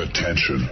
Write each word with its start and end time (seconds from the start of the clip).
Attention. 0.00 0.70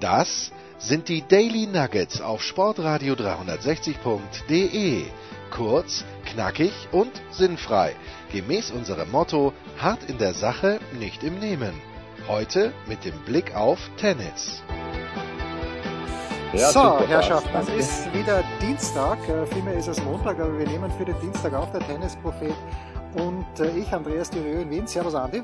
Das 0.00 0.50
sind 0.78 1.08
die 1.08 1.22
Daily 1.22 1.68
Nuggets 1.68 2.20
auf 2.20 2.42
Sportradio 2.42 3.14
360.de. 3.14 5.04
Kurz, 5.52 6.04
knackig 6.24 6.72
und 6.90 7.12
sinnfrei. 7.30 7.94
Gemäß 8.32 8.72
unserem 8.72 9.12
Motto: 9.12 9.52
hart 9.78 10.02
in 10.10 10.18
der 10.18 10.34
Sache, 10.34 10.80
nicht 10.98 11.22
im 11.22 11.38
Nehmen. 11.38 11.74
Heute 12.26 12.72
mit 12.88 13.04
dem 13.04 13.16
Blick 13.20 13.54
auf 13.54 13.78
Tennis. 13.98 14.64
Ja, 16.52 16.72
so, 16.72 17.06
Herrschaften, 17.06 17.56
es 17.56 17.68
ist 17.68 18.12
wieder 18.12 18.42
Dienstag, 18.60 19.16
äh, 19.28 19.46
vielmehr 19.46 19.74
ist 19.74 19.86
es 19.86 20.02
Montag, 20.02 20.40
aber 20.40 20.58
wir 20.58 20.66
nehmen 20.66 20.90
für 20.90 21.04
den 21.04 21.14
Dienstag 21.20 21.54
auf 21.54 21.70
der 21.70 21.80
Tennisprophet 21.86 22.56
und 23.14 23.46
äh, 23.58 23.78
ich, 23.78 23.92
Andreas 23.92 24.30
Dürö 24.30 24.62
in 24.62 24.70
Wien. 24.70 24.86
Servus, 24.86 25.14
Andi. 25.14 25.42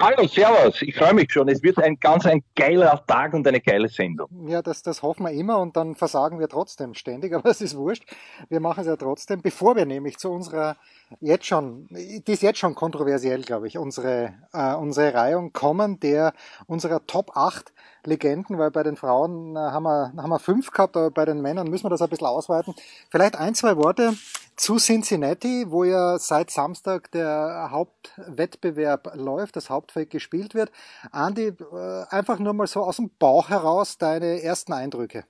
Hallo, 0.00 0.26
Servus, 0.26 0.82
ich 0.82 0.94
freue 0.96 1.14
mich 1.14 1.32
schon. 1.32 1.48
Es 1.48 1.62
wird 1.62 1.78
ein 1.78 1.96
ganz 2.00 2.26
ein 2.26 2.42
geiler 2.56 3.02
Tag 3.06 3.32
und 3.32 3.46
eine 3.46 3.60
geile 3.60 3.88
Sendung. 3.88 4.28
Ja, 4.48 4.60
das, 4.60 4.82
das 4.82 5.02
hoffen 5.02 5.24
wir 5.24 5.30
immer 5.30 5.58
und 5.58 5.76
dann 5.76 5.94
versagen 5.94 6.40
wir 6.40 6.48
trotzdem 6.48 6.94
ständig, 6.94 7.32
aber 7.34 7.48
es 7.50 7.60
ist 7.60 7.76
wurscht. 7.76 8.04
Wir 8.48 8.60
machen 8.60 8.80
es 8.80 8.86
ja 8.86 8.96
trotzdem, 8.96 9.40
bevor 9.40 9.76
wir 9.76 9.86
nämlich 9.86 10.18
zu 10.18 10.30
unserer 10.30 10.76
jetzt 11.20 11.46
schon, 11.46 11.86
die 11.90 12.32
ist 12.32 12.42
jetzt 12.42 12.58
schon 12.58 12.74
kontroversiell, 12.74 13.42
glaube 13.42 13.68
ich, 13.68 13.78
unsere, 13.78 14.34
äh, 14.52 14.74
unsere 14.74 15.14
Reihung 15.14 15.52
kommen, 15.52 16.00
der 16.00 16.32
unserer 16.66 17.06
Top 17.06 17.36
8 17.36 17.72
Legenden, 18.06 18.58
weil 18.58 18.70
bei 18.70 18.82
den 18.82 18.96
Frauen 18.96 19.56
äh, 19.56 19.58
haben, 19.58 19.84
wir, 19.84 20.12
haben 20.16 20.30
wir 20.30 20.38
fünf 20.38 20.70
gehabt, 20.70 20.96
aber 20.96 21.10
bei 21.10 21.24
den 21.24 21.40
Männern 21.40 21.68
müssen 21.68 21.84
wir 21.84 21.90
das 21.90 22.02
ein 22.02 22.08
bisschen 22.08 22.26
ausweiten. 22.26 22.74
Vielleicht 23.10 23.36
ein, 23.36 23.54
zwei 23.54 23.76
Worte 23.76 24.14
zu 24.56 24.76
Cincinnati, 24.76 25.66
wo 25.68 25.84
ja 25.84 26.18
seit 26.18 26.50
Samstag 26.50 27.10
der 27.10 27.68
Hauptwettbewerb 27.70 29.12
läuft, 29.14 29.56
das 29.56 29.70
Hauptfeld 29.70 30.10
gespielt 30.10 30.54
wird. 30.54 30.70
Andi, 31.10 31.48
äh, 31.48 32.04
einfach 32.10 32.38
nur 32.38 32.52
mal 32.52 32.66
so 32.66 32.82
aus 32.82 32.96
dem 32.96 33.10
Bauch 33.18 33.48
heraus 33.48 33.98
deine 33.98 34.42
ersten 34.42 34.72
Eindrücke. 34.72 35.24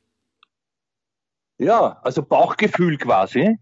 Ja, 1.59 2.01
also 2.03 2.23
Bauchgefühl 2.23 2.99
quasi. 2.99 3.59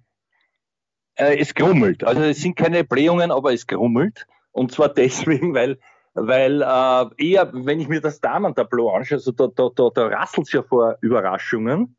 Äh, 1.14 1.38
es 1.38 1.54
grummelt. 1.54 2.04
Also 2.04 2.22
es 2.22 2.40
sind 2.40 2.56
keine 2.56 2.84
Blähungen, 2.84 3.30
aber 3.30 3.52
es 3.52 3.66
grummelt. 3.66 4.26
Und 4.50 4.72
zwar 4.72 4.88
deswegen, 4.94 5.54
weil, 5.54 5.78
weil 6.14 6.62
äh, 6.62 7.24
eher, 7.24 7.50
wenn 7.52 7.80
ich 7.80 7.88
mir 7.88 8.00
das 8.00 8.20
Damen-Tableau 8.20 8.90
anschaue, 8.90 9.18
also 9.18 9.32
da, 9.32 9.48
da, 9.48 9.70
da, 9.74 9.90
da 9.94 10.06
rasselt 10.08 10.46
es 10.46 10.52
ja 10.52 10.62
vor 10.62 10.96
Überraschungen. 11.00 11.96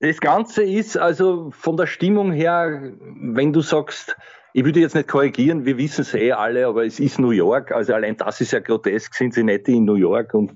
Das 0.00 0.20
Ganze 0.20 0.62
ist 0.62 0.98
also 0.98 1.50
von 1.52 1.76
der 1.76 1.86
Stimmung 1.86 2.32
her, 2.32 2.92
wenn 3.00 3.52
du 3.52 3.62
sagst, 3.62 4.16
ich 4.52 4.64
würde 4.64 4.80
jetzt 4.80 4.94
nicht 4.94 5.08
korrigieren, 5.08 5.64
wir 5.64 5.78
wissen 5.78 6.02
es 6.02 6.14
eh 6.14 6.32
alle, 6.32 6.66
aber 6.66 6.84
es 6.84 7.00
ist 7.00 7.18
New 7.18 7.30
York, 7.30 7.72
also 7.72 7.94
allein 7.94 8.16
das 8.16 8.40
ist 8.40 8.52
ja 8.52 8.60
grotesk, 8.60 9.14
sind 9.14 9.34
sie 9.34 9.42
nicht 9.42 9.68
in 9.68 9.84
New 9.84 9.94
York. 9.94 10.34
Und 10.34 10.54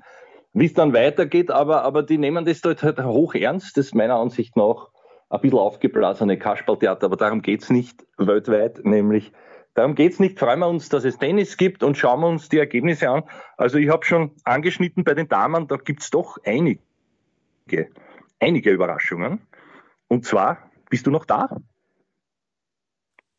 wie 0.52 0.66
es 0.66 0.74
dann 0.74 0.92
weitergeht, 0.92 1.50
aber, 1.50 1.82
aber 1.84 2.02
die 2.02 2.18
nehmen 2.18 2.44
das 2.44 2.60
dort 2.60 2.82
halt 2.82 3.02
hoch 3.02 3.34
ernst, 3.34 3.76
das 3.76 3.86
ist 3.86 3.94
meiner 3.94 4.16
Ansicht 4.16 4.56
nach 4.56 4.88
ein 5.30 5.40
bisschen 5.40 5.58
aufgeblasene 5.58 6.38
Kasperltheater, 6.38 7.06
aber 7.06 7.16
darum 7.16 7.40
geht's 7.40 7.70
nicht 7.70 8.04
weltweit, 8.18 8.84
nämlich 8.84 9.32
darum 9.74 9.94
geht's 9.94 10.18
nicht. 10.18 10.38
Freuen 10.38 10.60
wir 10.60 10.68
uns, 10.68 10.88
dass 10.88 11.04
es 11.04 11.18
Tennis 11.18 11.56
gibt 11.56 11.82
und 11.82 11.96
schauen 11.96 12.20
wir 12.20 12.28
uns 12.28 12.48
die 12.48 12.58
Ergebnisse 12.58 13.08
an. 13.08 13.24
Also 13.56 13.78
ich 13.78 13.88
habe 13.88 14.04
schon 14.04 14.32
angeschnitten 14.44 15.04
bei 15.04 15.14
den 15.14 15.28
Damen, 15.28 15.68
da 15.68 15.76
gibt's 15.76 16.10
doch 16.10 16.38
einige, 16.44 16.80
einige 18.38 18.70
Überraschungen. 18.70 19.41
Und 20.08 20.26
zwar, 20.26 20.70
bist 20.88 21.06
du 21.06 21.10
noch 21.10 21.24
da? 21.24 21.56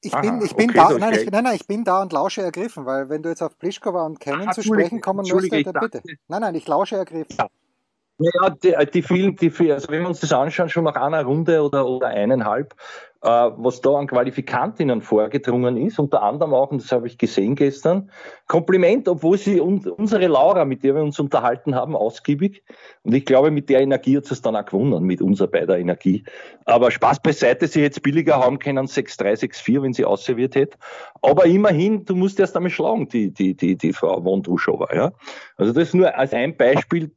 Ich 0.04 0.12
bin, 0.14 0.32
Aha, 0.32 0.42
ich 0.44 0.56
bin 0.56 0.70
okay, 0.72 0.80
da, 0.80 0.98
nein, 0.98 1.14
ich, 1.14 1.30
nein, 1.30 1.44
nein, 1.44 1.56
ich 1.56 1.68
bin 1.68 1.84
da 1.84 2.02
und 2.02 2.12
lausche 2.12 2.42
ergriffen, 2.42 2.88
weil 2.88 3.10
wenn 3.10 3.22
du 3.22 3.30
jetzt 3.30 3.44
auf 3.44 3.60
Plischkova 3.60 4.04
und 4.04 4.20
Kennen 4.20 4.52
zu 4.52 4.64
sprechen 4.64 5.00
kommen 5.00 5.28
möchtest, 5.28 5.68
dann 5.68 5.74
bitte. 5.80 6.02
Nein, 6.28 6.42
nein, 6.42 6.56
ich 6.56 6.68
lausche 6.68 6.96
ergriffen. 6.96 7.36
Ja. 7.38 7.48
Ja, 8.18 8.52
die, 8.52 8.76
die 8.94 9.02
vielen, 9.02 9.36
die, 9.36 9.52
also 9.72 9.90
wenn 9.90 10.02
wir 10.02 10.08
uns 10.08 10.20
das 10.20 10.32
anschauen, 10.32 10.70
schon 10.70 10.84
nach 10.84 10.96
einer 10.96 11.24
Runde 11.24 11.64
oder, 11.64 11.88
oder 11.88 12.08
eineinhalb, 12.08 12.76
was 13.22 13.82
da 13.82 13.92
an 13.92 14.08
Qualifikantinnen 14.08 15.02
vorgedrungen 15.02 15.78
ist, 15.78 16.00
unter 16.00 16.24
anderem 16.24 16.54
auch, 16.54 16.72
und 16.72 16.82
das 16.82 16.92
habe 16.92 17.06
ich 17.06 17.18
gesehen 17.20 17.56
gestern, 17.56 18.10
Kompliment, 18.48 19.08
obwohl 19.08 19.38
sie 19.38 19.62
un 19.62 19.86
unsere 19.88 20.28
Laura, 20.28 20.66
mit 20.66 20.84
der 20.84 20.96
wir 20.96 21.04
uns 21.04 21.20
unterhalten 21.20 21.76
haben, 21.76 21.96
ausgiebig, 21.96 22.64
und 23.04 23.14
ich 23.14 23.26
glaube, 23.26 23.52
mit 23.52 23.70
der 23.70 23.82
Energie 23.82 24.18
hat 24.18 24.30
es 24.30 24.42
dann 24.42 24.56
auch 24.56 24.66
gewonnen, 24.66 25.04
mit 25.04 25.22
unserer 25.22 25.48
beider 25.48 25.78
Energie. 25.78 26.24
Aber 26.66 26.92
Spaß 26.92 27.22
beiseite, 27.22 27.68
sie 27.68 27.84
es 27.84 28.00
billiger 28.00 28.38
haben 28.38 28.60
können, 28.60 28.88
6-3, 28.88 29.40
6-4, 29.40 29.84
wenn 29.84 29.94
sie 29.94 30.06
ausserviert 30.06 30.56
hätte. 30.56 30.78
Aber 31.22 31.46
immerhin, 31.46 32.06
du 32.06 32.16
musst 32.16 32.40
erst 32.40 32.56
einmal 32.56 32.72
schlagen, 32.72 33.08
die, 33.08 33.32
die, 33.32 33.56
die, 33.56 33.76
die 33.76 33.94
Frau 33.94 34.24
Wondruschowa, 34.24 34.94
ja. 34.94 35.12
Also 35.58 35.74
das 35.74 35.90
ist 35.90 35.94
nur 35.94 36.16
als 36.16 36.34
ein 36.34 36.58
Beispiel 36.58 37.12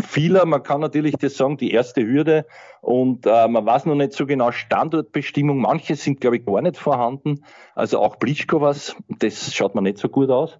vieler, 0.00 0.44
man 0.44 0.62
kann 0.62 0.80
natürlich 0.80 1.16
das 1.16 1.36
sagen, 1.36 1.56
die 1.56 1.72
erste 1.72 2.06
Hürde, 2.06 2.44
und 2.86 3.26
äh, 3.26 3.48
man 3.48 3.66
weiß 3.66 3.86
noch 3.86 3.96
nicht 3.96 4.12
so 4.12 4.26
genau 4.26 4.52
Standortbestimmung, 4.52 5.45
Stimmung. 5.46 5.60
Manche 5.60 5.94
sind, 5.94 6.20
glaube 6.20 6.36
ich, 6.38 6.44
gar 6.44 6.60
nicht 6.60 6.76
vorhanden. 6.76 7.44
Also 7.74 8.00
auch 8.00 8.18
Plitschkowas, 8.18 8.96
das 9.20 9.54
schaut 9.54 9.74
mir 9.74 9.82
nicht 9.82 9.98
so 9.98 10.08
gut 10.08 10.30
aus. 10.30 10.58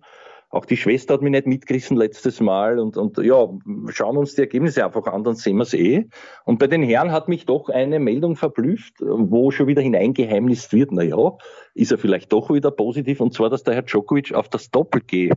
Auch 0.48 0.64
die 0.64 0.76
Schwester 0.76 1.14
hat 1.14 1.22
mich 1.22 1.32
nicht 1.32 1.48
mitgerissen 1.48 1.96
letztes 1.96 2.40
Mal. 2.40 2.78
Und, 2.78 2.96
und 2.96 3.18
ja, 3.18 3.48
schauen 3.88 4.16
uns 4.16 4.36
die 4.36 4.42
Ergebnisse 4.42 4.84
einfach 4.84 5.06
an, 5.08 5.24
dann 5.24 5.34
sehen 5.34 5.56
wir 5.56 5.64
es 5.64 5.74
eh. 5.74 6.06
Und 6.44 6.60
bei 6.60 6.68
den 6.68 6.84
Herren 6.84 7.10
hat 7.10 7.28
mich 7.28 7.46
doch 7.46 7.68
eine 7.68 7.98
Meldung 7.98 8.36
verblüfft, 8.36 8.94
wo 9.00 9.50
schon 9.50 9.66
wieder 9.66 9.82
hineingeheimnist 9.82 10.72
wird, 10.72 10.92
na 10.92 11.02
ja, 11.02 11.32
ist 11.74 11.90
er 11.90 11.98
vielleicht 11.98 12.32
doch 12.32 12.48
wieder 12.50 12.70
positiv. 12.70 13.20
Und 13.20 13.34
zwar, 13.34 13.50
dass 13.50 13.64
der 13.64 13.74
Herr 13.74 13.82
Djokovic 13.82 14.34
auf 14.34 14.48
das 14.48 14.70
Doppel-G 14.70 15.32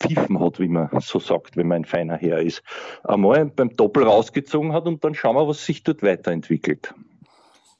pfiffen 0.00 0.38
hat, 0.38 0.60
wie 0.60 0.68
man 0.68 0.88
so 1.00 1.18
sagt, 1.18 1.56
wenn 1.56 1.66
man 1.66 1.78
ein 1.78 1.84
feiner 1.84 2.16
Herr 2.16 2.40
ist, 2.40 2.62
einmal 3.02 3.46
beim 3.46 3.70
Doppel 3.76 4.04
rausgezogen 4.04 4.72
hat 4.72 4.86
und 4.86 5.02
dann 5.04 5.14
schauen 5.14 5.34
wir, 5.34 5.48
was 5.48 5.66
sich 5.66 5.82
dort 5.82 6.04
weiterentwickelt. 6.04 6.94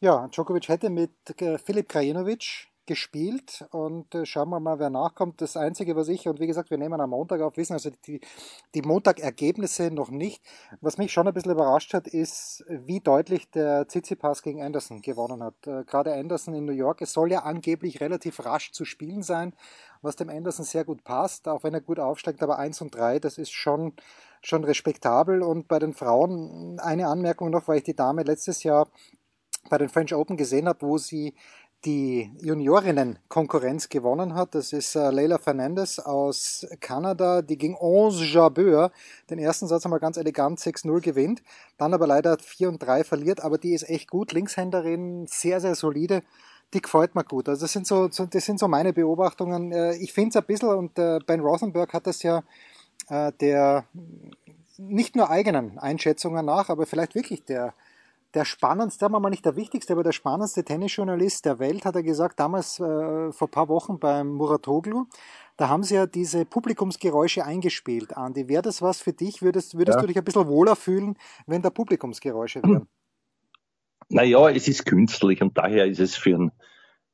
Ja, 0.02 0.28
Djokovic 0.28 0.68
hätte 0.68 0.88
mit 0.88 1.12
äh, 1.42 1.58
Filip 1.58 1.90
Krajinovic 1.90 2.70
gespielt 2.86 3.66
und 3.70 4.14
äh, 4.14 4.24
schauen 4.24 4.48
wir 4.48 4.58
mal, 4.58 4.78
wer 4.78 4.88
nachkommt. 4.88 5.42
Das 5.42 5.58
Einzige, 5.58 5.94
was 5.94 6.08
ich, 6.08 6.26
und 6.26 6.40
wie 6.40 6.46
gesagt, 6.46 6.70
wir 6.70 6.78
nehmen 6.78 6.98
am 7.02 7.10
Montag 7.10 7.42
auf, 7.42 7.58
wissen 7.58 7.74
also 7.74 7.90
die, 8.06 8.22
die 8.74 8.80
Montag-Ergebnisse 8.80 9.90
noch 9.90 10.10
nicht. 10.10 10.42
Was 10.80 10.96
mich 10.96 11.12
schon 11.12 11.28
ein 11.28 11.34
bisschen 11.34 11.52
überrascht 11.52 11.92
hat, 11.92 12.08
ist, 12.08 12.64
wie 12.66 13.00
deutlich 13.00 13.50
der 13.50 13.86
Tsitsipas 13.88 14.40
gegen 14.40 14.62
Anderson 14.62 15.02
gewonnen 15.02 15.42
hat. 15.42 15.66
Äh, 15.66 15.84
gerade 15.84 16.14
Anderson 16.14 16.54
in 16.54 16.64
New 16.64 16.72
York, 16.72 17.02
es 17.02 17.12
soll 17.12 17.30
ja 17.30 17.40
angeblich 17.40 18.00
relativ 18.00 18.42
rasch 18.42 18.72
zu 18.72 18.86
spielen 18.86 19.22
sein, 19.22 19.52
was 20.00 20.16
dem 20.16 20.30
Anderson 20.30 20.64
sehr 20.64 20.86
gut 20.86 21.04
passt, 21.04 21.46
auch 21.46 21.62
wenn 21.62 21.74
er 21.74 21.82
gut 21.82 22.00
aufsteigt, 22.00 22.42
aber 22.42 22.58
1 22.58 22.80
und 22.80 22.94
3, 22.94 23.18
das 23.18 23.36
ist 23.36 23.52
schon, 23.52 23.92
schon 24.40 24.64
respektabel. 24.64 25.42
Und 25.42 25.68
bei 25.68 25.78
den 25.78 25.92
Frauen 25.92 26.80
eine 26.80 27.06
Anmerkung 27.06 27.50
noch, 27.50 27.68
weil 27.68 27.76
ich 27.78 27.84
die 27.84 27.94
Dame 27.94 28.22
letztes 28.22 28.62
Jahr 28.62 28.88
bei 29.68 29.78
den 29.78 29.88
French 29.88 30.14
Open 30.14 30.36
gesehen 30.36 30.68
habe, 30.68 30.82
wo 30.82 30.98
sie 30.98 31.34
die 31.84 32.30
Juniorinnen-Konkurrenz 32.42 33.88
gewonnen 33.88 34.34
hat. 34.34 34.54
Das 34.54 34.72
ist 34.72 34.96
äh, 34.96 35.10
Leila 35.10 35.38
Fernandez 35.38 35.98
aus 35.98 36.66
Kanada, 36.80 37.40
die 37.40 37.56
gegen 37.56 37.74
Onze 37.74 38.24
Jabeur 38.24 38.92
den 39.30 39.38
ersten 39.38 39.66
Satz 39.66 39.86
einmal 39.86 40.00
ganz 40.00 40.18
elegant 40.18 40.58
6-0 40.58 41.00
gewinnt, 41.00 41.42
dann 41.78 41.94
aber 41.94 42.06
leider 42.06 42.36
4 42.38 42.68
und 42.68 42.82
3 42.82 43.04
verliert, 43.04 43.40
aber 43.40 43.56
die 43.56 43.72
ist 43.72 43.88
echt 43.88 44.10
gut, 44.10 44.32
Linkshänderin, 44.32 45.26
sehr, 45.26 45.60
sehr 45.60 45.74
solide. 45.74 46.22
Die 46.74 46.82
gefällt 46.82 47.14
mir 47.14 47.24
gut. 47.24 47.48
Also 47.48 47.62
das 47.62 47.72
sind 47.72 47.86
so, 47.86 48.08
das 48.08 48.44
sind 48.44 48.60
so 48.60 48.68
meine 48.68 48.92
Beobachtungen. 48.92 49.72
Äh, 49.72 49.96
ich 49.96 50.12
finde 50.12 50.30
es 50.30 50.36
ein 50.36 50.44
bisschen, 50.44 50.68
und 50.68 50.98
äh, 50.98 51.18
Ben 51.26 51.40
Rothenberg 51.40 51.92
hat 51.92 52.06
das 52.06 52.22
ja 52.22 52.42
der 53.40 53.86
nicht 54.76 55.16
nur 55.16 55.30
eigenen 55.30 55.78
Einschätzungen 55.78 56.46
nach, 56.46 56.68
aber 56.68 56.86
vielleicht 56.86 57.16
wirklich 57.16 57.44
der 57.44 57.74
der 58.34 58.44
spannendste, 58.44 59.08
mal 59.08 59.30
nicht 59.30 59.44
der 59.44 59.56
wichtigste, 59.56 59.92
aber 59.92 60.02
der 60.02 60.12
spannendste 60.12 60.64
Tennisjournalist 60.64 61.44
der 61.44 61.58
Welt, 61.58 61.84
hat 61.84 61.96
er 61.96 62.02
gesagt, 62.02 62.38
damals 62.38 62.78
äh, 62.78 63.32
vor 63.32 63.50
paar 63.50 63.68
Wochen 63.68 63.98
beim 63.98 64.28
Muratoglu. 64.28 65.06
Da 65.56 65.68
haben 65.68 65.82
sie 65.82 65.96
ja 65.96 66.06
diese 66.06 66.44
Publikumsgeräusche 66.44 67.44
eingespielt, 67.44 68.16
Andi. 68.16 68.48
Wäre 68.48 68.62
das 68.62 68.80
was 68.80 69.00
für 69.00 69.12
dich? 69.12 69.42
Würdest, 69.42 69.76
würdest 69.76 69.96
ja. 69.96 70.00
du 70.00 70.06
dich 70.06 70.16
ein 70.16 70.24
bisschen 70.24 70.46
wohler 70.46 70.76
fühlen, 70.76 71.16
wenn 71.46 71.60
da 71.60 71.70
Publikumsgeräusche 71.70 72.62
wären? 72.62 72.88
Naja, 74.08 74.48
es 74.50 74.66
ist 74.66 74.86
künstlich 74.86 75.40
und 75.40 75.56
daher 75.56 75.86
ist 75.86 76.00
es 76.00 76.16
für 76.16 76.34
einen 76.34 76.52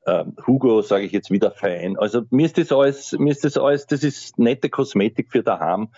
äh, 0.07 0.25
Hugo, 0.47 0.81
sage 0.81 1.05
ich 1.05 1.13
jetzt 1.13 1.31
wieder, 1.31 1.51
fein. 1.51 1.99
Also 1.99 2.23
mir 2.31 2.47
ist 2.47 2.57
das 2.57 2.73
alles, 2.73 3.13
mir 3.19 3.33
ist 3.33 3.45
das 3.45 3.59
alles, 3.59 3.87
das 3.87 4.03
ist 4.03 4.39
nette 4.39 4.71
Kosmetik 4.71 5.31
für 5.31 5.43
daheim, 5.43 5.89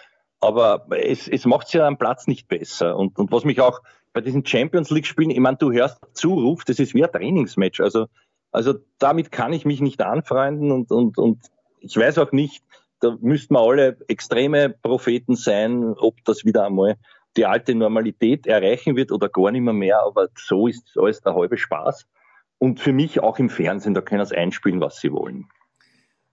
aber 0.41 0.87
es, 0.91 1.29
es 1.29 1.45
macht 1.45 1.73
ja 1.73 1.87
am 1.87 1.99
Platz 1.99 2.27
nicht 2.27 2.49
besser. 2.49 2.97
Und, 2.97 3.19
und 3.19 3.31
was 3.31 3.45
mich 3.45 3.61
auch 3.61 3.81
bei 4.19 4.23
diesen 4.23 4.45
Champions 4.45 4.91
League 4.91 5.07
Spielen, 5.07 5.31
ich 5.31 5.39
meine, 5.39 5.59
du 5.59 5.71
hörst 5.71 6.01
Zuruf, 6.13 6.65
das 6.65 6.81
ist 6.81 6.93
wie 6.93 7.05
ein 7.05 7.13
Trainingsmatch. 7.13 7.79
Also, 7.79 8.07
also 8.51 8.75
damit 8.99 9.31
kann 9.31 9.53
ich 9.53 9.65
mich 9.65 9.81
nicht 9.81 10.03
anfreunden 10.03 10.73
und, 10.73 10.91
und, 10.91 11.19
und 11.19 11.39
ich 11.79 11.97
weiß 11.97 12.19
auch 12.19 12.33
nicht, 12.33 12.65
da 12.99 13.17
müssten 13.21 13.55
wir 13.55 13.61
alle 13.61 13.97
extreme 14.09 14.71
Propheten 14.71 15.37
sein, 15.37 15.95
ob 15.99 16.17
das 16.25 16.45
wieder 16.45 16.67
einmal 16.67 16.97
die 17.37 17.47
alte 17.47 17.77
Normalität 17.77 18.49
erreichen 18.49 18.97
wird 18.97 19.13
oder 19.13 19.29
gar 19.29 19.53
nicht 19.53 19.61
mehr 19.61 19.73
mehr, 19.73 20.03
aber 20.03 20.27
so 20.35 20.67
ist 20.67 20.99
alles 20.99 21.21
der 21.21 21.37
halbe 21.37 21.57
Spaß. 21.57 22.05
Und 22.59 22.81
für 22.81 22.93
mich 22.93 23.21
auch 23.21 23.39
im 23.39 23.49
Fernsehen, 23.49 23.95
da 23.95 24.01
können 24.01 24.27
sie 24.27 24.37
einspielen, 24.37 24.81
was 24.81 24.99
sie 24.99 25.13
wollen. 25.13 25.47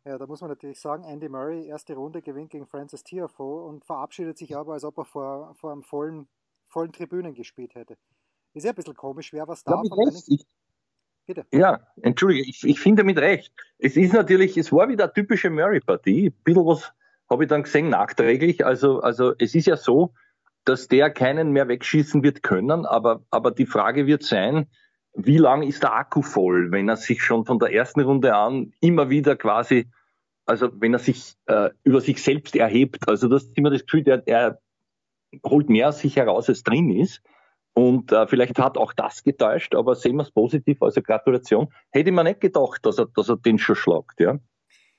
Ja, 0.05 0.17
da 0.17 0.25
muss 0.25 0.41
man 0.41 0.49
natürlich 0.49 0.79
sagen, 0.79 1.03
Andy 1.03 1.29
Murray, 1.29 1.67
erste 1.67 1.93
Runde 1.93 2.23
gewinnt 2.23 2.49
gegen 2.49 2.65
Francis 2.65 3.03
Tiafoe 3.03 3.63
und 3.63 3.85
verabschiedet 3.85 4.39
sich 4.39 4.57
aber, 4.57 4.73
als 4.73 4.83
ob 4.83 4.97
er 4.97 5.05
vor, 5.05 5.53
vor 5.53 5.71
einem 5.71 5.83
vollen, 5.83 6.27
vollen 6.75 6.91
Tribünen 6.91 7.33
gespielt 7.33 7.73
hätte. 7.73 7.95
Ist 8.53 8.65
ja 8.65 8.71
ein 8.71 8.75
bisschen 8.75 8.95
komisch, 8.95 9.31
wer 9.31 9.47
was 9.47 9.63
da 9.63 9.81
ja, 9.81 10.11
ich, 10.27 10.45
Bitte. 11.25 11.45
Ja, 11.51 11.79
entschuldige, 12.01 12.49
ich, 12.49 12.65
ich 12.65 12.81
finde 12.81 13.05
mit 13.05 13.17
recht. 13.17 13.53
Es 13.79 13.95
ist 13.95 14.13
natürlich, 14.13 14.57
es 14.57 14.73
war 14.73 14.89
wieder 14.89 15.05
eine 15.05 15.13
typische 15.13 15.49
Murray-Partie. 15.49 16.27
Ein 16.27 16.43
bisschen 16.43 16.65
was 16.65 16.91
habe 17.29 17.45
ich 17.45 17.49
dann 17.49 17.63
gesehen, 17.63 17.89
nachträglich. 17.89 18.65
Also, 18.65 18.99
also 18.99 19.33
es 19.39 19.55
ist 19.55 19.67
ja 19.67 19.77
so, 19.77 20.13
dass 20.65 20.89
der 20.89 21.09
keinen 21.11 21.51
mehr 21.51 21.69
wegschießen 21.69 22.21
wird 22.23 22.43
können, 22.43 22.85
aber, 22.85 23.23
aber 23.29 23.51
die 23.51 23.65
Frage 23.65 24.05
wird 24.05 24.23
sein, 24.23 24.67
wie 25.13 25.37
lang 25.37 25.63
ist 25.63 25.81
der 25.81 25.93
Akku 25.93 26.21
voll, 26.21 26.71
wenn 26.71 26.89
er 26.89 26.97
sich 26.97 27.23
schon 27.23 27.45
von 27.45 27.57
der 27.57 27.71
ersten 27.71 28.01
Runde 28.01 28.35
an 28.35 28.73
immer 28.81 29.09
wieder 29.09 29.37
quasi, 29.37 29.87
also 30.45 30.69
wenn 30.73 30.91
er 30.93 30.99
sich 30.99 31.35
äh, 31.45 31.69
über 31.83 32.01
sich 32.01 32.21
selbst 32.21 32.55
erhebt. 32.57 33.07
Also 33.07 33.29
das 33.29 33.43
ist 33.43 33.57
immer 33.57 33.69
das 33.69 33.83
Gefühl, 33.83 34.03
der, 34.03 34.27
er 34.27 34.59
holt 35.43 35.69
mehr 35.69 35.89
aus 35.89 35.99
sich 35.99 36.15
heraus, 36.15 36.49
als 36.49 36.63
drin 36.63 36.89
ist. 36.89 37.21
Und 37.73 38.11
äh, 38.13 38.25
vielleicht 38.27 38.57
hat 38.57 38.77
auch 38.77 38.93
das 38.93 39.23
getäuscht, 39.23 39.75
aber 39.75 39.95
sehen 39.95 40.15
wir 40.15 40.23
es 40.23 40.31
positiv, 40.31 40.81
also 40.81 41.01
Gratulation. 41.01 41.67
Hätte 41.91 42.11
mir 42.11 42.23
nicht 42.23 42.39
gedacht, 42.39 42.85
dass 42.85 42.97
er, 42.97 43.07
dass 43.07 43.27
er 43.27 43.35
den 43.35 43.57
schon 43.57 43.75
schlagt, 43.75 44.19
ja. 44.19 44.39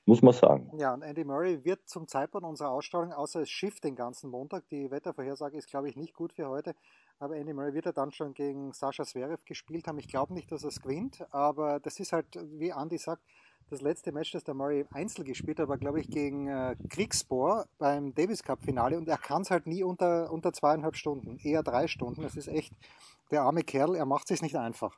Muss 0.05 0.21
man 0.21 0.33
sagen. 0.33 0.71
Ja, 0.77 0.93
und 0.93 1.01
Andy 1.01 1.25
Murray 1.25 1.65
wird 1.65 1.89
zum 1.89 2.07
Zeitpunkt 2.07 2.47
unserer 2.47 2.69
Ausstrahlung, 2.69 3.11
außer 3.11 3.41
es 3.41 3.49
schifft 3.49 3.83
den 3.83 3.95
ganzen 3.95 4.29
Montag, 4.29 4.69
die 4.69 4.89
Wettervorhersage 4.89 5.57
ist, 5.57 5.67
glaube 5.67 5.89
ich, 5.89 5.97
nicht 5.97 6.13
gut 6.13 6.31
für 6.31 6.47
heute, 6.47 6.75
aber 7.19 7.35
Andy 7.35 7.53
Murray 7.53 7.73
wird 7.73 7.87
er 7.87 7.93
dann 7.93 8.11
schon 8.11 8.33
gegen 8.33 8.71
Sascha 8.71 9.03
Zverev 9.03 9.43
gespielt 9.43 9.87
haben. 9.87 9.97
Ich 9.97 10.07
glaube 10.07 10.33
nicht, 10.33 10.49
dass 10.51 10.63
er 10.63 10.69
es 10.69 10.81
gewinnt, 10.81 11.25
aber 11.31 11.81
das 11.81 11.99
ist 11.99 12.13
halt, 12.13 12.27
wie 12.57 12.69
Andy 12.69 12.97
sagt, 12.97 13.23
das 13.69 13.81
letzte 13.81 14.11
Match, 14.11 14.31
das 14.31 14.43
der 14.43 14.53
Murray 14.53 14.85
einzeln 14.91 15.25
gespielt 15.25 15.59
hat, 15.59 15.67
war, 15.67 15.77
glaube 15.77 15.99
ich, 15.99 16.09
gegen 16.09 16.47
äh, 16.47 16.75
Kriegsbohr 16.89 17.65
beim 17.77 18.13
Davis 18.15 18.43
Cup 18.43 18.63
Finale 18.63 18.97
und 18.97 19.07
er 19.07 19.17
kann 19.17 19.41
es 19.41 19.51
halt 19.51 19.67
nie 19.67 19.83
unter, 19.83 20.31
unter 20.31 20.53
zweieinhalb 20.53 20.95
Stunden, 20.95 21.37
eher 21.43 21.63
drei 21.63 21.87
Stunden. 21.87 22.21
Das 22.21 22.35
ist 22.35 22.47
echt 22.47 22.73
der 23.31 23.41
arme 23.41 23.63
Kerl, 23.63 23.95
er 23.95 24.05
macht 24.05 24.31
es 24.31 24.41
nicht 24.41 24.55
einfach. 24.55 24.97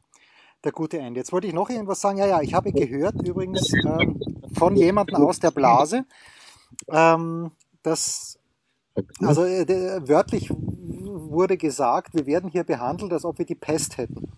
Der 0.63 0.71
gute 0.71 0.99
Ende. 0.99 1.19
Jetzt 1.19 1.31
wollte 1.31 1.47
ich 1.47 1.53
noch 1.53 1.69
irgendwas 1.69 2.01
sagen. 2.01 2.17
Ja, 2.17 2.27
ja, 2.27 2.41
ich 2.41 2.53
habe 2.53 2.73
gehört 2.73 3.15
übrigens 3.25 3.73
ähm, 3.73 4.19
von 4.53 4.75
jemandem 4.75 5.15
aus 5.15 5.39
der 5.39 5.51
Blase, 5.51 6.05
ähm, 6.89 7.51
dass, 7.81 8.37
also 9.21 9.45
äh, 9.45 10.07
wörtlich 10.07 10.49
wurde 10.51 11.57
gesagt, 11.57 12.13
wir 12.13 12.25
werden 12.25 12.49
hier 12.49 12.65
behandelt, 12.65 13.13
als 13.13 13.23
ob 13.23 13.37
wir 13.37 13.45
die 13.45 13.55
Pest 13.55 13.97
hätten. 13.97 14.29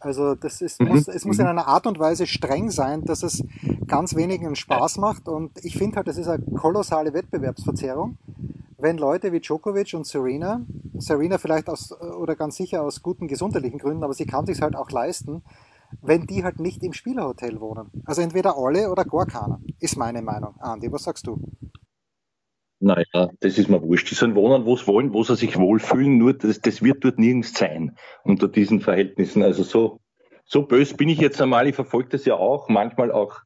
Also 0.00 0.34
das 0.34 0.60
ist, 0.60 0.80
mhm. 0.80 0.88
muss, 0.88 1.08
es 1.08 1.24
muss 1.24 1.38
in 1.38 1.44
mhm. 1.44 1.50
einer 1.50 1.66
Art 1.66 1.86
und 1.86 1.98
Weise 1.98 2.26
streng 2.26 2.70
sein, 2.70 3.04
dass 3.04 3.22
es 3.22 3.42
ganz 3.86 4.14
wenigen 4.14 4.54
Spaß 4.54 4.98
macht. 4.98 5.28
Und 5.28 5.64
ich 5.64 5.76
finde 5.76 5.96
halt, 5.96 6.08
das 6.08 6.18
ist 6.18 6.28
eine 6.28 6.44
kolossale 6.44 7.12
Wettbewerbsverzerrung, 7.12 8.18
wenn 8.78 8.96
Leute 8.96 9.32
wie 9.32 9.40
Djokovic 9.40 9.94
und 9.94 10.06
Serena, 10.06 10.64
Serena 10.98 11.38
vielleicht 11.38 11.68
aus 11.68 11.92
oder 12.00 12.36
ganz 12.36 12.56
sicher 12.56 12.82
aus 12.82 13.02
guten 13.02 13.26
gesundheitlichen 13.26 13.78
Gründen, 13.78 14.04
aber 14.04 14.14
sie 14.14 14.26
kann 14.26 14.46
sich 14.46 14.60
halt 14.62 14.76
auch 14.76 14.90
leisten, 14.90 15.42
wenn 16.02 16.26
die 16.26 16.44
halt 16.44 16.60
nicht 16.60 16.82
im 16.82 16.92
Spielerhotel 16.92 17.60
wohnen. 17.60 17.90
Also 18.04 18.22
entweder 18.22 18.56
alle 18.56 18.90
oder 18.90 19.04
gar 19.04 19.26
keiner, 19.26 19.60
ist 19.80 19.96
meine 19.96 20.22
Meinung. 20.22 20.54
Andi, 20.60 20.92
was 20.92 21.04
sagst 21.04 21.26
du? 21.26 21.40
Naja, 22.80 23.30
das 23.40 23.58
ist 23.58 23.68
mir 23.68 23.82
wurscht. 23.82 24.10
Die 24.10 24.14
sollen 24.14 24.36
wohnen, 24.36 24.64
wo 24.64 24.76
sie 24.76 24.86
wollen, 24.86 25.12
wo 25.12 25.24
sie 25.24 25.34
sich 25.34 25.58
wohlfühlen, 25.58 26.16
nur 26.16 26.34
das, 26.34 26.60
das 26.60 26.82
wird 26.82 27.04
dort 27.04 27.18
nirgends 27.18 27.52
sein 27.54 27.96
unter 28.22 28.46
diesen 28.46 28.80
Verhältnissen. 28.80 29.42
Also 29.42 29.64
so, 29.64 30.00
so 30.44 30.62
böse 30.62 30.96
bin 30.96 31.08
ich 31.08 31.18
jetzt 31.18 31.40
einmal. 31.40 31.66
Ich 31.66 31.74
verfolge 31.74 32.10
das 32.10 32.24
ja 32.24 32.34
auch, 32.34 32.68
manchmal 32.68 33.10
auch 33.10 33.40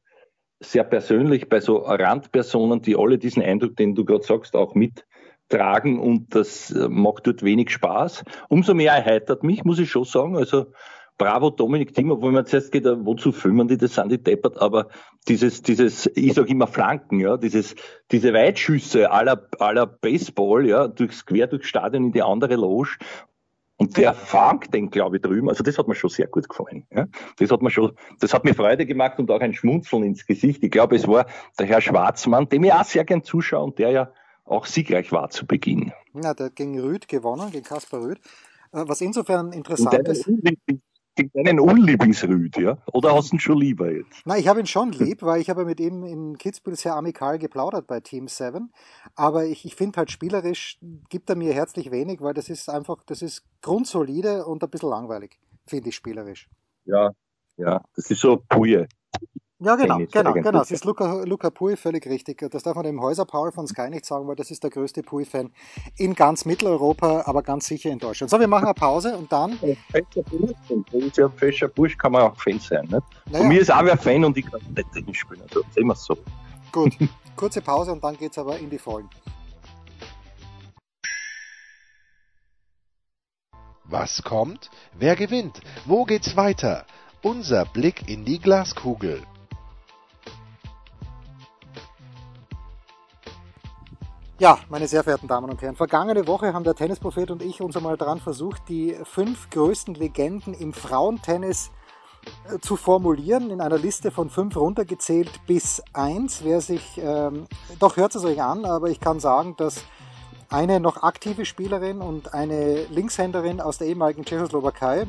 sehr 0.59 0.83
persönlich 0.83 1.49
bei 1.49 1.59
so 1.59 1.77
Randpersonen, 1.77 2.81
die 2.81 2.95
alle 2.95 3.17
diesen 3.17 3.43
Eindruck, 3.43 3.75
den 3.75 3.95
du 3.95 4.05
gerade 4.05 4.23
sagst, 4.23 4.55
auch 4.55 4.75
mittragen 4.75 5.99
und 5.99 6.35
das 6.35 6.71
äh, 6.71 6.87
macht 6.87 7.25
dort 7.27 7.43
wenig 7.43 7.71
Spaß. 7.71 8.23
Umso 8.49 8.75
mehr 8.75 8.93
erheitert 8.93 9.43
mich, 9.43 9.63
muss 9.63 9.79
ich 9.79 9.89
schon 9.89 10.05
sagen. 10.05 10.37
Also 10.37 10.67
bravo 11.17 11.49
Dominik 11.49 11.93
Thiem, 11.93 12.11
obwohl 12.11 12.31
man 12.31 12.45
zuerst 12.45 12.71
geht, 12.71 12.85
wozu 12.85 13.31
filmen 13.31 13.67
die, 13.67 13.77
das 13.77 13.95
sind 13.95 14.11
die 14.11 14.21
deppert, 14.21 14.57
aber 14.57 14.89
dieses, 15.27 15.61
dieses, 15.61 16.07
ich 16.15 16.33
sage 16.33 16.49
immer 16.49 16.67
Flanken, 16.67 17.19
ja, 17.19 17.37
dieses, 17.37 17.75
diese 18.11 18.33
Weitschüsse 18.33 19.11
aller, 19.11 19.47
aller 19.59 19.85
Baseball, 19.85 20.67
ja, 20.67 20.87
durchs, 20.87 21.25
quer 21.25 21.47
durchs 21.47 21.67
Stadion 21.67 22.05
in 22.05 22.11
die 22.11 22.23
andere 22.23 22.55
Loge 22.55 22.97
und 23.77 23.97
der 23.97 24.13
fangt 24.13 24.73
den, 24.73 24.89
glaube 24.89 25.17
ich, 25.17 25.21
drüben. 25.21 25.49
Also 25.49 25.63
das 25.63 25.77
hat 25.77 25.87
mir 25.87 25.95
schon 25.95 26.09
sehr 26.09 26.27
gut 26.27 26.47
gefallen. 26.47 26.85
Ja. 26.91 27.07
Das 27.37 27.51
hat 27.51 27.61
mir 27.61 27.69
schon, 27.69 27.93
das 28.19 28.33
hat 28.33 28.43
mir 28.45 28.53
Freude 28.53 28.85
gemacht 28.85 29.19
und 29.19 29.29
auch 29.31 29.41
ein 29.41 29.53
Schmunzeln 29.53 30.03
ins 30.03 30.25
Gesicht. 30.25 30.63
Ich 30.63 30.71
glaube, 30.71 30.95
es 30.95 31.07
war 31.07 31.25
der 31.59 31.65
Herr 31.65 31.81
Schwarzmann, 31.81 32.49
dem 32.49 32.63
ich 32.63 32.73
auch 32.73 32.85
sehr 32.85 33.03
gern 33.03 33.23
zuschaue 33.23 33.63
und 33.63 33.79
der 33.79 33.89
ja 33.89 34.11
auch 34.45 34.65
siegreich 34.65 35.11
war 35.11 35.29
zu 35.29 35.45
Beginn. 35.45 35.91
Ja, 36.13 36.33
der 36.33 36.47
hat 36.47 36.55
gegen 36.55 36.79
Rüd 36.79 37.07
gewonnen, 37.07 37.51
gegen 37.51 37.63
Kaspar 37.63 38.01
Rüd. 38.03 38.19
Äh, 38.71 38.83
was 38.87 39.01
insofern 39.01 39.51
interessant 39.51 40.07
ist 40.07 40.29
deinen 41.15 41.59
Unlieblingsrüd, 41.59 42.57
ja? 42.57 42.77
Oder 42.91 43.15
hast 43.15 43.31
du 43.31 43.35
ihn 43.35 43.39
schon 43.39 43.59
lieber 43.59 43.91
jetzt? 43.91 44.25
Nein, 44.25 44.39
ich 44.39 44.47
habe 44.47 44.59
ihn 44.59 44.65
schon 44.65 44.91
lieb, 44.91 45.21
weil 45.21 45.41
ich 45.41 45.49
habe 45.49 45.65
mit 45.65 45.79
ihm 45.79 46.03
in 46.03 46.37
Kitzbühel 46.37 46.75
sehr 46.75 46.95
amikal 46.95 47.39
geplaudert 47.39 47.87
bei 47.87 47.99
Team 47.99 48.27
7. 48.27 48.71
Aber 49.15 49.45
ich, 49.45 49.65
ich 49.65 49.75
finde 49.75 49.97
halt 49.97 50.11
spielerisch 50.11 50.79
gibt 51.09 51.29
er 51.29 51.35
mir 51.35 51.53
herzlich 51.53 51.91
wenig, 51.91 52.21
weil 52.21 52.33
das 52.33 52.49
ist 52.49 52.69
einfach, 52.69 53.03
das 53.05 53.21
ist 53.21 53.43
grundsolide 53.61 54.45
und 54.45 54.63
ein 54.63 54.69
bisschen 54.69 54.89
langweilig, 54.89 55.39
finde 55.65 55.89
ich 55.89 55.95
spielerisch. 55.95 56.49
Ja, 56.85 57.11
ja, 57.57 57.83
das 57.95 58.09
ist 58.09 58.21
so 58.21 58.37
Puje. 58.49 58.87
Ja, 59.63 59.77
genau, 59.77 59.97
genau, 60.11 60.33
genau. 60.33 60.51
Das 60.59 60.71
ist 60.71 60.83
Luca, 60.83 61.23
Luca 61.23 61.49
Pui 61.49 61.77
völlig 61.77 62.05
richtig. 62.05 62.45
Das 62.51 62.63
darf 62.63 62.75
man 62.75 62.83
dem 62.83 62.99
Häuser 62.99 63.23
Paul 63.23 63.49
von 63.53 63.65
Sky 63.65 63.89
nicht 63.89 64.05
sagen, 64.05 64.27
weil 64.27 64.35
das 64.35 64.51
ist 64.51 64.61
der 64.61 64.69
größte 64.69 65.03
Pui-Fan 65.03 65.51
in 65.97 66.15
ganz 66.15 66.43
Mitteleuropa, 66.43 67.23
aber 67.25 67.43
ganz 67.43 67.67
sicher 67.67 67.89
in 67.89 67.97
Deutschland. 67.97 68.29
So, 68.29 68.41
wir 68.41 68.47
machen 68.49 68.65
eine 68.65 68.73
Pause 68.73 69.15
und 69.17 69.31
dann. 69.31 69.57
Ja, 71.15 71.29
Fescher 71.29 71.69
Bursch 71.69 71.97
kann 71.97 72.11
man 72.11 72.23
auch 72.23 72.35
Fan 72.35 72.59
sein. 72.59 72.83
Nicht? 72.83 73.03
Naja. 73.27 73.37
Von 73.37 73.47
mir 73.47 73.61
ist 73.61 73.71
auch 73.71 73.85
wer 73.85 73.97
Fan 73.97 74.25
und 74.25 74.35
ich 74.37 74.45
kann 74.51 74.59
nicht 74.75 74.93
drin 74.93 75.13
spielen. 75.13 75.41
Also 75.43 75.61
sehen 75.73 75.87
wir 75.87 75.93
es 75.93 76.03
so. 76.03 76.17
Gut, 76.73 76.97
kurze 77.37 77.61
Pause 77.61 77.93
und 77.93 78.03
dann 78.03 78.17
geht 78.17 78.33
es 78.33 78.37
aber 78.37 78.59
in 78.59 78.69
die 78.69 78.79
Folgen. 78.79 79.09
Was 83.85 84.23
kommt? 84.23 84.69
Wer 84.97 85.15
gewinnt? 85.15 85.61
Wo 85.85 86.03
geht's 86.03 86.35
weiter? 86.35 86.85
Unser 87.21 87.63
Blick 87.63 88.09
in 88.09 88.25
die 88.25 88.39
Glaskugel. 88.39 89.21
Ja, 94.39 94.57
meine 94.69 94.87
sehr 94.87 95.03
verehrten 95.03 95.27
Damen 95.27 95.51
und 95.51 95.61
Herren, 95.61 95.75
vergangene 95.75 96.25
Woche 96.25 96.53
haben 96.53 96.63
der 96.63 96.73
Tennisprophet 96.73 97.29
und 97.29 97.43
ich 97.43 97.61
uns 97.61 97.77
einmal 97.77 97.97
daran 97.97 98.19
versucht, 98.19 98.63
die 98.67 98.97
fünf 99.03 99.51
größten 99.51 99.93
Legenden 99.93 100.55
im 100.55 100.73
Frauentennis 100.73 101.69
äh, 102.51 102.57
zu 102.59 102.75
formulieren, 102.75 103.51
in 103.51 103.61
einer 103.61 103.77
Liste 103.77 104.09
von 104.09 104.31
fünf 104.31 104.55
runtergezählt 104.57 105.29
bis 105.45 105.83
eins. 105.93 106.43
Wer 106.43 106.61
sich, 106.61 106.97
ähm, 106.97 107.45
doch 107.77 107.95
hört 107.95 108.15
es 108.15 108.25
euch 108.25 108.41
an, 108.41 108.65
aber 108.65 108.89
ich 108.89 108.99
kann 108.99 109.19
sagen, 109.19 109.55
dass 109.55 109.83
eine 110.49 110.79
noch 110.79 111.03
aktive 111.03 111.45
Spielerin 111.45 112.01
und 112.01 112.33
eine 112.33 112.85
Linkshänderin 112.85 113.61
aus 113.61 113.77
der 113.77 113.87
ehemaligen 113.87 114.25
Tschechoslowakei 114.25 115.05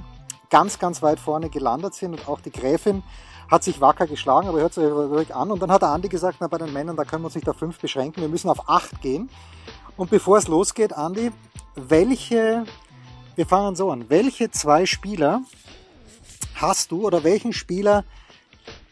ganz, 0.51 0.79
ganz 0.79 1.03
weit 1.03 1.19
vorne 1.19 1.49
gelandet 1.49 1.95
sind 1.95 2.13
und 2.13 2.29
auch 2.29 2.41
die 2.41 2.53
Gräfin 2.53 3.03
hat 3.51 3.65
sich 3.65 3.81
wacker 3.81 4.07
geschlagen, 4.07 4.49
aber 4.49 4.61
hört 4.61 4.75
sich 4.75 4.85
ruhig 4.85 5.35
an. 5.35 5.51
Und 5.51 5.61
dann 5.61 5.71
hat 5.71 5.83
der 5.83 5.91
Andi 5.91 6.09
gesagt, 6.09 6.39
na, 6.41 6.49
bei 6.49 6.59
den 6.59 6.73
Männern, 6.73 6.97
da 6.97 7.05
können 7.05 7.23
wir 7.23 7.27
uns 7.27 7.35
nicht 7.35 7.49
auf 7.49 7.57
fünf 7.57 7.79
beschränken, 7.79 8.21
wir 8.21 8.29
müssen 8.29 8.49
auf 8.49 8.69
acht 8.69 9.01
gehen. 9.01 9.29
Und 9.97 10.11
bevor 10.11 10.39
es 10.39 10.49
losgeht, 10.49 10.93
Andi, 10.93 11.31
welche, 11.75 12.65
wir 13.37 13.47
fangen 13.47 13.77
so 13.77 13.91
an, 13.91 14.07
welche 14.09 14.51
zwei 14.51 14.87
Spieler 14.87 15.43
hast 16.55 16.91
du 16.93 17.07
oder 17.07 17.25
welchen 17.25 17.53
Spieler, 17.53 18.05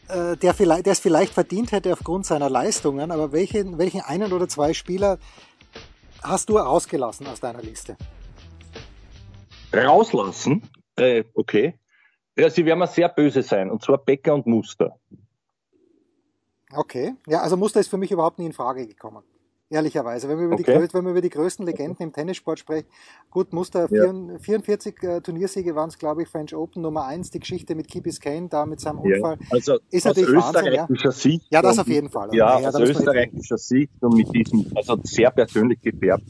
äh, 0.09 0.37
der, 0.37 0.55
vielleicht, 0.55 0.87
der 0.87 0.93
es 0.93 1.01
vielleicht 1.01 1.33
verdient 1.33 1.73
hätte 1.73 1.93
aufgrund 1.93 2.27
seiner 2.27 2.51
Leistungen, 2.51 3.11
aber 3.11 3.33
welchen, 3.33 3.79
welchen 3.79 4.01
einen 4.01 4.33
oder 4.33 4.49
zwei 4.49 4.75
Spieler 4.75 5.19
hast 6.23 6.49
du 6.49 6.59
ausgelassen 6.59 7.27
aus 7.27 7.41
deiner 7.41 7.63
Liste? 7.63 7.97
Rauslassen? 9.73 10.69
Äh, 10.97 11.25
okay. 11.35 11.79
Ja, 12.37 12.49
sie 12.49 12.65
werden 12.65 12.79
mir 12.79 12.87
sehr 12.87 13.09
böse 13.09 13.43
sein, 13.43 13.71
und 13.71 13.83
zwar 13.83 13.99
Becker 13.99 14.35
und 14.35 14.47
Muster. 14.47 14.99
Okay, 16.75 17.15
ja, 17.27 17.41
also 17.41 17.57
Muster 17.57 17.81
ist 17.81 17.89
für 17.89 17.99
mich 17.99 18.11
überhaupt 18.11 18.39
nie 18.39 18.47
in 18.47 18.53
Frage 18.53 18.87
gekommen. 18.87 19.23
Ehrlicherweise, 19.69 20.29
wenn 20.29 20.39
wir 20.39 20.45
über, 20.47 20.55
okay. 20.55 20.87
die, 20.87 20.95
wenn 20.95 21.05
wir 21.05 21.13
über 21.13 21.21
die 21.23 21.31
größten 21.31 21.65
Legenden 21.65 22.03
im 22.03 22.13
Tennissport 22.13 22.59
sprechen, 22.59 22.87
gut, 23.31 23.55
Muster, 23.55 23.89
ja. 23.91 24.13
44 24.39 25.03
äh, 25.03 25.21
Turniersiege 25.23 25.75
waren 25.75 25.89
es, 25.89 25.99
glaube 25.99 26.23
ich, 26.23 26.29
French 26.29 26.55
Open 26.55 26.83
Nummer 26.83 27.07
1, 27.07 27.31
die 27.31 27.41
Geschichte 27.41 27.75
mit 27.75 27.89
Kipis 27.89 28.21
Kane 28.21 28.49
da 28.49 28.67
mit 28.67 28.81
seinem 28.81 28.99
Unfall. 28.99 29.39
Ja, 29.41 29.47
also 29.51 29.79
ist 29.91 30.05
natürlich 30.05 30.29
österreichischer 30.29 30.89
Wahnsinn, 30.89 30.97
ja. 31.05 31.11
Sieg. 31.11 31.43
Ja, 31.51 31.63
das 31.63 31.79
auf 31.79 31.89
jeden 31.89 32.11
Fall. 32.11 32.35
Ja, 32.35 32.61
ja 32.61 32.69
aus 32.69 32.81
österreichischer 32.81 33.57
Sicht 33.57 33.93
und 34.03 34.15
mit 34.15 34.35
diesem, 34.35 34.71
also 34.75 34.99
sehr 35.05 35.31
persönlich 35.31 35.81
gefärbt, 35.81 36.25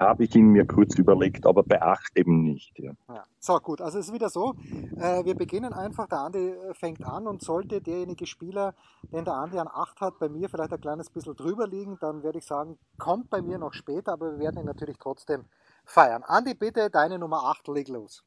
habe 0.00 0.24
ich 0.24 0.34
ihn 0.34 0.48
mir 0.48 0.66
kurz 0.66 0.96
überlegt, 0.98 1.46
aber 1.46 1.62
bei 1.62 1.80
8 1.80 2.16
eben 2.16 2.42
nicht. 2.42 2.78
Ja. 2.78 2.92
ja. 3.08 3.24
So, 3.38 3.58
gut, 3.58 3.80
also 3.80 3.98
es 3.98 4.08
ist 4.08 4.14
wieder 4.14 4.30
so, 4.30 4.54
äh, 4.98 5.24
wir 5.24 5.34
beginnen 5.34 5.72
einfach, 5.72 6.08
der 6.08 6.20
Andi 6.20 6.48
äh, 6.48 6.74
fängt 6.74 7.04
an 7.04 7.26
und 7.26 7.42
sollte 7.42 7.80
derjenige 7.80 8.26
Spieler, 8.26 8.74
den 9.12 9.24
der 9.24 9.34
Andi 9.34 9.58
an 9.58 9.68
8 9.68 10.00
hat, 10.00 10.18
bei 10.18 10.28
mir 10.28 10.48
vielleicht 10.48 10.72
ein 10.72 10.80
kleines 10.80 11.10
bisschen 11.10 11.36
drüber 11.36 11.68
liegen, 11.68 11.98
dann 12.00 12.22
werde 12.22 12.38
ich 12.38 12.46
sagen, 12.46 12.78
kommt 12.98 13.28
bei 13.28 13.42
mir 13.42 13.58
noch 13.58 13.74
später, 13.74 14.12
aber 14.14 14.32
wir 14.32 14.38
werden 14.38 14.60
ihn 14.60 14.66
natürlich 14.66 14.96
trotzdem 14.98 15.44
feiern. 15.84 16.22
Andi, 16.24 16.54
bitte, 16.54 16.88
deine 16.90 17.18
Nummer 17.18 17.44
8, 17.44 17.68
leg 17.68 17.88
los. 17.88 18.24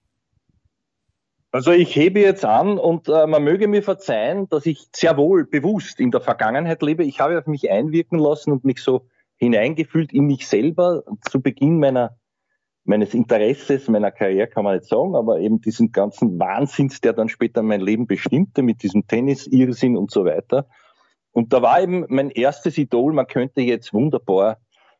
Also 1.52 1.72
ich 1.72 1.96
hebe 1.96 2.20
jetzt 2.20 2.46
an 2.46 2.80
und 2.80 3.08
äh, 3.10 3.28
man 3.28 3.44
möge 3.44 3.68
mir 3.68 3.84
verzeihen, 3.84 4.50
dass 4.50 4.66
ich 4.66 4.90
sehr 4.92 5.18
wohl 5.18 5.46
bewusst 5.46 6.00
in 6.00 6.10
der 6.10 6.22
Vergangenheit 6.22 6.82
lebe. 6.82 7.04
Ich 7.04 7.20
habe 7.20 7.38
auf 7.38 7.46
mich 7.46 7.70
einwirken 7.70 8.18
lassen 8.18 8.52
und 8.52 8.66
mich 8.66 8.82
so 8.82 9.06
hineingefühlt 9.44 10.14
in 10.14 10.26
mich 10.26 10.48
selber 10.48 11.04
zu 11.30 11.42
Beginn 11.42 11.80
meiner, 11.80 12.18
meines 12.84 13.14
Interesses, 13.14 13.88
meiner 13.88 14.12
Karriere 14.12 14.48
kann 14.48 14.64
man 14.64 14.76
nicht 14.76 14.88
sagen, 14.88 15.16
aber 15.16 15.40
eben 15.40 15.62
diesen 15.62 15.92
ganzen 15.92 16.40
Wahnsinns, 16.40 17.02
der 17.02 17.14
dann 17.14 17.30
später 17.30 17.64
mein 17.64 17.82
Leben 17.82 18.08
bestimmte 18.08 18.62
mit 18.62 18.84
diesem 18.84 19.08
Tennis, 19.08 19.48
Irrsinn 19.48 19.98
und 19.98 20.12
so 20.12 20.26
weiter. 20.26 20.68
Und 21.32 21.54
da 21.54 21.62
war 21.62 21.82
eben 21.82 22.06
mein 22.10 22.30
erstes 22.30 22.78
Idol, 22.78 23.14
man 23.14 23.28
könnte 23.28 23.62
jetzt 23.62 23.94
wunderbar 23.94 24.58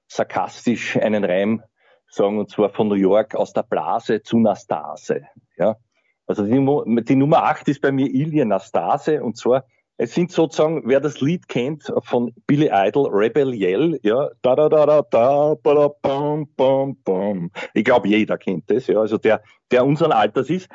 sarkastisch 0.08 0.98
einen 0.98 1.24
Reim 1.24 1.64
sagen, 2.08 2.40
und 2.40 2.50
zwar 2.50 2.70
von 2.70 2.88
New 2.88 2.96
York 2.96 3.36
aus 3.36 3.54
der 3.54 3.64
Blase 3.64 4.22
zu 4.22 4.40
Nastase. 4.40 5.24
Ja, 5.58 5.78
also 6.26 6.46
die, 6.46 7.04
die 7.04 7.16
Nummer 7.16 7.44
8 7.44 7.68
ist 7.68 7.82
bei 7.82 7.92
mir 7.92 8.08
Ilya 8.08 8.46
Nastase 8.46 9.24
und 9.24 9.38
zwar 9.38 9.66
es 9.98 10.14
sind 10.14 10.32
sozusagen, 10.32 10.84
wer 10.86 11.00
das 11.00 11.22
Lied 11.22 11.48
kennt 11.48 11.92
von 12.04 12.34
Billy 12.48 12.70
Idol, 12.72 13.10
Rebel 13.14 13.54
Yell, 13.54 14.00
ja, 14.04 14.30
da 14.42 14.56
da 14.56 14.70
da 14.70 14.86
da 14.86 15.02
da, 15.04 15.56
ba, 15.56 15.74
da, 15.74 15.88
bam, 16.02 16.48
bam, 16.56 16.98
bam. 17.04 17.52
Ich 17.74 17.86
glaube, 17.86 18.08
jeder 18.08 18.38
kennt 18.38 18.70
das, 18.70 18.88
ja, 18.88 19.00
also 19.00 19.18
der, 19.18 19.42
der 19.72 19.86
unseren 19.86 20.12
Alters 20.12 20.50
ist. 20.50 20.70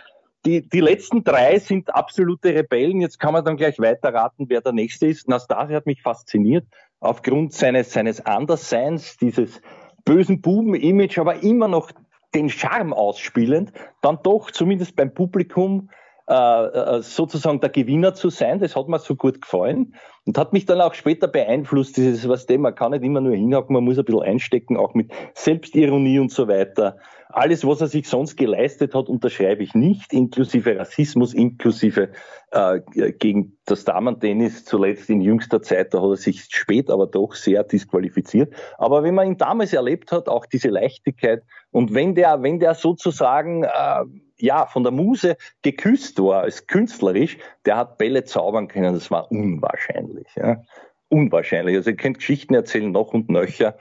Die, 0.46 0.66
die 0.66 0.80
letzten 0.80 1.24
drei 1.24 1.58
sind 1.58 1.92
absolute 1.92 2.54
Rebellen. 2.54 3.00
Jetzt 3.00 3.18
kann 3.18 3.32
man 3.32 3.44
dann 3.44 3.56
gleich 3.56 3.80
weiter 3.80 4.14
raten, 4.14 4.46
wer 4.48 4.60
der 4.60 4.72
nächste 4.72 5.08
ist. 5.08 5.28
Nastase 5.28 5.74
hat 5.74 5.86
mich 5.86 6.00
fasziniert 6.00 6.64
aufgrund 7.00 7.52
seines, 7.52 7.92
seines 7.92 8.24
Andersseins, 8.24 9.16
dieses 9.16 9.60
bösen 10.04 10.40
Buben-Image, 10.40 11.18
aber 11.18 11.42
immer 11.42 11.66
noch 11.66 11.90
den 12.34 12.50
Charme 12.50 12.92
ausspielend, 12.92 13.72
dann 14.00 14.18
doch 14.22 14.50
zumindest 14.50 14.94
beim 14.96 15.12
Publikum 15.12 15.90
äh, 16.28 16.66
äh, 16.98 17.02
sozusagen 17.02 17.60
der 17.60 17.70
Gewinner 17.70 18.12
zu 18.12 18.28
sein. 18.28 18.58
Das 18.58 18.76
hat 18.76 18.86
mir 18.86 18.98
so 18.98 19.16
gut 19.16 19.40
gefallen 19.40 19.94
und 20.26 20.36
hat 20.36 20.52
mich 20.52 20.66
dann 20.66 20.78
auch 20.82 20.92
später 20.92 21.26
beeinflusst. 21.26 21.96
Dieses, 21.96 22.28
was 22.28 22.44
dem, 22.44 22.60
man 22.60 22.74
kann 22.74 22.90
nicht 22.90 23.02
immer 23.02 23.22
nur 23.22 23.34
hinhaken, 23.34 23.72
man 23.72 23.84
muss 23.84 23.98
ein 23.98 24.04
bisschen 24.04 24.22
einstecken, 24.22 24.76
auch 24.76 24.92
mit 24.92 25.10
Selbstironie 25.32 26.18
und 26.18 26.30
so 26.30 26.46
weiter. 26.46 26.98
Alles, 27.30 27.66
was 27.66 27.80
er 27.80 27.86
sich 27.86 28.06
sonst 28.08 28.36
geleistet 28.36 28.94
hat, 28.94 29.08
unterschreibe 29.08 29.62
ich 29.62 29.74
nicht, 29.74 30.12
inklusive 30.12 30.78
Rassismus, 30.78 31.32
inklusive 31.32 32.10
äh, 32.50 32.80
gegen 33.12 33.56
das 33.64 33.86
Damen-Tennis 33.86 34.66
zuletzt 34.66 35.08
in 35.08 35.22
jüngster 35.22 35.62
Zeit, 35.62 35.94
da 35.94 36.02
hat 36.02 36.10
er 36.10 36.16
sich 36.16 36.44
spät, 36.50 36.90
aber 36.90 37.06
doch 37.06 37.34
sehr 37.34 37.64
disqualifiziert. 37.64 38.52
Aber 38.76 39.02
wenn 39.02 39.14
man 39.14 39.28
ihn 39.28 39.38
damals 39.38 39.72
erlebt 39.72 40.12
hat, 40.12 40.28
auch 40.28 40.44
diese 40.44 40.68
Leichtigkeit 40.68 41.42
und 41.70 41.94
wenn 41.94 42.14
der, 42.14 42.42
wenn 42.42 42.60
der 42.60 42.74
sozusagen 42.74 43.64
äh, 43.64 44.04
ja, 44.38 44.66
von 44.66 44.82
der 44.82 44.92
Muse 44.92 45.36
geküsst 45.62 46.22
war, 46.22 46.42
als 46.42 46.66
künstlerisch, 46.66 47.38
der 47.66 47.76
hat 47.76 47.98
Bälle 47.98 48.24
zaubern 48.24 48.68
können, 48.68 48.94
das 48.94 49.10
war 49.10 49.30
unwahrscheinlich. 49.30 50.28
Ja. 50.36 50.62
Unwahrscheinlich. 51.08 51.76
Also 51.76 51.90
ihr 51.90 51.96
könnt 51.96 52.18
Geschichten 52.18 52.54
erzählen, 52.54 52.92
noch 52.92 53.14
und 53.14 53.30
nöcher. 53.30 53.76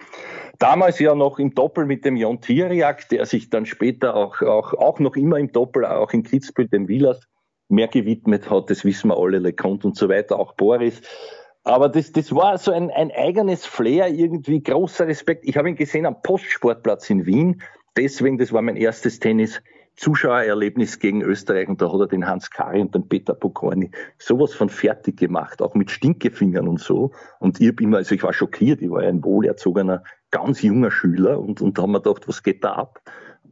Damals 0.60 0.98
ja 1.00 1.14
noch 1.14 1.40
im 1.40 1.54
Doppel 1.54 1.86
mit 1.86 2.06
dem 2.06 2.16
Jon 2.16 2.42
Tiriak, 2.42 3.10
der 3.10 3.26
sich 3.26 3.50
dann 3.50 3.66
später 3.66 4.16
auch, 4.16 4.42
auch, 4.42 4.74
auch 4.74 5.00
noch 5.00 5.16
immer 5.16 5.38
im 5.38 5.52
Doppel, 5.52 5.86
auch 5.86 6.14
in 6.14 6.24
Kitzbühel, 6.24 6.70
dem 6.70 6.88
Wielers, 6.88 7.28
mehr 7.70 7.88
gewidmet 7.88 8.50
hat, 8.50 8.70
das 8.70 8.86
wissen 8.86 9.10
wir 9.10 9.18
alle, 9.18 9.40
Leconte 9.40 9.88
und 9.88 9.98
so 9.98 10.08
weiter, 10.08 10.40
auch 10.40 10.54
Boris. 10.54 11.02
Aber 11.64 11.90
das, 11.90 12.14
das 12.14 12.34
war 12.34 12.58
so 12.58 12.72
ein, 12.72 12.90
ein 12.92 13.12
eigenes 13.12 13.66
Flair, 13.66 14.08
irgendwie 14.08 14.64
großer 14.64 15.06
Respekt. 15.06 15.44
Ich 15.46 15.58
habe 15.58 15.68
ihn 15.68 15.76
gesehen 15.76 16.06
am 16.06 16.22
Postsportplatz 16.22 17.10
in 17.10 17.26
Wien. 17.26 17.62
Deswegen, 17.98 18.38
das 18.38 18.54
war 18.54 18.62
mein 18.62 18.78
erstes 18.78 19.20
Tennis. 19.20 19.62
Zuschauererlebnis 19.98 21.00
gegen 21.00 21.24
Österreich 21.24 21.68
und 21.68 21.82
da 21.82 21.92
hat 21.92 22.00
er 22.00 22.08
den 22.08 22.28
Hans 22.28 22.52
Kari 22.52 22.82
und 22.82 22.94
den 22.94 23.10
Peter 23.10 23.34
Pokorny 23.34 23.92
sowas 24.20 24.54
von 24.54 24.70
fertig 24.70 25.18
gemacht, 25.18 25.62
auch 25.62 25.74
mit 25.74 25.90
Stinkefingern 25.90 26.68
und 26.68 26.80
so. 26.80 27.12
Und 27.40 27.60
ich 27.60 27.82
immer, 27.82 27.98
also 27.98 28.14
ich 28.14 28.24
war 28.24 28.32
schockiert, 28.32 28.82
ich 28.82 28.92
war 28.92 29.02
ein 29.02 29.24
wohlerzogener, 29.24 30.04
ganz 30.30 30.62
junger 30.62 30.92
Schüler 30.92 31.40
und, 31.40 31.62
und 31.62 31.78
da 31.78 31.82
haben 31.82 31.92
wir 31.92 32.02
gedacht, 32.02 32.28
was 32.28 32.44
geht 32.44 32.64
da 32.64 32.74
ab? 32.74 33.02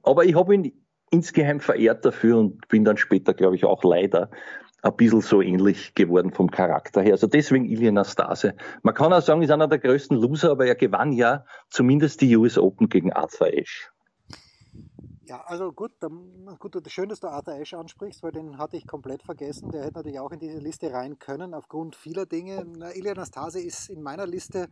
Aber 0.03 0.23
ich 0.23 0.35
habe 0.35 0.53
ihn 0.53 0.71
insgeheim 1.09 1.59
verehrt 1.59 2.05
dafür 2.05 2.37
und 2.37 2.67
bin 2.67 2.85
dann 2.85 2.97
später, 2.97 3.33
glaube 3.33 3.55
ich, 3.55 3.65
auch 3.65 3.83
leider 3.83 4.29
ein 4.83 4.95
bisschen 4.95 5.21
so 5.21 5.41
ähnlich 5.41 5.95
geworden 5.95 6.31
vom 6.31 6.51
Charakter 6.51 7.01
her. 7.01 7.13
Also 7.13 7.25
deswegen 7.25 7.65
Ilya 7.65 7.91
Nastase. 7.91 8.55
Man 8.83 8.93
kann 8.93 9.13
auch 9.13 9.21
sagen, 9.21 9.41
ist 9.41 9.49
einer 9.49 9.67
der 9.67 9.79
größten 9.79 10.15
Loser, 10.15 10.51
aber 10.51 10.67
er 10.67 10.75
gewann 10.75 11.11
ja 11.11 11.45
zumindest 11.69 12.21
die 12.21 12.35
US 12.37 12.59
Open 12.59 12.87
gegen 12.87 13.11
Arthur 13.11 13.47
Ashe. 13.47 13.94
Ja, 15.27 15.41
also 15.45 15.71
gut, 15.71 15.91
gut, 16.59 16.91
schön, 16.91 17.09
dass 17.09 17.19
du 17.19 17.27
Arthur 17.27 17.55
Ashe 17.55 17.77
ansprichst, 17.77 18.21
weil 18.21 18.31
den 18.31 18.59
hatte 18.59 18.77
ich 18.77 18.85
komplett 18.85 19.23
vergessen. 19.23 19.71
Der 19.71 19.83
hätte 19.83 19.95
natürlich 19.95 20.19
auch 20.19 20.31
in 20.31 20.39
diese 20.39 20.59
Liste 20.59 20.93
rein 20.93 21.17
können, 21.17 21.55
aufgrund 21.55 21.95
vieler 21.95 22.27
Dinge. 22.27 22.65
Ilya 22.93 23.15
Nastase 23.15 23.59
ist 23.59 23.89
in 23.89 24.03
meiner 24.03 24.27
Liste 24.27 24.69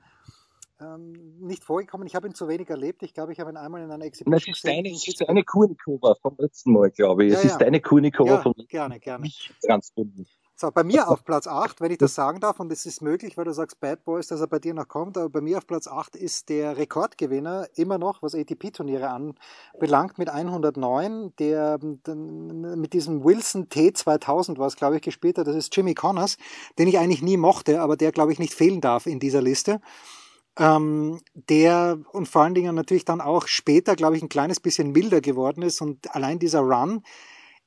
ähm, 0.80 1.14
nicht 1.40 1.64
vorgekommen. 1.64 2.06
Ich 2.06 2.16
habe 2.16 2.28
ihn 2.28 2.36
zu 2.36 2.48
wenig 2.48 2.70
erlebt. 2.70 3.02
Ich 3.02 3.14
glaube, 3.14 3.34
ich 3.34 3.40
habe 3.40 3.52
ihn 3.52 3.58
einmal 3.58 3.82
in 3.82 3.92
einer 3.92 4.06
Exhibition 4.06 4.54
gesehen. 4.54 4.86
Es 4.86 5.08
ist 5.08 5.28
eine 5.28 5.44
Kurnikova 5.44 6.16
vom 6.22 6.36
letzten 6.38 6.74
Mal, 6.74 6.92
glaube 6.92 7.26
ich. 7.26 7.34
Ja, 7.34 7.40
es 7.40 7.46
ja. 7.46 7.50
ist 7.52 7.64
eine 7.64 7.82
Kurnikova 7.82 8.36
ja, 8.36 8.42
vom 8.42 8.54
gerne, 8.68 9.00
gerne. 9.00 9.28
Transponiert. 9.66 10.30
So, 10.56 10.70
bei 10.70 10.84
mir 10.84 11.08
auf 11.08 11.26
Platz 11.26 11.48
8, 11.48 11.82
wenn 11.82 11.90
ich 11.90 11.98
das 11.98 12.14
sagen 12.14 12.40
darf, 12.40 12.60
und 12.60 12.72
es 12.72 12.86
ist 12.86 13.02
möglich, 13.02 13.38
weil 13.38 13.46
du 13.46 13.54
sagst 13.54 13.80
Bad 13.80 14.06
Boys, 14.06 14.28
dass 14.28 14.40
er 14.40 14.46
bei 14.46 14.60
dir 14.60 14.76
noch 14.76 14.88
kommt, 14.88 15.18
aber 15.18 15.28
bei 15.28 15.42
mir 15.42 15.58
auf 15.58 15.66
Platz 15.66 15.88
8 15.88 16.16
ist 16.16 16.48
der 16.50 16.78
Rekordgewinner 16.78 17.68
immer 17.74 17.98
noch, 17.98 18.22
was 18.22 18.36
ATP-Turniere 18.36 19.10
anbelangt, 19.10 20.20
mit 20.20 20.30
109, 20.30 21.34
der 21.40 21.80
mit 21.82 22.94
diesem 22.94 23.24
Wilson 23.24 23.68
T2000, 23.68 24.60
was 24.60 24.76
glaube 24.76 24.98
ich 24.98 25.02
gespielt 25.02 25.40
hat, 25.40 25.48
das 25.48 25.56
ist 25.56 25.76
Jimmy 25.76 25.96
Connors, 25.96 26.38
den 26.78 26.88
ich 26.88 27.00
eigentlich 27.00 27.24
nie 27.24 27.38
mochte, 27.38 27.82
aber 27.82 27.98
der 27.98 28.12
glaube 28.12 28.32
ich 28.32 28.38
nicht 28.38 28.54
fehlen 28.54 28.80
darf 28.80 29.08
in 29.08 29.20
dieser 29.20 29.42
Liste. 29.42 29.82
Ähm, 30.60 31.20
der 31.34 31.98
und 32.12 32.28
vor 32.28 32.44
allen 32.44 32.54
Dingen 32.54 32.76
natürlich 32.76 33.06
dann 33.06 33.22
auch 33.22 33.48
später, 33.48 33.96
glaube 33.96 34.18
ich, 34.18 34.22
ein 34.22 34.30
kleines 34.30 34.60
bisschen 34.60 34.92
milder 34.92 35.20
geworden 35.20 35.64
ist 35.64 35.82
und 35.82 36.16
allein 36.16 36.38
dieser 36.38 36.60
Run, 36.60 37.02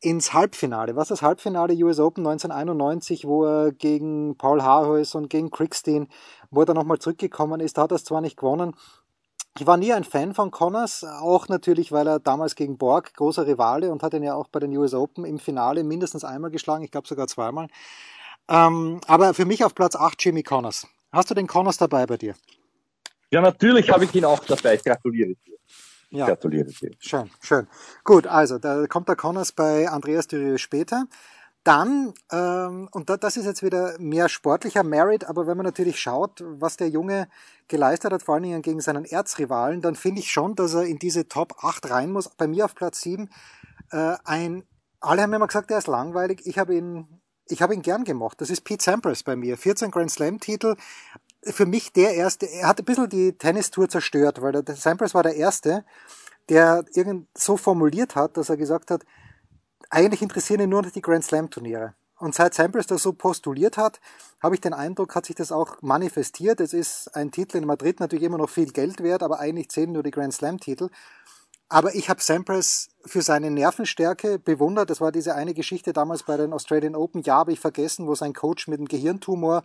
ins 0.01 0.33
Halbfinale. 0.33 0.97
Was 0.97 1.09
das 1.09 1.23
Halbfinale 1.23 1.75
US 1.85 1.99
Open 1.99 2.27
1991, 2.27 3.27
wo 3.27 3.45
er 3.45 3.73
gegen 3.73 4.37
Paul 4.37 4.63
Harhuis 4.63 5.15
und 5.15 5.31
gegen 5.31 5.51
Crickstein, 5.51 6.09
wo 6.51 6.61
er 6.61 6.67
dann 6.67 6.77
nochmal 6.77 6.99
zurückgekommen 6.99 7.61
ist, 7.61 7.79
da 7.79 7.83
hat 7.83 7.93
er 7.93 7.97
es 7.97 8.05
zwar 8.05 8.21
nicht 8.21 8.37
gewonnen. 8.37 8.75
Ich 9.59 9.67
war 9.67 9.79
nie 9.79 9.93
ein 9.93 10.05
Fan 10.05 10.35
von 10.35 10.51
Connors, 10.51 11.03
auch 11.03 11.49
natürlich, 11.49 11.91
weil 11.91 12.07
er 12.07 12.21
damals 12.21 12.57
gegen 12.57 12.77
Borg 12.77 13.15
großer 13.15 13.47
Rivale 13.47 13.91
und 13.91 14.03
hat 14.03 14.13
ihn 14.13 14.23
ja 14.23 14.35
auch 14.35 14.49
bei 14.49 14.61
den 14.61 14.77
US 14.77 14.93
Open 14.93 15.25
im 15.25 15.39
Finale 15.39 15.83
mindestens 15.83 16.25
einmal 16.25 16.51
geschlagen, 16.51 16.85
ich 16.85 16.91
glaube 16.91 17.09
sogar 17.09 17.27
zweimal. 17.27 17.69
Ähm, 18.49 19.01
aber 19.07 19.33
für 19.33 19.47
mich 19.47 19.65
auf 19.65 19.75
Platz 19.75 19.97
8 19.97 20.23
Jimmy 20.23 20.43
Connors. 20.43 20.87
Hast 21.11 21.31
du 21.31 21.35
den 21.35 21.47
Connors 21.47 21.79
dabei 21.79 22.05
bei 22.05 22.19
dir? 22.19 22.35
Ja, 23.31 23.41
natürlich 23.41 23.91
habe 23.91 24.05
ich 24.05 24.15
ihn 24.15 24.25
auch 24.27 24.45
dabei. 24.45 24.77
Gratuliere 24.77 25.35
dir. 25.47 25.56
Ja. 26.17 26.27
Gratuliere 26.27 26.67
dir. 26.67 26.91
Schön, 26.99 27.31
schön. 27.41 27.67
Gut, 28.05 28.27
also 28.27 28.59
da 28.59 28.87
kommt 28.87 29.09
der 29.09 29.17
Connors 29.17 29.53
bei 29.53 29.89
Andreas 29.89 30.27
Dürieu 30.27 30.57
später. 30.59 31.07
Dann, 31.67 32.15
ähm, 32.31 32.89
und 32.93 33.11
da, 33.11 33.17
das 33.17 33.37
ist 33.37 33.45
jetzt 33.45 33.63
wieder 33.65 33.97
mehr 33.99 34.29
sportlicher 34.29 34.85
Merit, 34.85 35.25
aber 35.25 35.49
wenn 35.49 35.57
man 35.57 35.67
natürlich 35.67 35.99
schaut, 35.99 36.41
was 36.47 36.77
der 36.77 36.89
Junge 36.89 37.29
geleistet 37.67 38.13
hat, 38.13 38.23
vor 38.23 38.35
allen 38.35 38.45
Dingen 38.45 38.63
gegen 38.63 38.81
seinen 38.81 39.05
Erzrivalen, 39.05 39.83
dann 39.83 39.97
finde 39.97 40.21
ich 40.21 40.31
schon, 40.31 40.55
dass 40.55 40.75
er 40.75 40.85
in 40.85 41.01
diese 41.01 41.27
Top 41.27 41.65
8 41.65 41.91
rein 41.91 42.13
muss. 42.13 42.29
Bei 42.29 42.47
mir 42.47 42.67
auf 42.67 42.77
Platz 42.77 43.01
7 43.01 43.29
äh, 43.91 44.15
ein, 44.25 44.63
alle 45.01 45.23
haben 45.23 45.33
immer 45.33 45.49
gesagt, 45.49 45.73
er 45.73 45.79
ist 45.79 45.89
langweilig. 45.89 46.43
Ich 46.45 46.57
habe 46.57 46.77
ihn, 46.77 47.21
ich 47.49 47.63
habe 47.63 47.75
ihn 47.75 47.83
gern 47.83 48.05
gemacht. 48.05 48.41
Das 48.41 48.49
ist 48.49 48.61
Pete 48.61 48.85
Sampras 48.85 49.25
bei 49.25 49.35
mir. 49.35 49.57
14 49.57 49.91
Grand 49.91 50.13
Slam 50.13 50.39
Titel, 50.39 50.77
für 51.53 51.67
mich 51.67 51.93
der 51.93 52.15
erste, 52.15 52.47
er 52.47 52.69
hat 52.69 52.79
ein 52.79 52.85
bisschen 52.85 53.09
die 53.09 53.33
Tennistour 53.33 53.89
zerstört, 53.89 54.43
weil 54.43 54.53
der 54.53 54.77
Sampras 54.77 55.15
war 55.15 55.23
der 55.23 55.37
erste, 55.37 55.85
der 56.49 56.85
irgend 56.95 57.29
so 57.37 57.57
formuliert 57.57 58.15
hat, 58.17 58.37
dass 58.37 58.49
er 58.49 58.57
gesagt 58.57 58.91
hat, 58.91 59.05
eigentlich 59.91 60.23
interessieren 60.23 60.61
ihn 60.61 60.71
nur 60.71 60.83
noch 60.83 60.91
die 60.91 61.03
Grand 61.03 61.25
Slam 61.25 61.51
Turniere. 61.51 61.95
Und 62.19 62.35
seit 62.35 62.55
Sampras 62.55 62.87
das 62.87 63.03
so 63.03 63.13
postuliert 63.13 63.77
hat, 63.77 64.01
habe 64.43 64.55
ich 64.55 64.61
den 64.61 64.73
Eindruck, 64.73 65.15
hat 65.15 65.27
sich 65.27 65.37
das 65.37 65.53
auch 65.53 65.83
manifestiert. 65.83 66.61
Es 66.61 66.73
ist 66.73 67.15
ein 67.15 67.31
Titel 67.31 67.59
in 67.59 67.67
Madrid 67.67 68.01
natürlich 68.01 68.25
immer 68.25 68.39
noch 68.39 68.49
viel 68.49 68.73
Geld 68.73 69.03
wert, 69.03 69.23
aber 69.23 69.39
eigentlich 69.39 69.69
zählen 69.69 69.93
nur 69.93 70.03
die 70.03 70.11
Grand 70.11 70.33
Slam 70.33 70.59
Titel. 70.59 70.89
Aber 71.69 71.95
ich 71.95 72.09
habe 72.09 72.23
Sampras 72.23 72.89
für 73.05 73.23
seine 73.23 73.51
Nervenstärke 73.51 74.39
bewundert. 74.39 74.89
Das 74.89 75.01
war 75.01 75.13
diese 75.13 75.35
eine 75.35 75.53
Geschichte 75.53 75.93
damals 75.93 76.23
bei 76.23 76.37
den 76.37 76.53
Australian 76.53 76.95
Open. 76.95 77.23
Ja, 77.23 77.35
habe 77.35 77.53
ich 77.53 77.61
vergessen, 77.61 78.07
wo 78.07 78.15
sein 78.15 78.33
Coach 78.33 78.69
mit 78.69 78.79
einem 78.79 78.89
Gehirntumor 78.89 79.65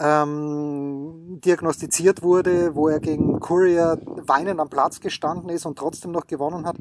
ähm, 0.00 1.40
diagnostiziert 1.44 2.22
wurde, 2.22 2.74
wo 2.74 2.88
er 2.88 3.00
gegen 3.00 3.38
Courier 3.40 3.98
weinend 4.26 4.60
am 4.60 4.70
Platz 4.70 5.00
gestanden 5.00 5.50
ist 5.50 5.66
und 5.66 5.78
trotzdem 5.78 6.10
noch 6.12 6.26
gewonnen 6.26 6.66
hat. 6.66 6.76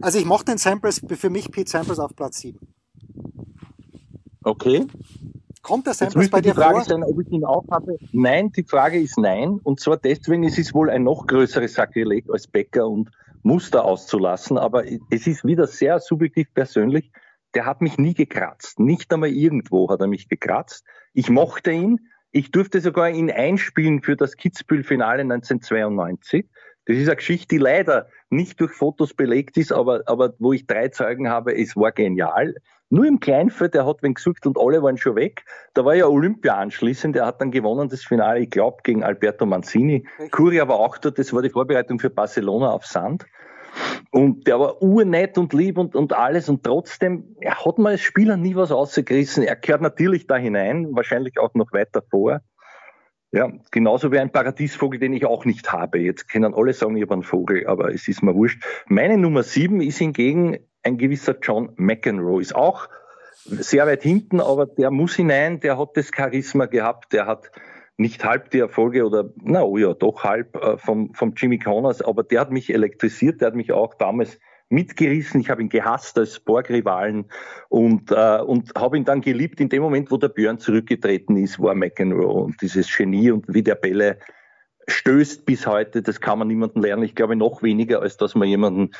Also 0.00 0.18
ich 0.18 0.24
mochte 0.24 0.52
den 0.52 0.58
Samples, 0.58 1.00
für 1.06 1.30
mich 1.30 1.50
Pete 1.50 1.70
Samples 1.70 1.98
auf 1.98 2.14
Platz 2.14 2.38
7. 2.38 2.58
Okay. 4.44 4.86
Kommt 5.62 5.86
der 5.86 5.94
Samples 5.94 6.30
bei 6.30 6.40
dir 6.40 6.52
die 6.52 6.56
Frage 6.56 6.76
vor? 6.76 6.84
Sein, 6.84 7.02
ob 7.02 7.20
ich 7.20 7.30
ihn 7.30 7.44
auch 7.44 7.64
hatte. 7.70 7.98
Nein, 8.12 8.52
die 8.52 8.64
Frage 8.64 9.00
ist 9.00 9.18
nein. 9.18 9.60
Und 9.62 9.80
zwar 9.80 9.96
deswegen, 9.96 10.44
es 10.44 10.56
ist 10.56 10.72
wohl 10.72 10.88
ein 10.88 11.02
noch 11.02 11.26
größeres 11.26 11.74
Sakrileg 11.74 12.24
als 12.30 12.46
Becker 12.46 12.88
und 12.88 13.10
Muster 13.42 13.84
auszulassen. 13.84 14.56
Aber 14.56 14.84
es 15.10 15.26
ist 15.26 15.44
wieder 15.44 15.66
sehr 15.66 15.98
subjektiv 16.00 16.52
persönlich. 16.54 17.10
Der 17.58 17.66
hat 17.66 17.80
mich 17.80 17.98
nie 17.98 18.14
gekratzt. 18.14 18.78
Nicht 18.78 19.12
einmal 19.12 19.30
irgendwo 19.30 19.90
hat 19.90 20.00
er 20.00 20.06
mich 20.06 20.28
gekratzt. 20.28 20.86
Ich 21.12 21.28
mochte 21.28 21.72
ihn. 21.72 22.08
Ich 22.30 22.52
durfte 22.52 22.80
sogar 22.80 23.10
ihn 23.10 23.32
einspielen 23.32 24.00
für 24.00 24.14
das 24.14 24.36
Kitzbühel-Finale 24.36 25.22
1992. 25.22 26.46
Das 26.84 26.96
ist 26.96 27.08
eine 27.08 27.16
Geschichte, 27.16 27.56
die 27.56 27.58
leider 27.58 28.10
nicht 28.30 28.60
durch 28.60 28.70
Fotos 28.70 29.12
belegt 29.12 29.56
ist, 29.56 29.72
aber, 29.72 30.02
aber 30.06 30.34
wo 30.38 30.52
ich 30.52 30.68
drei 30.68 30.86
Zeugen 30.90 31.30
habe, 31.30 31.52
es 31.52 31.74
war 31.74 31.90
genial. 31.90 32.54
Nur 32.90 33.06
im 33.06 33.18
Kleinfeld, 33.18 33.74
der 33.74 33.86
hat 33.86 34.04
wen 34.04 34.14
gesucht 34.14 34.46
und 34.46 34.56
alle 34.56 34.80
waren 34.84 34.96
schon 34.96 35.16
weg. 35.16 35.42
Da 35.74 35.84
war 35.84 35.96
ja 35.96 36.06
Olympia 36.06 36.54
anschließend, 36.54 37.16
der 37.16 37.26
hat 37.26 37.40
dann 37.40 37.50
gewonnen 37.50 37.88
das 37.88 38.04
Finale, 38.04 38.38
ich 38.38 38.50
glaube, 38.50 38.76
gegen 38.84 39.02
Alberto 39.02 39.46
Mancini. 39.46 40.06
Curia 40.30 40.68
war 40.68 40.76
auch 40.76 40.96
dort, 40.96 41.18
das 41.18 41.32
war 41.32 41.42
die 41.42 41.50
Vorbereitung 41.50 41.98
für 41.98 42.08
Barcelona 42.08 42.70
auf 42.70 42.86
Sand. 42.86 43.26
Und 44.10 44.46
der 44.46 44.58
war 44.58 44.82
urnett 44.82 45.36
und 45.38 45.52
lieb 45.52 45.78
und, 45.78 45.94
und 45.94 46.12
alles 46.12 46.48
und 46.48 46.64
trotzdem, 46.64 47.36
er 47.40 47.64
hat 47.64 47.78
mal 47.78 47.90
als 47.90 48.00
Spieler 48.00 48.36
nie 48.36 48.54
was 48.54 48.72
ausgerissen. 48.72 49.42
Er 49.42 49.56
gehört 49.56 49.82
natürlich 49.82 50.26
da 50.26 50.36
hinein, 50.36 50.88
wahrscheinlich 50.92 51.38
auch 51.38 51.54
noch 51.54 51.72
weiter 51.72 52.02
vor. 52.10 52.40
Ja, 53.30 53.52
genauso 53.70 54.10
wie 54.10 54.18
ein 54.18 54.32
Paradiesvogel, 54.32 54.98
den 54.98 55.12
ich 55.12 55.26
auch 55.26 55.44
nicht 55.44 55.70
habe. 55.70 55.98
Jetzt 55.98 56.30
können 56.30 56.54
alle 56.54 56.72
sagen, 56.72 56.96
ich 56.96 57.02
habe 57.02 57.12
einen 57.12 57.22
Vogel, 57.22 57.66
aber 57.66 57.92
es 57.92 58.08
ist 58.08 58.22
mir 58.22 58.34
wurscht. 58.34 58.64
Meine 58.86 59.18
Nummer 59.18 59.42
sieben 59.42 59.82
ist 59.82 59.98
hingegen 59.98 60.58
ein 60.82 60.96
gewisser 60.96 61.36
John 61.42 61.72
McEnroe. 61.76 62.40
Ist 62.40 62.54
auch 62.54 62.88
sehr 63.44 63.86
weit 63.86 64.02
hinten, 64.02 64.40
aber 64.40 64.64
der 64.64 64.90
muss 64.90 65.14
hinein, 65.14 65.60
der 65.60 65.78
hat 65.78 65.96
das 65.96 66.10
Charisma 66.14 66.66
gehabt, 66.66 67.12
der 67.12 67.26
hat 67.26 67.50
nicht 67.98 68.24
halb 68.24 68.50
die 68.50 68.60
Erfolge 68.60 69.04
oder, 69.04 69.30
na 69.42 69.62
oh 69.62 69.76
ja, 69.76 69.92
doch 69.92 70.24
halb 70.24 70.56
äh, 70.56 70.78
vom, 70.78 71.12
vom 71.14 71.34
Jimmy 71.36 71.58
Connors, 71.58 72.00
aber 72.00 72.22
der 72.22 72.40
hat 72.40 72.52
mich 72.52 72.72
elektrisiert, 72.72 73.40
der 73.40 73.48
hat 73.48 73.54
mich 73.56 73.72
auch 73.72 73.94
damals 73.94 74.38
mitgerissen. 74.70 75.40
Ich 75.40 75.50
habe 75.50 75.62
ihn 75.62 75.68
gehasst 75.68 76.16
als 76.18 76.38
Borg-Rivalen 76.40 77.26
und, 77.68 78.10
äh, 78.12 78.40
und 78.40 78.72
habe 78.76 78.96
ihn 78.96 79.04
dann 79.04 79.20
geliebt. 79.20 79.60
In 79.60 79.68
dem 79.68 79.82
Moment, 79.82 80.10
wo 80.10 80.16
der 80.16 80.28
Björn 80.28 80.58
zurückgetreten 80.58 81.36
ist, 81.36 81.58
war 81.60 81.74
McEnroe 81.74 82.44
und 82.44 82.62
dieses 82.62 82.94
Genie 82.94 83.30
und 83.30 83.46
wie 83.48 83.62
der 83.62 83.74
Bälle 83.74 84.18
stößt 84.86 85.44
bis 85.44 85.66
heute, 85.66 86.00
das 86.02 86.20
kann 86.20 86.38
man 86.38 86.48
niemandem 86.48 86.82
lernen. 86.82 87.02
Ich 87.02 87.14
glaube 87.14 87.36
noch 87.36 87.62
weniger, 87.62 88.00
als 88.00 88.16
dass 88.16 88.34
man 88.34 88.48
jemanden 88.48 88.92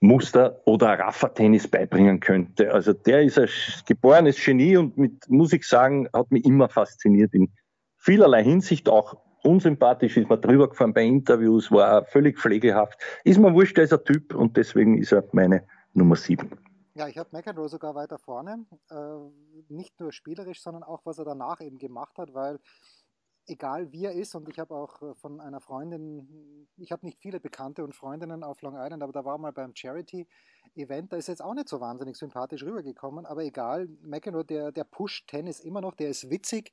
Muster 0.00 0.62
oder 0.64 0.98
Rafa-Tennis 0.98 1.68
beibringen 1.68 2.20
könnte. 2.20 2.72
Also 2.72 2.94
der 2.94 3.22
ist 3.22 3.38
ein 3.38 3.48
geborenes 3.86 4.42
Genie 4.42 4.78
und 4.78 4.96
mit, 4.96 5.28
muss 5.28 5.52
ich 5.52 5.68
sagen, 5.68 6.08
hat 6.14 6.30
mich 6.30 6.44
immer 6.46 6.68
fasziniert 6.70 7.34
in 7.34 7.50
vielerlei 8.00 8.42
Hinsicht, 8.42 8.88
auch 8.88 9.14
unsympathisch, 9.44 10.16
ist 10.16 10.28
man 10.28 10.40
drüber 10.40 10.68
gefahren 10.68 10.92
bei 10.92 11.04
Interviews, 11.04 11.70
war 11.70 12.04
völlig 12.06 12.38
pflegehaft. 12.38 12.98
Ist 13.24 13.38
mir 13.38 13.54
wurscht, 13.54 13.76
der 13.76 13.84
ist 13.84 13.92
ein 13.92 14.04
Typ 14.04 14.34
und 14.34 14.56
deswegen 14.56 14.98
ist 14.98 15.12
er 15.12 15.24
meine 15.32 15.64
Nummer 15.92 16.16
sieben. 16.16 16.50
Ja, 16.94 17.08
ich 17.08 17.16
habe 17.16 17.28
McEnroe 17.32 17.68
sogar 17.68 17.94
weiter 17.94 18.18
vorne. 18.18 18.66
Äh, 18.90 18.94
nicht 19.68 19.98
nur 20.00 20.12
spielerisch, 20.12 20.60
sondern 20.60 20.82
auch, 20.82 21.00
was 21.04 21.18
er 21.18 21.24
danach 21.24 21.60
eben 21.60 21.78
gemacht 21.78 22.18
hat, 22.18 22.34
weil 22.34 22.58
egal 23.46 23.92
wie 23.92 24.04
er 24.04 24.12
ist, 24.12 24.34
und 24.34 24.48
ich 24.48 24.58
habe 24.58 24.74
auch 24.74 25.00
äh, 25.02 25.14
von 25.14 25.40
einer 25.40 25.60
Freundin, 25.60 26.66
ich 26.76 26.92
habe 26.92 27.06
nicht 27.06 27.18
viele 27.20 27.40
Bekannte 27.40 27.84
und 27.84 27.94
Freundinnen 27.94 28.42
auf 28.42 28.62
Long 28.62 28.76
Island, 28.76 29.02
aber 29.02 29.12
da 29.12 29.24
war 29.24 29.38
mal 29.38 29.52
beim 29.52 29.74
Charity-Event, 29.74 31.12
da 31.12 31.16
ist 31.16 31.28
jetzt 31.28 31.42
auch 31.42 31.54
nicht 31.54 31.68
so 31.68 31.80
wahnsinnig 31.80 32.16
sympathisch 32.16 32.62
rübergekommen, 32.62 33.26
aber 33.26 33.44
egal, 33.44 33.88
McEnroe, 34.02 34.44
der, 34.44 34.72
der 34.72 34.84
pusht 34.84 35.28
Tennis 35.28 35.60
immer 35.60 35.80
noch, 35.80 35.94
der 35.94 36.10
ist 36.10 36.30
witzig, 36.30 36.72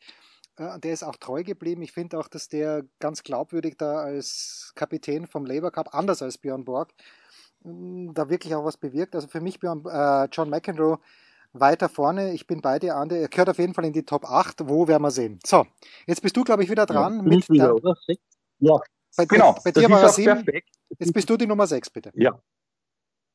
äh, 0.57 0.79
der 0.79 0.93
ist 0.93 1.03
auch 1.03 1.15
treu 1.15 1.43
geblieben. 1.43 1.81
Ich 1.81 1.91
finde 1.91 2.19
auch, 2.19 2.27
dass 2.27 2.49
der 2.49 2.83
ganz 2.99 3.23
glaubwürdig 3.23 3.77
da 3.77 3.99
als 3.99 4.73
Kapitän 4.75 5.27
vom 5.27 5.45
Labour 5.45 5.71
Cup, 5.71 5.93
anders 5.93 6.21
als 6.21 6.37
Björn 6.37 6.65
Borg, 6.65 6.93
mm, 7.63 8.13
da 8.13 8.29
wirklich 8.29 8.55
auch 8.55 8.65
was 8.65 8.77
bewirkt. 8.77 9.15
Also 9.15 9.27
für 9.27 9.41
mich 9.41 9.59
Björn, 9.59 9.83
äh, 9.85 10.27
John 10.31 10.49
McEnroe 10.49 10.99
weiter 11.53 11.89
vorne. 11.89 12.33
Ich 12.33 12.47
bin 12.47 12.61
bei 12.61 12.79
dir, 12.79 12.95
Ande. 12.95 13.17
Er 13.17 13.29
gehört 13.29 13.49
auf 13.49 13.57
jeden 13.57 13.73
Fall 13.73 13.85
in 13.85 13.93
die 13.93 14.03
Top 14.03 14.25
8. 14.25 14.67
Wo 14.67 14.87
werden 14.87 15.03
wir 15.03 15.11
sehen? 15.11 15.39
So, 15.45 15.65
jetzt 16.05 16.21
bist 16.21 16.35
du, 16.35 16.43
glaube 16.43 16.63
ich, 16.63 16.69
wieder 16.69 16.85
dran. 16.85 17.17
Ja, 17.17 17.21
mit 17.21 17.49
wieder, 17.49 17.75
oder? 17.75 17.95
Ja, 18.59 18.79
bei, 19.15 19.25
genau. 19.25 19.53
Bei, 19.53 19.71
bei 19.71 19.81
dir 19.81 19.89
war 19.89 20.01
er 20.01 20.09
7. 20.09 20.43
Perfekt. 20.43 20.69
Jetzt 20.99 21.13
bist 21.13 21.29
du 21.29 21.37
die 21.37 21.47
Nummer 21.47 21.67
6, 21.67 21.89
bitte. 21.89 22.11
Ja. 22.15 22.39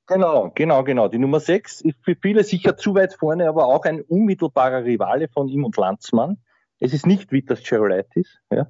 Genau, 0.06 0.50
genau, 0.54 0.82
genau. 0.82 1.08
Die 1.08 1.18
Nummer 1.18 1.40
6 1.40 1.82
ist 1.82 1.96
für 2.04 2.16
viele 2.16 2.44
sicher 2.44 2.76
zu 2.76 2.94
weit 2.94 3.14
vorne, 3.14 3.48
aber 3.48 3.66
auch 3.66 3.84
ein 3.84 4.02
unmittelbarer 4.02 4.84
Rivale 4.84 5.28
von 5.28 5.48
ihm 5.48 5.64
und 5.64 5.76
Landsmann. 5.76 6.38
Es 6.84 6.92
ist 6.92 7.06
nicht 7.06 7.30
Vitas 7.30 7.62
Gerolaitis, 7.62 8.40
ja. 8.50 8.66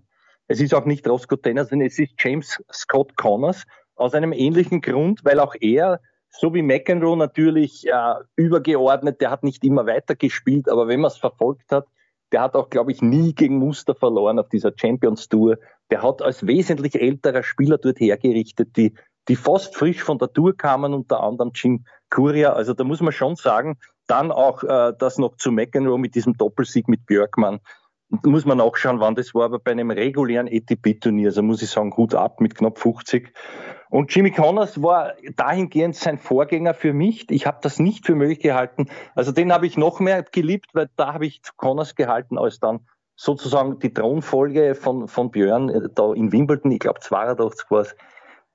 Es 0.46 0.61
ist 0.61 0.75
auch 0.75 0.85
nicht 0.85 1.09
Roscoe 1.09 1.40
Tennyson, 1.40 1.81
es 1.81 1.98
ist 1.98 2.12
James 2.18 2.62
Scott 2.70 3.16
Connors 3.16 3.64
aus 3.94 4.12
einem 4.12 4.35
ähnlichen 4.35 4.83
Grund, 4.83 5.25
weil 5.25 5.40
auch 5.40 5.55
er, 5.59 5.98
so 6.29 6.53
wie 6.53 6.61
McEnroe 6.61 7.16
natürlich 7.16 7.87
äh, 7.87 8.14
übergeordnet, 8.37 9.22
der 9.22 9.31
hat 9.31 9.44
nicht 9.44 9.64
immer 9.64 9.87
weitergespielt, 9.87 10.68
aber 10.68 10.88
wenn 10.88 11.01
man 11.01 11.11
es 11.11 11.16
verfolgt 11.16 11.72
hat, 11.72 11.87
der 12.33 12.42
hat 12.42 12.55
auch, 12.55 12.68
glaube 12.68 12.92
ich, 12.92 13.01
nie 13.01 13.35
gegen 13.35 13.57
Muster 13.57 13.94
verloren 13.94 14.38
auf 14.38 14.51
dieser 14.51 14.72
Champions 14.77 15.31
Tour. 15.31 15.57
Der 15.90 16.03
hat 16.03 16.20
als 16.20 16.46
wesentlich 16.46 17.01
älterer 17.01 17.42
Spieler 17.42 17.79
dort 17.79 17.98
hergerichtet, 17.98 18.77
die, 18.77 18.92
die 19.29 19.37
fast 19.37 19.75
frisch 19.75 20.03
von 20.03 20.18
der 20.18 20.31
Tour 20.31 20.55
kamen, 20.55 20.92
unter 20.92 21.22
anderem 21.22 21.53
Jim 21.55 21.87
Curia. 22.11 22.53
Also 22.53 22.75
da 22.75 22.85
muss 22.85 23.01
man 23.01 23.12
schon 23.12 23.37
sagen, 23.37 23.79
dann 24.07 24.31
auch 24.33 24.62
äh, 24.64 24.92
das 24.98 25.16
noch 25.16 25.37
zu 25.37 25.51
McEnroe 25.51 25.98
mit 25.98 26.14
diesem 26.14 26.35
Doppelsieg 26.35 26.88
mit 26.88 27.07
Björkmann 27.07 27.61
muss 28.25 28.44
man 28.44 28.59
nachschauen, 28.59 29.01
wann 29.01 29.14
das 29.14 29.35
war, 29.35 29.46
aber 29.46 29.59
bei 29.59 29.70
einem 29.70 29.90
regulären 29.90 30.48
ATP-Turnier, 30.48 31.29
also 31.29 31.42
muss 31.42 31.62
ich 31.62 31.70
sagen, 31.70 31.96
Hut 31.96 32.14
ab 32.14 32.40
mit 32.40 32.55
knapp 32.55 32.79
50. 32.79 33.33
Und 33.90 34.14
Jimmy 34.14 34.31
Connors 34.31 34.83
war 34.83 35.12
dahingehend 35.37 35.96
sein 35.96 36.18
Vorgänger 36.18 36.75
für 36.75 36.92
mich. 36.92 37.31
Ich 37.31 37.46
habe 37.46 37.59
das 37.62 37.79
nicht 37.79 38.07
für 38.07 38.14
möglich 38.14 38.40
gehalten. 38.40 38.88
Also 39.14 39.33
den 39.33 39.53
habe 39.53 39.66
ich 39.66 39.77
noch 39.77 40.01
mehr 40.01 40.22
geliebt, 40.22 40.70
weil 40.72 40.88
da 40.96 41.12
habe 41.14 41.27
ich 41.27 41.42
Connors 41.57 41.94
gehalten 41.94 42.38
als 42.38 42.59
dann 42.59 42.81
sozusagen 43.16 43.79
die 43.79 43.92
Thronfolge 43.92 44.75
von, 44.75 45.09
von 45.09 45.31
Björn 45.31 45.68
äh, 45.68 45.88
da 45.94 46.12
in 46.12 46.33
Wimbledon. 46.33 46.70
Ich 46.70 46.81
glaube 46.81 47.01
82 47.01 47.70
war 47.70 47.81
es 47.83 47.94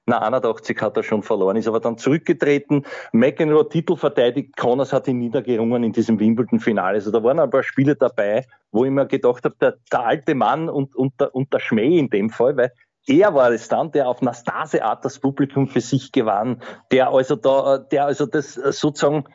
na, 0.07 0.21
81 0.21 0.81
hat 0.81 0.95
er 0.95 1.03
schon 1.03 1.21
verloren, 1.21 1.57
ist 1.57 1.67
aber 1.67 1.81
dann 1.81 1.97
zurückgetreten. 1.97 2.85
McEnroe 3.11 3.67
Titel 3.67 3.97
verteidigt, 3.97 4.55
Connors 4.55 4.93
hat 4.93 5.07
ihn 5.09 5.19
niedergerungen 5.19 5.83
in 5.83 5.91
diesem 5.91 6.17
Wimbledon-Finale. 6.19 6.95
Also 6.95 7.11
da 7.11 7.21
waren 7.23 7.39
ein 7.39 7.49
paar 7.49 7.63
Spiele 7.63 7.95
dabei, 7.95 8.45
wo 8.71 8.85
ich 8.85 8.91
mir 8.91 9.05
gedacht 9.05 9.43
habe, 9.43 9.55
der, 9.59 9.75
der 9.91 10.05
alte 10.05 10.33
Mann 10.33 10.69
und, 10.69 10.95
und, 10.95 11.19
der, 11.19 11.35
und 11.35 11.53
der 11.53 11.59
Schmäh 11.59 11.99
in 11.99 12.09
dem 12.09 12.29
Fall, 12.29 12.55
weil 12.55 12.71
er 13.05 13.33
war 13.33 13.51
es 13.51 13.67
dann, 13.67 13.91
der 13.91 14.07
auf 14.07 14.21
Nastase-Art 14.21 15.03
das 15.03 15.19
Publikum 15.19 15.67
für 15.67 15.81
sich 15.81 16.13
gewann, 16.13 16.61
der 16.91 17.11
also 17.11 17.35
da, 17.35 17.77
der 17.77 18.05
also 18.05 18.25
das 18.25 18.53
sozusagen 18.53 19.25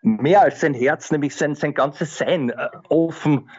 mehr 0.00 0.40
als 0.40 0.60
sein 0.60 0.74
Herz, 0.74 1.10
nämlich 1.10 1.36
sein, 1.36 1.54
sein 1.54 1.74
ganzes 1.74 2.16
Sein 2.16 2.50
äh, 2.50 2.68
offen 2.88 3.50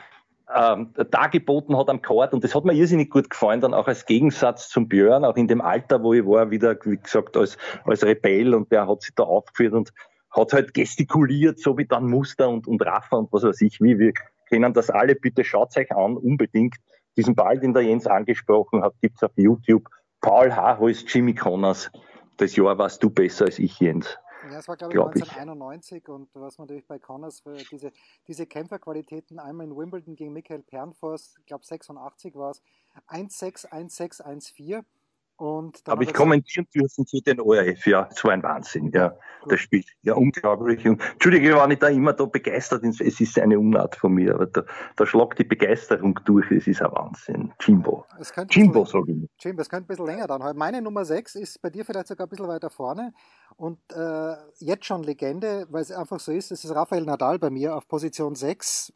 ähm, 0.56 0.94
dargeboten 1.12 1.78
hat 1.78 1.90
am 1.90 2.02
Court 2.02 2.34
und 2.34 2.44
das 2.44 2.54
hat 2.56 2.66
mir 2.66 2.74
irrsinnig 2.74 3.10
gut 3.10 3.30
gefallen, 3.30 3.62
dann 3.62 3.74
auch 3.74 3.88
als 3.88 4.06
Gegensatz 4.06 4.70
zum 4.70 4.88
Björn, 4.88 5.26
auch 5.26 5.36
in 5.36 5.48
dem 5.48 5.62
Alter, 5.62 6.04
wo 6.04 6.14
ich 6.14 6.26
war, 6.26 6.52
wieder, 6.52 6.78
wie 6.86 6.98
gesagt, 6.98 7.38
als, 7.38 7.58
als 7.86 8.04
Rebell 8.04 8.54
und 8.54 8.72
der 8.72 8.88
hat 8.88 9.02
sich 9.02 9.16
da 9.16 9.24
aufgeführt 9.24 9.74
und 9.74 9.92
hat 10.32 10.54
halt 10.54 10.74
gestikuliert, 10.74 11.60
so 11.60 11.78
wie 11.78 11.86
dann 11.86 12.08
Muster 12.08 12.50
und, 12.50 12.68
und 12.68 12.86
Rafa 12.86 13.18
und 13.18 13.32
was 13.32 13.44
weiß 13.44 13.62
ich, 13.62 13.80
wie 13.82 14.00
wir 14.00 14.14
kennen 14.50 14.74
das 14.74 14.90
alle, 14.90 15.16
bitte 15.16 15.44
schaut 15.44 15.76
euch 15.78 15.92
an, 15.92 16.16
unbedingt. 16.16 16.76
Diesen 17.18 17.36
Ball, 17.36 17.60
den 17.60 17.74
der 17.74 17.84
Jens 17.84 18.08
angesprochen 18.08 18.84
hat, 18.84 18.94
gibt's 19.02 19.24
auf 19.24 19.32
YouTube. 19.36 19.88
Paul 20.22 20.56
Haarholz, 20.56 21.04
Jimmy 21.08 21.34
Connors. 21.34 21.92
Das 22.38 22.56
Jahr 22.56 22.78
warst 22.78 23.04
du 23.04 23.10
besser 23.10 23.46
als 23.46 23.60
ich, 23.60 23.80
Jens. 23.80 24.18
Ja, 24.54 24.60
es 24.60 24.68
war, 24.68 24.78
glaube 24.78 24.94
ich, 24.94 24.98
glaub 24.98 25.08
1991 25.08 26.04
ich. 26.04 26.10
und 26.10 26.30
was 26.36 26.60
man 26.60 26.68
natürlich 26.68 26.86
bei 26.86 27.00
Connors, 27.00 27.42
diese, 27.72 27.92
diese 28.28 28.46
Kämpferqualitäten, 28.46 29.40
einmal 29.40 29.66
in 29.66 29.76
Wimbledon 29.76 30.16
gegen 30.16 30.32
Michael 30.32 30.62
Pernfors, 30.62 31.36
ich 31.40 31.46
glaube 31.48 31.66
86 31.66 32.36
war 32.36 32.52
es, 32.52 32.62
1-6, 33.08 33.68
1-6, 33.70 34.22
1-4 34.22 34.84
Habe 35.40 36.04
ich 36.04 36.14
kommentieren 36.14 36.68
dürfen 36.74 37.06
für 37.06 37.20
den 37.22 37.40
ORF, 37.40 37.86
ja, 37.88 38.08
es 38.12 38.24
war 38.24 38.32
ein 38.32 38.44
Wahnsinn, 38.44 38.92
ja, 38.94 39.10
Gut. 39.42 39.52
das 39.52 39.60
Spiel, 39.60 39.84
ja, 40.04 40.14
unglaublich. 40.14 40.86
Entschuldige, 40.86 41.50
ich 41.50 41.56
war 41.56 41.68
nicht 41.68 41.82
da 41.82 41.88
immer 41.88 42.14
da 42.14 42.26
begeistert, 42.26 42.84
es 42.84 43.20
ist 43.20 43.40
eine 43.40 43.60
Unart 43.60 43.96
von 43.96 44.14
mir, 44.14 44.36
aber 44.36 44.46
da, 44.46 44.64
da 44.96 45.06
schlagt 45.06 45.40
die 45.40 45.44
Begeisterung 45.44 46.20
durch, 46.26 46.50
es 46.52 46.68
ist 46.68 46.82
ein 46.82 46.92
Wahnsinn. 46.92 47.52
Jimbo. 47.60 48.06
Jimbo, 48.50 48.86
sag 48.86 49.08
ich. 49.08 49.28
Jimbo, 49.40 49.62
es 49.62 49.70
könnte 49.70 49.86
ein 49.86 49.88
bisschen 49.88 50.06
länger 50.06 50.28
dauern. 50.28 50.56
Meine 50.56 50.82
Nummer 50.82 51.04
6 51.04 51.36
ist 51.36 51.62
bei 51.62 51.70
dir 51.70 51.84
vielleicht 51.84 52.08
sogar 52.08 52.28
ein 52.28 52.30
bisschen 52.30 52.48
weiter 52.48 52.70
vorne 52.70 53.14
und 53.58 53.80
äh, 53.92 54.36
jetzt 54.60 54.86
schon 54.86 55.04
Legende, 55.04 55.68
weil 55.70 55.82
es 55.82 55.92
einfach 55.92 56.20
so 56.20 56.32
ist, 56.32 56.52
es 56.52 56.64
ist 56.64 56.76
Rafael 56.76 57.04
Nadal 57.04 57.40
bei 57.40 57.50
mir 57.50 57.76
auf 57.76 57.88
Position 57.88 58.36
6. 58.36 58.94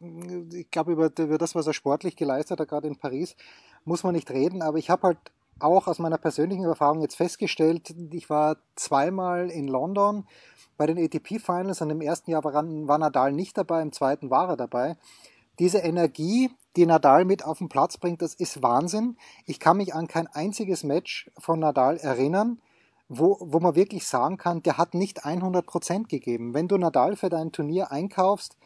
Ich 0.52 0.70
glaube, 0.70 0.92
über, 0.92 1.10
über 1.18 1.38
das, 1.38 1.54
was 1.54 1.66
er 1.66 1.74
sportlich 1.74 2.16
geleistet 2.16 2.60
hat, 2.60 2.68
gerade 2.68 2.88
in 2.88 2.96
Paris, 2.96 3.36
muss 3.84 4.02
man 4.02 4.14
nicht 4.14 4.30
reden, 4.30 4.62
aber 4.62 4.78
ich 4.78 4.90
habe 4.90 5.08
halt 5.08 5.18
auch 5.60 5.86
aus 5.86 5.98
meiner 5.98 6.18
persönlichen 6.18 6.64
Erfahrung 6.64 7.00
jetzt 7.00 7.16
festgestellt, 7.16 7.94
ich 8.12 8.30
war 8.30 8.56
zweimal 8.76 9.50
in 9.50 9.68
London 9.68 10.26
bei 10.76 10.86
den 10.86 10.98
ATP 10.98 11.40
Finals 11.40 11.80
und 11.80 11.90
im 11.90 12.00
ersten 12.00 12.30
Jahr 12.30 12.44
war, 12.44 12.98
Nadal 12.98 13.32
nicht 13.32 13.58
dabei, 13.58 13.82
im 13.82 13.92
zweiten 13.92 14.30
war 14.30 14.48
er 14.50 14.56
dabei. 14.56 14.96
Diese 15.58 15.78
Energie, 15.78 16.50
die 16.76 16.86
Nadal 16.86 17.24
mit 17.24 17.44
auf 17.44 17.58
den 17.58 17.68
Platz 17.68 17.98
bringt, 17.98 18.22
das 18.22 18.34
ist 18.34 18.62
Wahnsinn. 18.62 19.16
Ich 19.44 19.58
kann 19.58 19.78
mich 19.78 19.94
an 19.94 20.06
kein 20.06 20.28
einziges 20.28 20.84
Match 20.84 21.30
von 21.36 21.58
Nadal 21.58 21.96
erinnern, 21.96 22.60
wo, 23.08 23.38
wo 23.40 23.58
man 23.58 23.74
wirklich 23.74 24.06
sagen 24.06 24.36
kann, 24.36 24.62
der 24.62 24.78
hat 24.78 24.94
nicht 24.94 25.24
100 25.24 25.66
Prozent 25.66 26.08
gegeben. 26.08 26.54
Wenn 26.54 26.68
du 26.68 26.78
Nadal 26.78 27.16
für 27.16 27.28
dein 27.28 27.50
Turnier 27.50 27.90
einkaufst, 27.90 28.56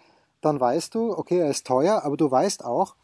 dann 0.42 0.60
weißt 0.60 0.94
du, 0.94 1.16
okay, 1.16 1.38
er 1.38 1.48
ist 1.48 1.66
teuer, 1.66 2.02
aber 2.04 2.16
du 2.16 2.30
weißt 2.30 2.64
auch, 2.64 2.96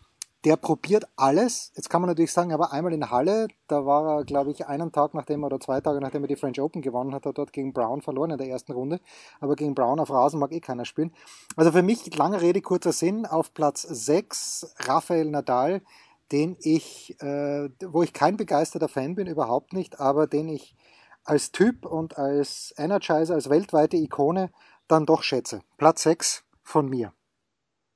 der 0.44 0.56
probiert 0.56 1.04
alles. 1.16 1.72
Jetzt 1.74 1.90
kann 1.90 2.00
man 2.00 2.08
natürlich 2.08 2.32
sagen, 2.32 2.52
aber 2.52 2.72
einmal 2.72 2.92
in 2.92 3.10
Halle, 3.10 3.48
da 3.66 3.84
war 3.84 4.18
er, 4.18 4.24
glaube 4.24 4.50
ich, 4.52 4.66
einen 4.66 4.92
Tag 4.92 5.14
nachdem 5.14 5.42
oder 5.42 5.58
zwei 5.58 5.80
Tage 5.80 6.00
nachdem 6.00 6.22
er 6.24 6.28
die 6.28 6.36
French 6.36 6.60
Open 6.60 6.80
gewonnen 6.80 7.12
hat, 7.12 7.22
hat 7.22 7.26
er 7.26 7.32
dort 7.32 7.52
gegen 7.52 7.72
Brown 7.72 8.02
verloren 8.02 8.30
in 8.30 8.38
der 8.38 8.48
ersten 8.48 8.72
Runde. 8.72 9.00
Aber 9.40 9.56
gegen 9.56 9.74
Brown 9.74 9.98
auf 9.98 10.10
Rasen 10.10 10.38
mag 10.38 10.52
eh 10.52 10.60
keiner 10.60 10.84
spielen. 10.84 11.12
Also 11.56 11.72
für 11.72 11.82
mich, 11.82 12.14
lange 12.16 12.40
Rede, 12.40 12.60
kurzer 12.60 12.92
Sinn, 12.92 13.26
auf 13.26 13.52
Platz 13.52 13.82
6 13.82 14.74
Rafael 14.80 15.28
Nadal, 15.30 15.82
den 16.30 16.56
ich, 16.60 17.20
äh, 17.20 17.68
wo 17.86 18.02
ich 18.02 18.12
kein 18.12 18.36
begeisterter 18.36 18.88
Fan 18.88 19.16
bin, 19.16 19.26
überhaupt 19.26 19.72
nicht, 19.72 19.98
aber 19.98 20.26
den 20.26 20.48
ich 20.48 20.76
als 21.24 21.52
Typ 21.52 21.84
und 21.84 22.16
als 22.16 22.72
Energizer, 22.78 23.34
als 23.34 23.50
weltweite 23.50 23.96
Ikone 23.96 24.50
dann 24.86 25.04
doch 25.04 25.22
schätze. 25.22 25.60
Platz 25.76 26.02
6 26.02 26.44
von 26.62 26.88
mir. 26.88 27.12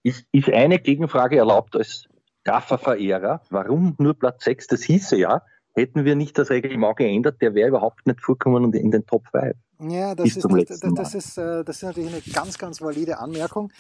Ist, 0.03 0.27
ist 0.33 0.49
eine 0.49 0.81
Gegenfrage 0.81 1.39
erlaubt 1.39 1.77
als 1.77 2.09
Rafa-Verehrer. 2.47 3.43
Warum 3.51 3.95
nur 3.99 4.15
Platz 4.15 4.45
6? 4.45 4.67
Das 4.69 4.83
hieße 4.83 5.17
ja, 5.17 5.43
hätten 5.75 6.05
wir 6.05 6.17
nicht 6.17 6.39
das 6.39 6.51
Reglement 6.51 6.97
geändert, 6.97 7.41
der 7.41 7.55
wäre 7.55 7.69
überhaupt 7.69 8.07
nicht 8.07 8.21
vorkommen 8.21 8.73
in 8.73 8.91
den 8.91 9.07
Top 9.07 9.25
5. 9.33 9.55
Ja, 9.91 10.15
das 10.15 10.37
ist, 10.37 10.45
das, 10.45 10.81
das, 10.95 11.15
ist, 11.15 11.39
äh, 11.39 11.65
das 11.65 11.77
ist 11.77 11.83
natürlich 11.83 12.13
eine 12.13 12.23
ganz, 12.33 12.57
ganz 12.57 12.81
valide 12.81 13.19
Anmerkung. 13.19 13.73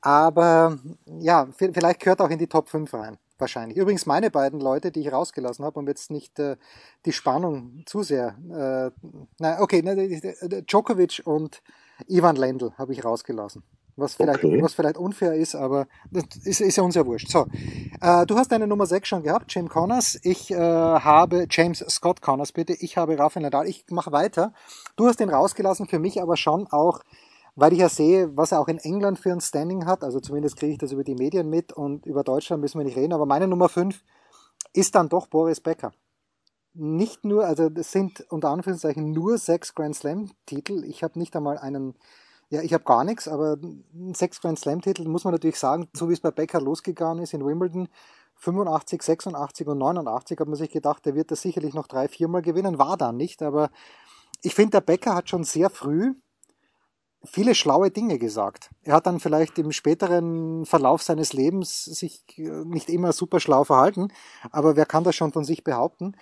Aber 0.00 0.78
ja, 1.06 1.46
vielleicht 1.58 2.00
gehört 2.00 2.22
auch 2.22 2.30
in 2.30 2.38
die 2.38 2.46
Top 2.46 2.68
5 2.70 2.92
rein. 2.94 3.18
Wahrscheinlich. 3.38 3.76
Übrigens 3.76 4.06
meine 4.06 4.30
beiden 4.30 4.60
Leute, 4.60 4.92
die 4.92 5.00
ich 5.00 5.12
rausgelassen 5.12 5.64
habe, 5.64 5.80
um 5.80 5.88
jetzt 5.88 6.12
nicht 6.12 6.38
äh, 6.38 6.56
die 7.04 7.12
Spannung 7.12 7.82
zu 7.86 8.04
sehr. 8.04 8.36
Äh, 8.48 8.92
na, 9.40 9.60
okay, 9.60 9.82
ne, 9.82 10.62
Djokovic 10.62 11.22
und 11.24 11.60
Ivan 12.06 12.36
Lendl 12.36 12.72
habe 12.78 12.92
ich 12.92 13.04
rausgelassen. 13.04 13.64
Was 13.94 14.14
vielleicht, 14.14 14.42
okay. 14.42 14.62
was 14.62 14.72
vielleicht 14.72 14.96
unfair 14.96 15.34
ist, 15.34 15.54
aber 15.54 15.86
das 16.10 16.24
ist, 16.44 16.60
ist 16.62 16.76
ja 16.76 16.82
uns 16.82 16.94
ja 16.94 17.04
wurscht. 17.04 17.28
So, 17.28 17.46
äh, 18.00 18.24
du 18.24 18.36
hast 18.36 18.50
deine 18.50 18.66
Nummer 18.66 18.86
6 18.86 19.06
schon 19.06 19.22
gehabt, 19.22 19.52
James 19.54 19.70
Connors. 19.70 20.18
Ich 20.22 20.50
äh, 20.50 20.56
habe 20.56 21.46
James 21.50 21.84
Scott 21.90 22.22
Connors, 22.22 22.52
bitte. 22.52 22.72
Ich 22.72 22.96
habe 22.96 23.18
Rafael 23.18 23.42
Nadal. 23.42 23.68
Ich 23.68 23.84
mache 23.90 24.10
weiter. 24.10 24.54
Du 24.96 25.06
hast 25.06 25.20
den 25.20 25.28
rausgelassen, 25.28 25.88
für 25.88 25.98
mich 25.98 26.22
aber 26.22 26.38
schon 26.38 26.66
auch, 26.68 27.00
weil 27.54 27.74
ich 27.74 27.80
ja 27.80 27.90
sehe, 27.90 28.34
was 28.34 28.52
er 28.52 28.60
auch 28.60 28.68
in 28.68 28.78
England 28.78 29.18
für 29.18 29.30
ein 29.30 29.42
Standing 29.42 29.84
hat. 29.84 30.04
Also 30.04 30.20
zumindest 30.20 30.56
kriege 30.56 30.72
ich 30.72 30.78
das 30.78 30.92
über 30.92 31.04
die 31.04 31.14
Medien 31.14 31.50
mit 31.50 31.74
und 31.74 32.06
über 32.06 32.24
Deutschland 32.24 32.62
müssen 32.62 32.78
wir 32.78 32.84
nicht 32.84 32.96
reden. 32.96 33.12
Aber 33.12 33.26
meine 33.26 33.46
Nummer 33.46 33.68
5 33.68 34.02
ist 34.72 34.94
dann 34.94 35.10
doch 35.10 35.26
Boris 35.26 35.60
Becker. 35.60 35.92
Nicht 36.72 37.26
nur, 37.26 37.44
also 37.44 37.68
das 37.68 37.92
sind 37.92 38.24
unter 38.30 38.48
Anführungszeichen 38.48 39.12
nur 39.12 39.36
sechs 39.36 39.74
Grand 39.74 39.94
Slam 39.94 40.30
Titel. 40.46 40.82
Ich 40.84 41.02
habe 41.02 41.18
nicht 41.18 41.36
einmal 41.36 41.58
einen 41.58 41.94
ja, 42.52 42.60
ich 42.60 42.74
habe 42.74 42.84
gar 42.84 43.02
nichts, 43.02 43.28
aber 43.28 43.56
sechs 44.12 44.42
Grand 44.42 44.58
Slam-Titel 44.58 45.08
muss 45.08 45.24
man 45.24 45.32
natürlich 45.32 45.58
sagen, 45.58 45.88
so 45.94 46.10
wie 46.10 46.12
es 46.12 46.20
bei 46.20 46.30
Becker 46.30 46.60
losgegangen 46.60 47.22
ist 47.22 47.32
in 47.32 47.46
Wimbledon, 47.46 47.88
85, 48.36 49.02
86 49.02 49.66
und 49.68 49.78
89, 49.78 50.38
hat 50.38 50.46
man 50.46 50.56
sich 50.56 50.70
gedacht, 50.70 51.06
der 51.06 51.14
wird 51.14 51.30
das 51.30 51.40
sicherlich 51.40 51.72
noch 51.72 51.86
drei, 51.86 52.08
viermal 52.08 52.42
gewinnen, 52.42 52.78
war 52.78 52.98
dann 52.98 53.16
nicht, 53.16 53.40
aber 53.40 53.70
ich 54.42 54.54
finde, 54.54 54.72
der 54.72 54.80
Becker 54.82 55.14
hat 55.14 55.30
schon 55.30 55.44
sehr 55.44 55.70
früh 55.70 56.12
viele 57.24 57.54
schlaue 57.54 57.90
Dinge 57.90 58.18
gesagt. 58.18 58.68
Er 58.82 58.96
hat 58.96 59.06
dann 59.06 59.18
vielleicht 59.18 59.58
im 59.58 59.72
späteren 59.72 60.66
Verlauf 60.66 61.02
seines 61.02 61.32
Lebens 61.32 61.86
sich 61.86 62.22
nicht 62.36 62.90
immer 62.90 63.12
super 63.12 63.40
schlau 63.40 63.64
verhalten, 63.64 64.08
aber 64.50 64.76
wer 64.76 64.84
kann 64.84 65.04
das 65.04 65.16
schon 65.16 65.32
von 65.32 65.44
sich 65.44 65.64
behaupten? 65.64 66.16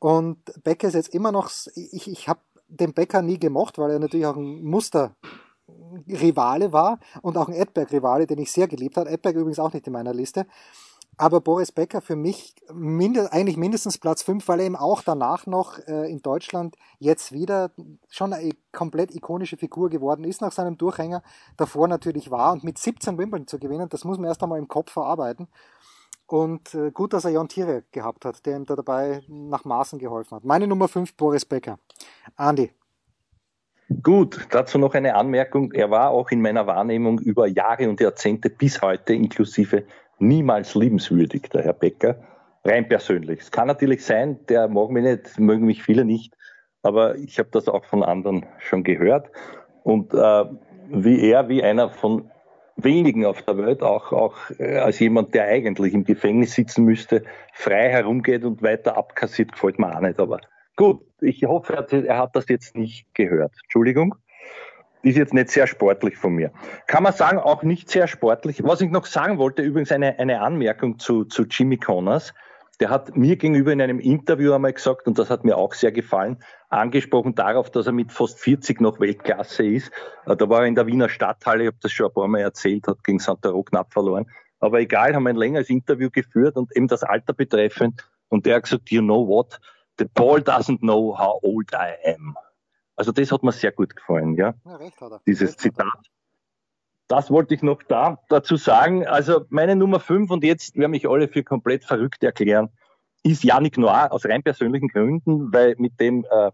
Und 0.00 0.38
Becker 0.64 0.88
ist 0.88 0.94
jetzt 0.94 1.14
immer 1.14 1.32
noch, 1.32 1.50
ich, 1.76 2.10
ich 2.10 2.28
habe 2.28 2.40
den 2.68 2.92
Becker 2.92 3.22
nie 3.22 3.38
gemocht, 3.38 3.78
weil 3.78 3.92
er 3.92 3.98
natürlich 4.00 4.26
auch 4.26 4.36
ein 4.36 4.62
Muster 4.64 5.16
Rivale 6.08 6.72
war 6.72 6.98
und 7.22 7.36
auch 7.36 7.48
ein 7.48 7.54
Edberg-Rivale, 7.54 8.26
den 8.26 8.38
ich 8.38 8.52
sehr 8.52 8.68
geliebt 8.68 8.96
habe. 8.96 9.10
Edberg 9.10 9.36
übrigens 9.36 9.58
auch 9.58 9.72
nicht 9.72 9.86
in 9.86 9.92
meiner 9.92 10.14
Liste. 10.14 10.46
Aber 11.18 11.40
Boris 11.40 11.72
Becker 11.72 12.00
für 12.00 12.16
mich 12.16 12.54
mind 12.72 13.18
eigentlich 13.32 13.58
mindestens 13.58 13.98
Platz 13.98 14.22
5, 14.22 14.48
weil 14.48 14.60
er 14.60 14.66
eben 14.66 14.76
auch 14.76 15.02
danach 15.02 15.46
noch 15.46 15.78
äh, 15.86 16.10
in 16.10 16.22
Deutschland 16.22 16.76
jetzt 16.98 17.32
wieder 17.32 17.70
schon 18.08 18.32
eine 18.32 18.52
komplett 18.72 19.14
ikonische 19.14 19.58
Figur 19.58 19.90
geworden 19.90 20.24
ist 20.24 20.40
nach 20.40 20.52
seinem 20.52 20.78
Durchhänger, 20.78 21.22
davor 21.58 21.86
natürlich 21.86 22.30
war. 22.30 22.52
Und 22.52 22.64
mit 22.64 22.78
17 22.78 23.18
Wimbledon 23.18 23.46
zu 23.46 23.58
gewinnen, 23.58 23.90
das 23.90 24.04
muss 24.04 24.18
man 24.18 24.28
erst 24.28 24.42
einmal 24.42 24.58
im 24.58 24.68
Kopf 24.68 24.90
verarbeiten. 24.90 25.48
Und 26.26 26.74
äh, 26.74 26.90
gut, 26.90 27.12
dass 27.12 27.26
er 27.26 27.32
Jon 27.32 27.48
Thiere 27.48 27.84
gehabt 27.92 28.24
hat, 28.24 28.46
der 28.46 28.56
ihm 28.56 28.64
da 28.64 28.74
dabei 28.74 29.22
nach 29.28 29.66
Maßen 29.66 29.98
geholfen 29.98 30.36
hat. 30.36 30.44
Meine 30.44 30.66
Nummer 30.66 30.88
5, 30.88 31.14
Boris 31.14 31.44
Becker. 31.44 31.78
Andi. 32.36 32.72
Gut, 34.00 34.46
dazu 34.50 34.78
noch 34.78 34.94
eine 34.94 35.16
Anmerkung. 35.16 35.72
Er 35.72 35.90
war 35.90 36.10
auch 36.10 36.30
in 36.30 36.40
meiner 36.40 36.66
Wahrnehmung 36.66 37.18
über 37.18 37.48
Jahre 37.48 37.88
und 37.88 38.00
Jahrzehnte 38.00 38.48
bis 38.48 38.80
heute 38.80 39.12
inklusive 39.12 39.84
niemals 40.18 40.74
liebenswürdig, 40.74 41.50
der 41.52 41.64
Herr 41.64 41.72
Becker. 41.72 42.16
Rein 42.64 42.88
persönlich. 42.88 43.40
Es 43.40 43.50
kann 43.50 43.66
natürlich 43.66 44.04
sein, 44.04 44.38
der 44.48 44.68
mag 44.68 44.90
mich 44.90 45.02
nicht, 45.02 45.38
mögen 45.38 45.66
mich 45.66 45.82
viele 45.82 46.04
nicht, 46.04 46.36
aber 46.82 47.16
ich 47.16 47.40
habe 47.40 47.48
das 47.50 47.68
auch 47.68 47.84
von 47.84 48.04
anderen 48.04 48.46
schon 48.58 48.84
gehört. 48.84 49.30
Und 49.82 50.14
äh, 50.14 50.44
wie 50.88 51.28
er, 51.28 51.48
wie 51.48 51.64
einer 51.64 51.90
von 51.90 52.30
wenigen 52.76 53.26
auf 53.26 53.42
der 53.42 53.58
Welt, 53.58 53.82
auch, 53.82 54.12
auch 54.12 54.36
äh, 54.58 54.78
als 54.78 55.00
jemand, 55.00 55.34
der 55.34 55.46
eigentlich 55.46 55.92
im 55.92 56.04
Gefängnis 56.04 56.54
sitzen 56.54 56.84
müsste, 56.84 57.24
frei 57.52 57.90
herumgeht 57.90 58.44
und 58.44 58.62
weiter 58.62 58.96
abkassiert, 58.96 59.52
gefällt 59.52 59.80
mir 59.80 59.94
auch 59.94 60.00
nicht. 60.00 60.20
Aber 60.20 60.38
Gut, 60.76 61.04
ich 61.20 61.44
hoffe, 61.44 61.86
er 62.06 62.18
hat 62.18 62.34
das 62.34 62.48
jetzt 62.48 62.76
nicht 62.76 63.06
gehört. 63.14 63.52
Entschuldigung. 63.64 64.14
Ist 65.02 65.16
jetzt 65.16 65.34
nicht 65.34 65.50
sehr 65.50 65.66
sportlich 65.66 66.16
von 66.16 66.32
mir. 66.34 66.52
Kann 66.86 67.02
man 67.02 67.12
sagen, 67.12 67.38
auch 67.38 67.64
nicht 67.64 67.90
sehr 67.90 68.06
sportlich. 68.06 68.62
Was 68.62 68.80
ich 68.80 68.90
noch 68.90 69.06
sagen 69.06 69.38
wollte, 69.38 69.62
übrigens 69.62 69.90
eine, 69.90 70.18
eine 70.18 70.40
Anmerkung 70.40 70.98
zu, 71.00 71.24
zu 71.24 71.42
Jimmy 71.42 71.76
Connors. 71.76 72.32
Der 72.80 72.88
hat 72.88 73.16
mir 73.16 73.36
gegenüber 73.36 73.72
in 73.72 73.82
einem 73.82 73.98
Interview 74.00 74.52
einmal 74.52 74.72
gesagt, 74.72 75.06
und 75.06 75.18
das 75.18 75.28
hat 75.28 75.44
mir 75.44 75.56
auch 75.56 75.74
sehr 75.74 75.92
gefallen, 75.92 76.38
angesprochen 76.68 77.34
darauf, 77.34 77.70
dass 77.70 77.86
er 77.86 77.92
mit 77.92 78.12
fast 78.12 78.40
40 78.40 78.80
noch 78.80 78.98
Weltklasse 78.98 79.64
ist. 79.64 79.92
Äh, 80.26 80.36
da 80.36 80.48
war 80.48 80.60
er 80.62 80.66
in 80.66 80.74
der 80.74 80.86
Wiener 80.86 81.08
Stadthalle, 81.08 81.64
ich 81.64 81.66
habe 81.68 81.76
das 81.80 81.92
schon 81.92 82.06
ein 82.06 82.14
paar 82.14 82.28
Mal 82.28 82.40
erzählt, 82.40 82.88
hat 82.88 83.04
gegen 83.04 83.18
Santaro 83.18 83.62
knapp 83.62 83.92
verloren. 83.92 84.26
Aber 84.58 84.80
egal, 84.80 85.14
haben 85.14 85.26
ein 85.26 85.36
längeres 85.36 85.68
Interview 85.68 86.08
geführt 86.10 86.56
und 86.56 86.74
eben 86.76 86.88
das 86.88 87.02
Alter 87.02 87.34
betreffend. 87.34 88.08
Und 88.28 88.46
der 88.46 88.56
hat 88.56 88.64
gesagt, 88.64 88.90
you 88.90 89.02
know 89.02 89.26
what? 89.26 89.60
The 89.98 90.06
ball 90.14 90.40
doesn't 90.40 90.78
know 90.78 91.16
how 91.16 91.38
old 91.42 91.72
I 91.72 91.94
am. 92.14 92.36
Also 92.96 93.12
das 93.12 93.32
hat 93.32 93.42
mir 93.42 93.52
sehr 93.52 93.72
gut 93.72 93.94
gefallen, 93.96 94.34
ja. 94.34 94.54
ja 94.64 94.76
recht 94.76 95.00
hat 95.00 95.12
er. 95.12 95.20
Dieses 95.26 95.50
recht 95.50 95.60
Zitat. 95.60 96.10
Das 97.08 97.30
wollte 97.30 97.54
ich 97.54 97.62
noch 97.62 97.82
da 97.82 98.18
dazu 98.28 98.56
sagen. 98.56 99.06
Also 99.06 99.44
meine 99.50 99.76
Nummer 99.76 100.00
5 100.00 100.30
und 100.30 100.44
jetzt 100.44 100.76
werden 100.76 100.92
mich 100.92 101.08
alle 101.08 101.28
für 101.28 101.42
komplett 101.42 101.84
verrückt 101.84 102.22
erklären, 102.22 102.70
ist 103.22 103.44
Yannick 103.44 103.78
Noir 103.78 104.08
aus 104.10 104.24
rein 104.24 104.42
persönlichen 104.42 104.88
Gründen, 104.88 105.52
weil 105.52 105.74
mit 105.78 106.00
dem 106.00 106.24
äh, 106.30 106.50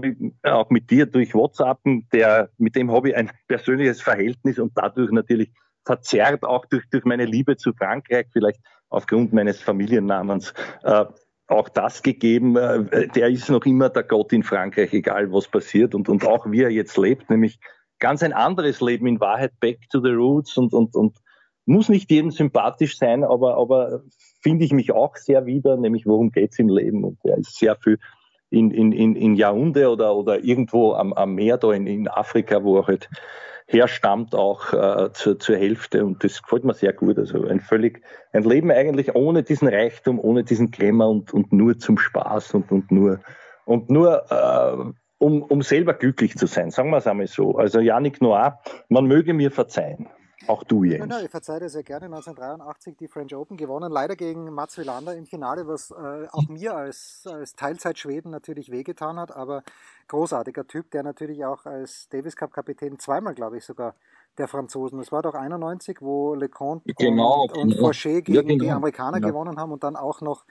wie 0.00 0.34
auch 0.42 0.70
mit 0.70 0.90
dir 0.90 1.06
durch 1.06 1.34
WhatsApp, 1.34 1.78
der, 2.12 2.50
mit 2.58 2.76
dem 2.76 2.90
habe 2.90 3.10
ich 3.10 3.16
ein 3.16 3.30
persönliches 3.48 4.00
Verhältnis 4.00 4.58
und 4.58 4.72
dadurch 4.74 5.10
natürlich 5.10 5.50
verzerrt 5.84 6.44
auch 6.44 6.64
durch, 6.66 6.88
durch 6.90 7.04
meine 7.04 7.24
Liebe 7.24 7.56
zu 7.56 7.72
Frankreich, 7.72 8.26
vielleicht 8.32 8.60
aufgrund 8.88 9.32
meines 9.32 9.60
Familiennamens, 9.60 10.54
äh, 10.84 11.04
auch 11.46 11.68
das 11.68 12.02
gegeben. 12.02 12.56
Äh, 12.56 13.08
der 13.08 13.28
ist 13.28 13.48
noch 13.50 13.64
immer 13.66 13.88
der 13.88 14.04
Gott 14.04 14.32
in 14.32 14.42
Frankreich, 14.42 14.92
egal 14.92 15.32
was 15.32 15.48
passiert 15.48 15.94
und, 15.94 16.08
und 16.08 16.26
auch 16.26 16.50
wie 16.50 16.62
er 16.62 16.70
jetzt 16.70 16.96
lebt, 16.96 17.30
nämlich 17.30 17.58
ganz 17.98 18.22
ein 18.22 18.32
anderes 18.32 18.80
Leben 18.80 19.06
in 19.06 19.20
Wahrheit, 19.20 19.52
back 19.60 19.78
to 19.90 20.00
the 20.00 20.10
roots 20.10 20.56
und, 20.56 20.72
und, 20.72 20.94
und 20.96 21.16
muss 21.66 21.88
nicht 21.88 22.10
jedem 22.10 22.30
sympathisch 22.30 22.98
sein, 22.98 23.22
aber, 23.22 23.56
aber 23.56 24.02
finde 24.40 24.64
ich 24.64 24.72
mich 24.72 24.92
auch 24.92 25.16
sehr 25.16 25.46
wieder, 25.46 25.76
nämlich 25.76 26.06
worum 26.06 26.30
geht's 26.32 26.58
im 26.58 26.68
Leben 26.68 27.04
und 27.04 27.18
er 27.24 27.38
ist 27.38 27.56
sehr 27.56 27.76
viel 27.76 27.98
in, 28.50 28.70
in, 28.70 28.92
in, 28.92 29.16
in 29.16 29.36
Yaoundé 29.36 29.86
oder, 29.86 30.14
oder 30.14 30.44
irgendwo 30.44 30.92
am, 30.94 31.12
am 31.12 31.34
Meer 31.34 31.56
da 31.56 31.72
in, 31.72 31.86
in 31.86 32.08
Afrika, 32.08 32.62
wo 32.62 32.78
er 32.78 32.86
halt 32.86 33.08
herstammt, 33.72 34.34
auch 34.34 34.72
äh, 34.72 35.12
zur, 35.12 35.38
zur 35.38 35.56
Hälfte. 35.56 36.04
Und 36.04 36.22
das 36.24 36.42
gefällt 36.42 36.64
mir 36.64 36.74
sehr 36.74 36.92
gut. 36.92 37.18
Also 37.18 37.46
ein 37.46 37.60
völlig, 37.60 38.02
ein 38.32 38.44
Leben 38.44 38.70
eigentlich 38.70 39.14
ohne 39.14 39.42
diesen 39.42 39.68
Reichtum, 39.68 40.18
ohne 40.18 40.44
diesen 40.44 40.70
Glamour 40.70 41.08
und, 41.08 41.32
und 41.32 41.52
nur 41.52 41.78
zum 41.78 41.98
Spaß 41.98 42.54
und, 42.54 42.70
und 42.70 42.90
nur, 42.90 43.20
und 43.64 43.90
nur 43.90 44.30
äh, 44.30 44.92
um, 45.18 45.42
um 45.42 45.62
selber 45.62 45.94
glücklich 45.94 46.36
zu 46.36 46.46
sein, 46.46 46.70
sagen 46.70 46.90
wir 46.90 46.96
es 46.96 47.06
einmal 47.06 47.28
so. 47.28 47.56
Also 47.56 47.78
Yannick 47.78 48.20
Noir, 48.20 48.58
man 48.88 49.06
möge 49.06 49.32
mir 49.34 49.52
verzeihen. 49.52 50.08
Auch 50.46 50.64
du, 50.64 50.84
Jens. 50.84 51.06
Nein, 51.06 51.24
ich 51.24 51.30
verzeihe 51.30 51.60
dir 51.60 51.68
sehr 51.68 51.82
gerne. 51.82 52.06
1983 52.06 52.96
die 52.96 53.08
French 53.08 53.34
Open 53.34 53.56
gewonnen, 53.56 53.90
leider 53.92 54.16
gegen 54.16 54.52
Mats 54.52 54.76
Wilander 54.78 55.14
im 55.16 55.26
Finale, 55.26 55.66
was 55.66 55.90
äh, 55.90 56.26
auch 56.30 56.48
mir 56.48 56.74
als, 56.74 57.24
als 57.26 57.54
Teilzeit-Schweden 57.54 58.30
natürlich 58.30 58.70
wehgetan 58.70 59.18
hat, 59.18 59.34
aber 59.34 59.62
großartiger 60.08 60.66
Typ, 60.66 60.90
der 60.90 61.02
natürlich 61.02 61.44
auch 61.44 61.64
als 61.66 62.08
Davis 62.08 62.36
Cup-Kapitän 62.36 62.98
zweimal, 62.98 63.34
glaube 63.34 63.58
ich, 63.58 63.64
sogar 63.64 63.94
der 64.38 64.48
Franzosen. 64.48 64.98
Das 64.98 65.12
war 65.12 65.22
doch 65.22 65.34
91, 65.34 65.98
wo 66.00 66.34
Leconte 66.34 66.92
genau, 66.94 67.42
und, 67.42 67.56
und 67.56 67.70
genau. 67.70 67.88
Fauché 67.88 68.22
gegen 68.22 68.34
ja, 68.34 68.42
genau. 68.42 68.64
die 68.64 68.70
Amerikaner 68.70 69.20
ja. 69.20 69.28
gewonnen 69.28 69.58
haben 69.58 69.72
und 69.72 69.84
dann 69.84 69.96
auch 69.96 70.20
noch 70.20 70.44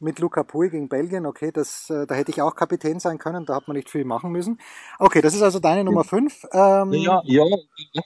mit 0.00 0.18
Luca 0.18 0.42
Pui 0.42 0.70
gegen 0.70 0.88
Belgien, 0.88 1.26
okay, 1.26 1.50
das, 1.52 1.90
äh, 1.90 2.06
da 2.06 2.14
hätte 2.14 2.30
ich 2.30 2.42
auch 2.42 2.54
Kapitän 2.54 2.98
sein 2.98 3.18
können, 3.18 3.44
da 3.44 3.54
hat 3.54 3.68
man 3.68 3.76
nicht 3.76 3.90
viel 3.90 4.04
machen 4.04 4.32
müssen. 4.32 4.58
Okay, 4.98 5.20
das 5.20 5.34
ist 5.34 5.42
also 5.42 5.60
deine 5.60 5.84
Nummer 5.84 6.04
5. 6.04 6.46
Ähm, 6.52 6.92
ja, 6.92 7.20
ja, 7.24 7.44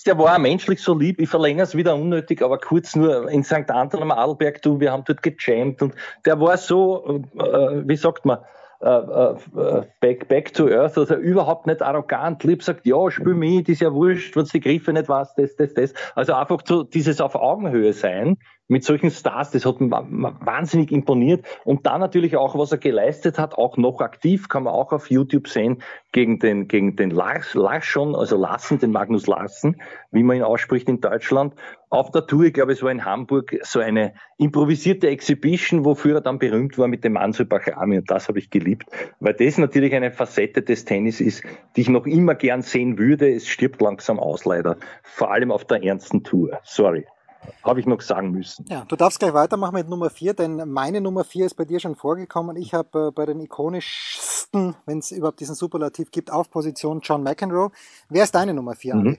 der 0.05 0.19
war 0.19 0.35
auch 0.35 0.39
menschlich 0.39 0.83
so 0.83 0.95
lieb, 0.95 1.21
ich 1.21 1.29
verlängere 1.29 1.65
es 1.65 1.77
wieder 1.77 1.95
unnötig, 1.95 2.43
aber 2.43 2.59
kurz 2.59 2.97
nur 2.97 3.31
in 3.31 3.45
St. 3.45 3.71
Anton 3.71 4.03
am 4.03 4.11
Adelberg, 4.11 4.61
du, 4.63 4.81
wir 4.81 4.93
haben 4.93 5.05
dort 5.07 5.23
gejammt 5.23 5.83
und 5.83 5.95
der 6.25 6.41
war 6.41 6.57
so, 6.57 7.23
äh, 7.39 7.89
wie 7.89 7.97
sagt 7.97 8.25
man, 8.25 8.39
äh, 8.85 8.89
äh, 8.89 9.83
back, 10.01 10.29
back 10.29 10.53
to 10.53 10.69
earth, 10.69 10.99
also 10.99 11.15
überhaupt 11.15 11.67
nicht 11.67 11.81
arrogant, 11.81 12.45
lieb 12.45 12.63
sagt, 12.63 12.85
ja, 12.85 13.11
spiel 13.11 13.33
mich, 13.33 13.65
das 13.65 13.75
ist 13.75 13.81
ja 13.81 13.95
wurscht, 13.95 14.37
wenn 14.37 14.45
du 14.45 14.51
die 14.51 14.61
Griffe 14.61 14.93
nicht 14.93 15.09
weißt, 15.09 15.39
das, 15.39 15.57
das, 15.57 15.73
das. 15.73 15.95
Also 16.15 16.35
einfach 16.35 16.61
so 16.67 16.83
dieses 16.83 17.21
auf 17.23 17.35
Augenhöhe 17.35 17.95
sein, 17.95 18.37
mit 18.67 18.83
solchen 18.83 19.11
Stars, 19.11 19.51
das 19.51 19.67
hat 19.67 19.77
wahnsinnig 19.79 20.91
imponiert. 20.91 21.45
Und 21.65 21.87
dann 21.87 22.01
natürlich 22.01 22.37
auch, 22.37 22.59
was 22.59 22.73
er 22.73 22.79
geleistet 22.79 23.39
hat, 23.39 23.55
auch 23.59 23.77
noch 23.77 24.01
aktiv, 24.01 24.49
kann 24.49 24.63
man 24.63 24.73
auch 24.73 24.93
auf 24.93 25.11
YouTube 25.11 25.49
sehen, 25.49 25.83
gegen 26.13 26.39
den, 26.39 26.67
gegen 26.69 26.97
den 26.97 27.11
Lars, 27.11 27.55
Larsson, 27.55 28.15
also 28.15 28.37
Larsen, 28.37 28.79
den 28.79 28.93
Magnus 28.93 29.27
Larsen, 29.27 29.81
wie 30.13 30.23
man 30.23 30.39
ihn 30.39 30.43
ausspricht 30.43 30.89
in 30.89 31.01
Deutschland. 31.01 31.55
Auf 31.91 32.11
der 32.11 32.27
Tour, 32.27 32.45
ich 32.45 32.55
glaube, 32.55 32.73
es 32.73 32.83
war 32.83 32.91
in 32.91 33.05
Hamburg 33.05 33.57
so 33.63 33.81
eine 33.81 34.15
improvisierte 34.39 35.09
Exhibition, 35.09 35.85
wofür 35.85 36.17
er 36.17 36.21
dann 36.23 36.39
berühmt 36.39 36.79
war 36.79 36.89
mit 36.89 37.05
dem 37.05 37.17
Ansel 37.17 37.47
Bachrami. 37.47 37.99
Und 37.99 38.11
das 38.11 38.29
habe 38.29 38.39
ich 38.39 38.51
geliebt, 38.51 38.87
weil 39.21 39.35
das 39.35 39.59
natürlich 39.59 39.95
eine 39.95 40.11
Facette 40.11 40.63
des 40.63 40.87
Tennis 40.87 41.21
ist, 41.21 41.45
die 41.77 41.83
ich 41.83 41.89
noch 41.89 42.07
immer 42.07 42.35
gern 42.35 42.63
sehen 42.63 42.99
würde. 42.99 43.33
Es 43.33 43.47
stirbt 43.47 43.83
langsam 43.83 44.19
aus, 44.19 44.45
leider. 44.45 44.77
Vor 45.03 45.31
allem 45.31 45.53
auf 45.53 45.65
der 45.67 45.85
ernsten 45.85 46.25
Tour. 46.25 46.59
Sorry 46.63 47.05
habe 47.63 47.81
ich 47.81 47.87
noch 47.87 48.01
sagen 48.01 48.31
müssen. 48.31 48.65
Ja, 48.69 48.85
du 48.87 48.97
darfst 48.97 49.19
gleich 49.19 49.35
weitermachen 49.35 49.75
mit 49.75 49.89
Nummer 49.89 50.11
4, 50.11 50.35
denn 50.35 50.69
meine 50.69 51.01
Nummer 51.01 51.25
4 51.25 51.47
ist 51.47 51.55
bei 51.55 51.65
dir 51.65 51.81
schon 51.81 51.95
vorgekommen. 51.95 52.57
Ich 52.57 52.75
habe 52.75 53.09
äh, 53.09 53.11
bei 53.11 53.27
den 53.27 53.41
ikonischsten, 53.41 54.77
wenn 54.87 54.99
es 54.99 55.11
überhaupt 55.11 55.41
diesen 55.41 55.55
Superlativ 55.55 56.11
gibt, 56.11 56.31
auf 56.31 56.51
Position 56.51 57.01
John 57.01 57.23
McEnroe. 57.23 57.71
Wer 58.09 58.25
ist 58.25 58.35
deine 58.35 58.55
Nummer 58.55 58.75
4, 58.75 58.95
mhm. 58.95 59.19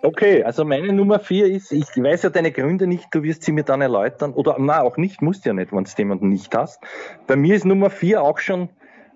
Okay, 0.00 0.44
also 0.44 0.64
meine 0.64 0.92
Nummer 0.92 1.18
4 1.18 1.46
ist, 1.46 1.72
ich 1.72 1.88
weiß 1.96 2.22
ja 2.22 2.30
deine 2.30 2.52
Gründe 2.52 2.86
nicht, 2.86 3.08
du 3.10 3.24
wirst 3.24 3.42
sie 3.42 3.50
mir 3.50 3.64
dann 3.64 3.80
erläutern, 3.80 4.32
oder 4.32 4.54
na 4.60 4.82
auch 4.82 4.96
nicht, 4.96 5.22
musst 5.22 5.44
ja 5.44 5.52
nicht, 5.52 5.72
wenn 5.72 5.82
du 5.82 5.90
jemanden 5.98 6.28
nicht 6.28 6.54
hast. 6.54 6.80
Bei 7.26 7.34
mir 7.34 7.56
ist 7.56 7.64
Nummer 7.64 7.90
4 7.90 8.22
auch 8.22 8.38
schon 8.38 8.68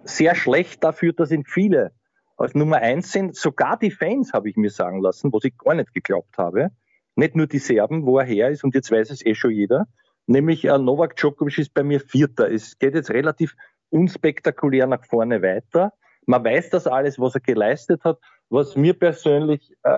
sehr 0.03 0.35
schlecht 0.35 0.83
dafür, 0.83 1.13
dass 1.13 1.31
ihn 1.31 1.45
viele 1.45 1.93
als 2.37 2.55
Nummer 2.55 2.79
1 2.79 3.13
sind. 3.13 3.37
Sogar 3.37 3.79
die 3.79 3.93
Fans 3.93 4.33
habe 4.33 4.51
ich 4.51 4.57
mir 4.57 4.71
sagen 4.71 5.01
lassen, 5.01 5.33
was 5.33 5.45
ich 5.45 5.57
gar 5.57 5.75
nicht 5.75 5.95
geglaubt 5.95 6.37
habe 6.37 6.71
nicht 7.15 7.37
nur 7.37 7.47
die 7.47 7.59
Serben, 7.59 8.07
wo 8.07 8.19
er 8.19 8.25
her 8.25 8.51
ist, 8.51 8.65
und 8.65 8.75
jetzt 8.75 8.91
weiß 8.91 9.11
es 9.11 9.25
eh 9.25 9.35
schon 9.35 9.53
jeder, 9.53 9.87
nämlich 10.27 10.65
äh, 10.65 10.79
Novak 10.79 11.17
Djokovic 11.17 11.59
ist 11.59 11.75
bei 11.75 11.83
mir 11.83 12.01
Vierter. 12.01 12.51
Es 12.51 12.79
geht 12.79 12.95
jetzt 12.95 13.11
relativ 13.11 13.55
unspektakulär 13.91 14.87
nach 14.87 15.05
vorne 15.05 15.43
weiter. 15.43 15.93
Man 16.27 16.45
weiß 16.45 16.71
das 16.71 16.87
alles, 16.87 17.19
was 17.19 17.35
er 17.35 17.41
geleistet 17.41 18.05
hat. 18.05 18.19
Was 18.49 18.77
mir 18.77 18.95
persönlich 18.95 19.73
äh, 19.83 19.97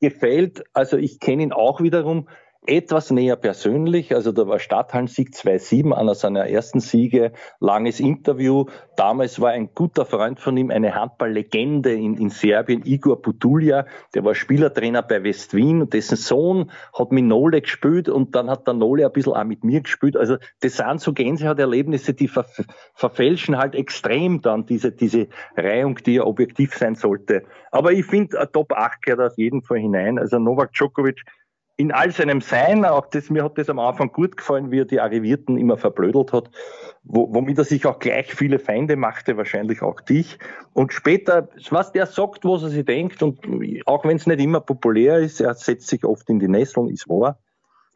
gefällt, 0.00 0.64
also 0.72 0.96
ich 0.96 1.20
kenne 1.20 1.42
ihn 1.42 1.52
auch 1.52 1.80
wiederum, 1.80 2.28
etwas 2.66 3.10
näher 3.10 3.36
persönlich. 3.36 4.14
Also 4.14 4.32
da 4.32 4.46
war 4.46 4.58
Stadthallensieg 4.58 5.30
2-7, 5.30 5.92
einer 5.92 6.14
seiner 6.14 6.46
ersten 6.46 6.80
Siege, 6.80 7.32
langes 7.58 8.00
Interview. 8.00 8.66
Damals 8.96 9.40
war 9.40 9.50
ein 9.50 9.70
guter 9.74 10.04
Freund 10.04 10.40
von 10.40 10.56
ihm, 10.56 10.70
eine 10.70 10.94
Handballlegende 10.94 11.92
in, 11.92 12.16
in 12.18 12.28
Serbien, 12.28 12.82
Igor 12.84 13.22
Putulja, 13.22 13.86
der 14.14 14.24
war 14.24 14.34
Spielertrainer 14.34 15.02
bei 15.02 15.24
West 15.24 15.54
Wien 15.54 15.80
und 15.80 15.94
dessen 15.94 16.16
Sohn 16.16 16.70
hat 16.92 17.12
mit 17.12 17.24
Nole 17.24 17.62
gespielt 17.62 18.08
und 18.10 18.34
dann 18.34 18.50
hat 18.50 18.66
der 18.66 18.74
Nole 18.74 19.06
ein 19.06 19.12
bisschen 19.12 19.32
auch 19.32 19.44
mit 19.44 19.64
mir 19.64 19.80
gespielt. 19.80 20.16
Also 20.16 20.36
das 20.60 20.76
sind 20.76 21.00
so 21.00 21.14
Gänsehaut-Erlebnisse, 21.14 22.12
die 22.12 22.28
ver 22.28 22.44
verfälschen 22.94 23.56
halt 23.56 23.74
extrem 23.74 24.42
dann 24.42 24.66
diese, 24.66 24.92
diese 24.92 25.28
Reihung, 25.56 25.96
die 26.04 26.14
ja 26.14 26.24
objektiv 26.24 26.74
sein 26.74 26.94
sollte. 26.94 27.44
Aber 27.70 27.92
ich 27.92 28.04
finde, 28.04 28.36
Top 28.52 28.72
8 28.72 29.02
gehört 29.02 29.32
auf 29.32 29.38
jeden 29.38 29.62
Fall 29.62 29.78
hinein. 29.78 30.18
Also 30.18 30.38
Novak 30.38 30.72
Djokovic 30.72 31.22
in 31.80 31.92
all 31.92 32.12
seinem 32.12 32.42
Sein, 32.42 32.84
auch 32.84 33.06
das, 33.06 33.30
mir 33.30 33.42
hat 33.42 33.56
das 33.56 33.70
am 33.70 33.78
Anfang 33.78 34.12
gut 34.12 34.36
gefallen, 34.36 34.70
wie 34.70 34.80
er 34.80 34.84
die 34.84 35.00
Arrivierten 35.00 35.56
immer 35.56 35.78
verblödelt 35.78 36.30
hat, 36.30 36.50
wo, 37.04 37.32
womit 37.32 37.56
er 37.56 37.64
sich 37.64 37.86
auch 37.86 37.98
gleich 37.98 38.34
viele 38.34 38.58
Feinde 38.58 38.96
machte, 38.96 39.38
wahrscheinlich 39.38 39.80
auch 39.80 40.02
dich. 40.02 40.38
Und 40.74 40.92
später, 40.92 41.48
was 41.70 41.90
der 41.92 42.04
sagt, 42.04 42.44
was 42.44 42.64
er 42.64 42.68
sich 42.68 42.84
denkt, 42.84 43.22
und 43.22 43.40
auch 43.86 44.04
wenn 44.04 44.16
es 44.16 44.26
nicht 44.26 44.40
immer 44.40 44.60
populär 44.60 45.20
ist, 45.20 45.40
er 45.40 45.54
setzt 45.54 45.86
sich 45.86 46.04
oft 46.04 46.28
in 46.28 46.38
die 46.38 46.48
Nesseln, 46.48 46.90
ist 46.90 47.08
wahr. 47.08 47.38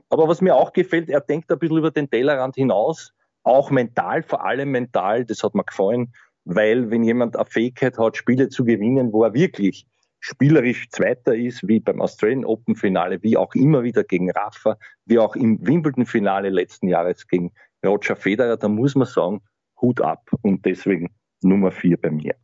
Aber 0.09 0.29
was 0.29 0.41
mir 0.41 0.57
auch 0.57 0.73
gefällt, 0.73 1.11
er 1.11 1.21
denkt 1.21 1.53
ein 1.53 1.59
bisschen 1.59 1.77
über 1.77 1.91
den 1.91 2.09
Tellerrand 2.09 2.55
hinaus, 2.55 3.13
auch 3.43 3.71
mental, 3.71 4.23
vor 4.23 4.47
allem 4.47 4.71
mental, 4.71 5.27
das 5.27 5.43
hat 5.43 5.55
mir 5.55 5.65
gefallen, 5.65 6.15
weil 6.47 6.91
wenn 6.91 7.05
jemand 7.05 7.37
eine 7.37 7.45
Fähigkeit 7.45 7.99
hat, 7.99 8.17
Spiele 8.17 8.49
zu 8.49 8.65
gewinnen, 8.65 9.13
wo 9.13 9.25
er 9.25 9.35
wirklich 9.35 9.87
spielerisch 10.25 10.89
Zweiter 10.89 11.35
ist, 11.37 11.69
wie 11.69 11.81
beim 11.81 12.01
Australian 12.01 12.47
Open 12.47 12.77
Finale, 12.77 13.23
wie 13.23 13.37
auch 13.37 13.55
immer 13.55 13.83
wieder 13.83 14.05
gegen 14.05 14.31
Rafa, 14.31 14.79
wie 15.05 15.19
auch 15.19 15.37
im 15.37 15.59
Wimbledon 15.67 16.07
Finale 16.07 16.49
letzten 16.49 16.89
Jahres 16.89 17.29
gegen 17.29 17.53
Roger 17.85 18.17
Federer, 18.17 18.57
da 18.57 18.69
muss 18.69 18.95
man 18.95 19.07
sagen, 19.07 19.43
Hut 19.83 20.01
ab 20.01 20.31
und 20.41 20.65
deswegen 20.65 21.15
Nummer 21.43 21.71
vier 21.71 22.01
bei 22.01 22.11
mir. 22.11 22.35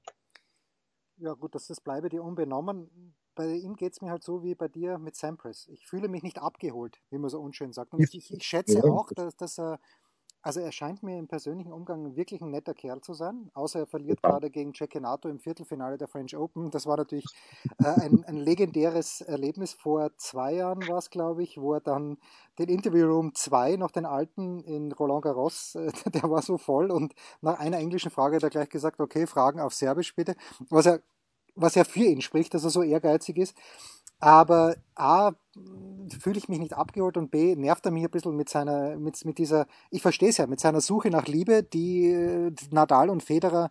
Ja 1.16 1.32
gut, 1.32 1.54
das, 1.54 1.68
das 1.68 1.80
bleibe 1.80 2.10
dir 2.10 2.22
unbenommen. 2.22 3.14
Bei 3.34 3.46
ihm 3.46 3.76
geht 3.76 3.94
es 3.94 4.02
mir 4.02 4.10
halt 4.10 4.24
so 4.24 4.42
wie 4.42 4.54
bei 4.54 4.68
dir 4.68 4.98
mit 4.98 5.16
Sampras. 5.16 5.66
Ich 5.68 5.86
fühle 5.86 6.08
mich 6.08 6.22
nicht 6.22 6.38
abgeholt, 6.38 7.00
wie 7.08 7.16
man 7.16 7.30
so 7.30 7.40
unschön 7.40 7.72
sagt. 7.72 7.94
Und 7.94 8.02
ich, 8.02 8.14
ich, 8.14 8.30
ich 8.30 8.42
schätze 8.42 8.84
auch, 8.84 9.10
dass, 9.14 9.36
dass 9.36 9.58
er 9.58 9.80
also 10.42 10.60
er 10.60 10.72
scheint 10.72 11.02
mir 11.02 11.18
im 11.18 11.28
persönlichen 11.28 11.72
Umgang 11.72 12.16
wirklich 12.16 12.40
ein 12.40 12.50
netter 12.50 12.74
Kerl 12.74 13.00
zu 13.00 13.12
sein, 13.12 13.50
außer 13.54 13.80
er 13.80 13.86
verliert 13.86 14.20
ja. 14.22 14.30
gerade 14.30 14.50
gegen 14.50 14.74
Cecchinato 14.74 15.28
im 15.28 15.38
Viertelfinale 15.38 15.98
der 15.98 16.08
French 16.08 16.36
Open. 16.36 16.70
Das 16.70 16.86
war 16.86 16.96
natürlich 16.96 17.26
äh, 17.78 17.84
ein, 17.84 18.24
ein, 18.24 18.36
legendäres 18.36 19.20
Erlebnis. 19.20 19.74
Vor 19.74 20.10
zwei 20.16 20.54
Jahren 20.54 20.86
war 20.88 20.98
es, 20.98 21.10
glaube 21.10 21.42
ich, 21.42 21.58
wo 21.58 21.74
er 21.74 21.80
dann 21.80 22.16
den 22.58 22.68
Interview 22.68 23.06
Room 23.06 23.34
2 23.34 23.76
noch 23.76 23.90
den 23.90 24.06
alten 24.06 24.60
in 24.60 24.92
Roland 24.92 25.22
Garros, 25.22 25.74
äh, 25.74 25.92
der 26.10 26.30
war 26.30 26.42
so 26.42 26.58
voll 26.58 26.90
und 26.90 27.14
nach 27.40 27.58
einer 27.58 27.78
englischen 27.78 28.10
Frage 28.10 28.36
hat 28.36 28.42
er 28.42 28.50
gleich 28.50 28.70
gesagt, 28.70 29.00
okay, 29.00 29.26
Fragen 29.26 29.60
auf 29.60 29.74
Serbisch 29.74 30.14
bitte, 30.14 30.36
was 30.70 30.86
er 30.86 31.00
was 31.56 31.74
ja 31.74 31.84
für 31.84 32.04
ihn 32.04 32.20
spricht, 32.20 32.54
dass 32.54 32.64
er 32.64 32.70
so 32.70 32.82
ehrgeizig 32.82 33.36
ist. 33.36 33.56
Aber 34.20 34.76
A, 34.94 35.32
fühle 36.20 36.38
ich 36.38 36.48
mich 36.48 36.58
nicht 36.58 36.74
abgeholt 36.74 37.16
und 37.16 37.30
B, 37.30 37.56
nervt 37.56 37.86
er 37.86 37.92
mich 37.92 38.04
ein 38.04 38.10
bisschen 38.10 38.36
mit 38.36 38.48
seiner, 38.48 38.96
mit, 38.96 39.24
mit 39.24 39.38
dieser, 39.38 39.66
ich 39.90 40.02
verstehe 40.02 40.28
es 40.28 40.36
ja, 40.36 40.46
mit 40.46 40.60
seiner 40.60 40.80
Suche 40.80 41.10
nach 41.10 41.26
Liebe, 41.26 41.62
die 41.62 42.06
äh, 42.10 42.52
Nadal 42.70 43.10
und 43.10 43.22
Federer 43.22 43.70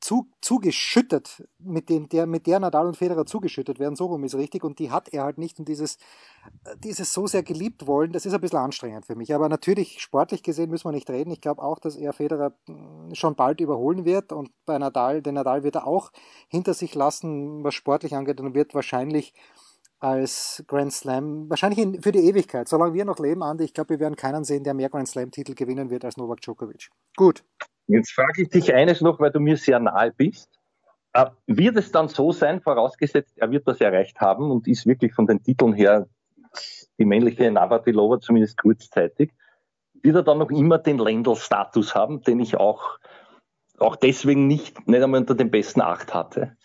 zu, 0.00 0.30
zugeschüttet, 0.40 1.46
mit, 1.58 1.88
dem, 1.88 2.08
der, 2.08 2.26
mit 2.26 2.46
der 2.46 2.60
Nadal 2.60 2.86
und 2.86 2.96
Federer 2.96 3.26
zugeschüttet 3.26 3.78
werden, 3.78 3.96
so 3.96 4.06
rum 4.06 4.24
ist 4.24 4.34
richtig, 4.34 4.64
und 4.64 4.78
die 4.78 4.90
hat 4.90 5.08
er 5.08 5.24
halt 5.24 5.38
nicht. 5.38 5.58
Und 5.58 5.68
dieses, 5.68 5.98
dieses 6.78 7.12
so 7.12 7.26
sehr 7.26 7.42
geliebt 7.42 7.86
wollen, 7.86 8.12
das 8.12 8.26
ist 8.26 8.34
ein 8.34 8.40
bisschen 8.40 8.58
anstrengend 8.58 9.06
für 9.06 9.16
mich. 9.16 9.34
Aber 9.34 9.48
natürlich, 9.48 10.00
sportlich 10.00 10.42
gesehen 10.42 10.70
müssen 10.70 10.86
wir 10.86 10.92
nicht 10.92 11.10
reden. 11.10 11.30
Ich 11.30 11.40
glaube 11.40 11.62
auch, 11.62 11.78
dass 11.78 11.96
er 11.96 12.12
Federer 12.12 12.52
hm, 12.66 13.14
schon 13.14 13.34
bald 13.34 13.60
überholen 13.60 14.04
wird 14.04 14.32
und 14.32 14.50
bei 14.64 14.78
Nadal, 14.78 15.22
den 15.22 15.34
Nadal 15.34 15.62
wird 15.62 15.76
er 15.76 15.86
auch 15.86 16.12
hinter 16.48 16.74
sich 16.74 16.94
lassen, 16.94 17.64
was 17.64 17.74
sportlich 17.74 18.14
angeht, 18.14 18.40
und 18.40 18.54
wird 18.54 18.74
wahrscheinlich 18.74 19.34
als 19.98 20.62
Grand 20.66 20.92
Slam, 20.92 21.48
wahrscheinlich 21.48 22.02
für 22.02 22.12
die 22.12 22.28
Ewigkeit, 22.28 22.68
solange 22.68 22.92
wir 22.92 23.04
noch 23.04 23.18
leben, 23.18 23.42
Andi, 23.42 23.64
ich 23.64 23.74
glaube, 23.74 23.90
wir 23.90 24.00
werden 24.00 24.16
keinen 24.16 24.44
sehen, 24.44 24.62
der 24.62 24.74
mehr 24.74 24.90
Grand 24.90 25.08
Slam-Titel 25.08 25.54
gewinnen 25.54 25.90
wird 25.90 26.04
als 26.04 26.16
Novak 26.16 26.42
Djokovic. 26.42 26.90
Gut, 27.16 27.44
Jetzt 27.86 28.12
frage 28.12 28.42
ich 28.42 28.48
dich 28.48 28.74
eines 28.74 29.00
noch, 29.00 29.20
weil 29.20 29.30
du 29.30 29.40
mir 29.40 29.56
sehr 29.56 29.78
nahe 29.78 30.12
bist. 30.12 30.50
Äh, 31.12 31.26
wird 31.46 31.76
es 31.76 31.92
dann 31.92 32.08
so 32.08 32.32
sein, 32.32 32.60
vorausgesetzt, 32.60 33.34
er 33.36 33.50
wird 33.50 33.66
das 33.66 33.80
erreicht 33.80 34.20
haben 34.20 34.50
und 34.50 34.66
ist 34.68 34.86
wirklich 34.86 35.14
von 35.14 35.26
den 35.26 35.42
Titeln 35.42 35.72
her 35.72 36.06
die 36.98 37.04
männliche 37.04 37.50
Navratilova, 37.50 38.20
zumindest 38.20 38.58
kurzzeitig, 38.58 39.32
wird 40.02 40.16
er 40.16 40.22
dann 40.22 40.38
noch 40.38 40.50
immer 40.50 40.78
den 40.78 40.98
Lendl-Status 40.98 41.94
haben, 41.94 42.22
den 42.22 42.40
ich 42.40 42.56
auch, 42.56 42.98
auch 43.78 43.96
deswegen 43.96 44.46
nicht, 44.46 44.86
nicht 44.88 45.02
einmal 45.02 45.20
unter 45.20 45.34
den 45.34 45.50
besten 45.50 45.80
acht 45.80 46.14
hatte? 46.14 46.56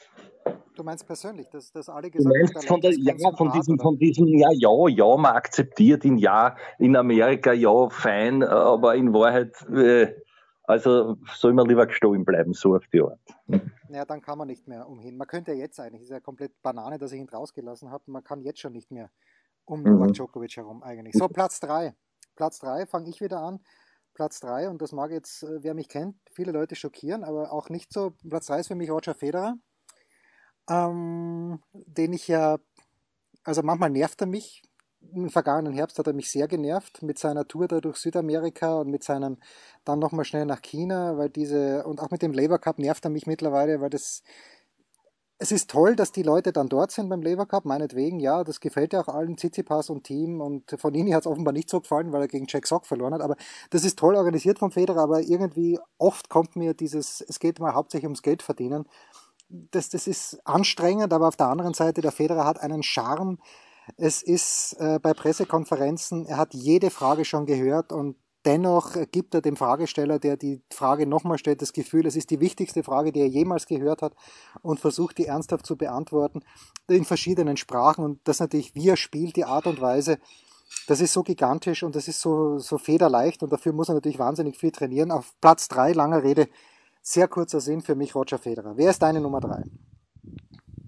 Du 0.75 0.83
meinst 0.83 1.05
persönlich, 1.05 1.49
dass, 1.49 1.71
dass 1.71 1.89
alle 1.89 2.09
gesagt 2.09 2.55
haben, 2.55 2.67
von, 2.67 2.81
der, 2.81 2.91
ja, 2.93 3.13
von, 3.35 3.51
diesem, 3.51 3.77
von 3.77 3.97
diesem, 3.99 4.27
ja, 4.27 4.49
ja, 4.53 4.87
ja, 4.87 5.17
man 5.17 5.35
akzeptiert 5.35 6.05
ihn, 6.05 6.17
ja, 6.17 6.55
in 6.79 6.95
Amerika, 6.95 7.53
ja, 7.53 7.89
fein, 7.89 8.41
aber 8.43 8.95
in 8.95 9.13
Wahrheit, 9.13 9.61
äh, 9.69 10.15
Also 10.63 11.17
soll 11.35 11.53
man 11.53 11.67
lieber 11.67 11.85
gestohlen 11.87 12.23
bleiben, 12.23 12.53
so 12.53 12.75
auf 12.75 12.87
die 12.87 13.01
Art. 13.01 13.19
Ja, 13.93 14.05
dann 14.05 14.21
kann 14.21 14.37
man 14.37 14.47
nicht 14.47 14.69
mehr 14.69 14.87
umhin. 14.87 15.17
Man 15.17 15.27
könnte 15.27 15.51
ja 15.51 15.57
jetzt 15.57 15.77
eigentlich, 15.77 16.03
ist 16.03 16.11
ja 16.11 16.21
komplett 16.21 16.53
Banane, 16.61 16.97
dass 16.97 17.11
ich 17.11 17.19
ihn 17.19 17.27
rausgelassen 17.27 17.91
habe. 17.91 18.09
Man 18.09 18.23
kann 18.23 18.39
jetzt 18.41 18.61
schon 18.61 18.71
nicht 18.71 18.89
mehr 18.89 19.09
um 19.65 19.83
Novak 19.83 20.07
mhm. 20.07 20.13
Djokovic 20.13 20.55
herum 20.55 20.81
eigentlich. 20.81 21.13
So, 21.13 21.27
Platz 21.27 21.59
3. 21.59 21.93
Platz 22.35 22.59
3 22.59 22.85
fange 22.85 23.09
ich 23.09 23.19
wieder 23.19 23.41
an. 23.41 23.59
Platz 24.13 24.39
3, 24.41 24.69
und 24.69 24.81
das 24.81 24.91
mag 24.91 25.11
jetzt, 25.11 25.43
äh, 25.43 25.63
wer 25.63 25.73
mich 25.73 25.87
kennt, 25.87 26.15
viele 26.31 26.51
Leute 26.51 26.75
schockieren, 26.75 27.23
aber 27.23 27.51
auch 27.51 27.69
nicht 27.69 27.91
so. 27.91 28.13
Platz 28.27 28.47
3 28.47 28.59
ist 28.59 28.67
für 28.67 28.75
mich 28.75 28.89
Roger 28.89 29.13
Federer, 29.13 29.55
ähm, 30.69 31.61
den 31.73 32.13
ich 32.13 32.27
ja, 32.27 32.59
also 33.43 33.61
manchmal 33.63 33.89
nervt 33.89 34.21
er 34.21 34.27
mich. 34.27 34.61
Im 35.13 35.29
vergangenen 35.29 35.73
Herbst 35.73 35.99
hat 35.99 36.07
er 36.07 36.13
mich 36.13 36.31
sehr 36.31 36.47
genervt 36.47 37.01
mit 37.03 37.19
seiner 37.19 37.47
Tour 37.47 37.67
da 37.67 37.81
durch 37.81 37.97
Südamerika 37.97 38.75
und 38.75 38.89
mit 38.89 39.03
seinem 39.03 39.37
dann 39.83 39.99
nochmal 39.99 40.25
schnell 40.25 40.45
nach 40.45 40.61
China, 40.61 41.17
weil 41.17 41.29
diese, 41.29 41.83
und 41.85 41.99
auch 42.01 42.11
mit 42.11 42.21
dem 42.21 42.33
Labour 42.33 42.59
Cup 42.59 42.79
nervt 42.79 43.03
er 43.05 43.11
mich 43.11 43.27
mittlerweile, 43.27 43.81
weil 43.81 43.89
das 43.89 44.23
es 45.41 45.51
ist 45.51 45.71
toll, 45.71 45.95
dass 45.95 46.11
die 46.11 46.21
Leute 46.21 46.53
dann 46.53 46.69
dort 46.69 46.91
sind 46.91 47.09
beim 47.09 47.23
Lever 47.23 47.47
Cup, 47.47 47.65
meinetwegen, 47.65 48.19
ja, 48.19 48.43
das 48.43 48.59
gefällt 48.59 48.93
ja 48.93 49.01
auch 49.01 49.07
allen, 49.07 49.37
Tsitsipas 49.37 49.89
und 49.89 50.03
Team 50.03 50.39
und 50.39 50.69
von 50.69 50.77
Fonini 50.77 51.11
hat 51.11 51.21
es 51.21 51.27
offenbar 51.27 51.51
nicht 51.51 51.67
so 51.67 51.81
gefallen, 51.81 52.11
weil 52.11 52.21
er 52.21 52.27
gegen 52.27 52.45
Jack 52.47 52.67
Sock 52.67 52.85
verloren 52.85 53.15
hat, 53.15 53.21
aber 53.21 53.35
das 53.71 53.83
ist 53.83 53.97
toll 53.97 54.15
organisiert 54.15 54.59
vom 54.59 54.71
Federer, 54.71 55.01
aber 55.01 55.21
irgendwie 55.21 55.79
oft 55.97 56.29
kommt 56.29 56.55
mir 56.55 56.75
dieses, 56.75 57.21
es 57.21 57.39
geht 57.39 57.59
mal 57.59 57.73
hauptsächlich 57.73 58.05
ums 58.05 58.21
Geld 58.21 58.43
verdienen, 58.43 58.85
das, 59.49 59.89
das 59.89 60.05
ist 60.05 60.39
anstrengend, 60.45 61.11
aber 61.11 61.27
auf 61.27 61.37
der 61.37 61.47
anderen 61.47 61.73
Seite, 61.73 62.01
der 62.01 62.11
Federer 62.11 62.45
hat 62.45 62.59
einen 62.59 62.83
Charme, 62.83 63.39
es 63.97 64.21
ist 64.21 64.75
äh, 64.79 64.99
bei 64.99 65.13
Pressekonferenzen, 65.13 66.25
er 66.25 66.37
hat 66.37 66.53
jede 66.53 66.89
Frage 66.89 67.25
schon 67.25 67.45
gehört 67.45 67.91
und 67.91 68.15
Dennoch 68.45 68.95
gibt 69.11 69.35
er 69.35 69.41
dem 69.41 69.55
Fragesteller, 69.55 70.17
der 70.17 70.35
die 70.35 70.63
Frage 70.73 71.05
nochmal 71.05 71.37
stellt, 71.37 71.61
das 71.61 71.73
Gefühl, 71.73 72.07
es 72.07 72.15
ist 72.15 72.31
die 72.31 72.39
wichtigste 72.39 72.81
Frage, 72.81 73.11
die 73.11 73.19
er 73.19 73.27
jemals 73.27 73.67
gehört 73.67 74.01
hat 74.01 74.15
und 74.63 74.79
versucht, 74.79 75.19
die 75.19 75.27
ernsthaft 75.27 75.65
zu 75.65 75.75
beantworten 75.75 76.41
in 76.87 77.05
verschiedenen 77.05 77.55
Sprachen. 77.55 78.03
Und 78.03 78.19
das 78.23 78.39
natürlich, 78.39 78.73
wie 78.73 78.89
er 78.89 78.97
spielt, 78.97 79.35
die 79.35 79.45
Art 79.45 79.67
und 79.67 79.79
Weise, 79.79 80.17
das 80.87 81.01
ist 81.01 81.13
so 81.13 81.21
gigantisch 81.21 81.83
und 81.83 81.95
das 81.95 82.07
ist 82.07 82.19
so, 82.19 82.57
so 82.57 82.79
federleicht 82.79 83.43
und 83.43 83.53
dafür 83.53 83.73
muss 83.73 83.89
er 83.89 83.95
natürlich 83.95 84.19
wahnsinnig 84.19 84.57
viel 84.57 84.71
trainieren. 84.71 85.11
Auf 85.11 85.35
Platz 85.39 85.67
drei, 85.67 85.91
langer 85.91 86.23
Rede, 86.23 86.47
sehr 87.03 87.27
kurzer 87.27 87.59
Sinn 87.59 87.81
für 87.81 87.93
mich 87.93 88.15
Roger 88.15 88.39
Federer. 88.39 88.73
Wer 88.75 88.89
ist 88.89 89.03
deine 89.03 89.21
Nummer 89.21 89.39
drei? 89.39 89.63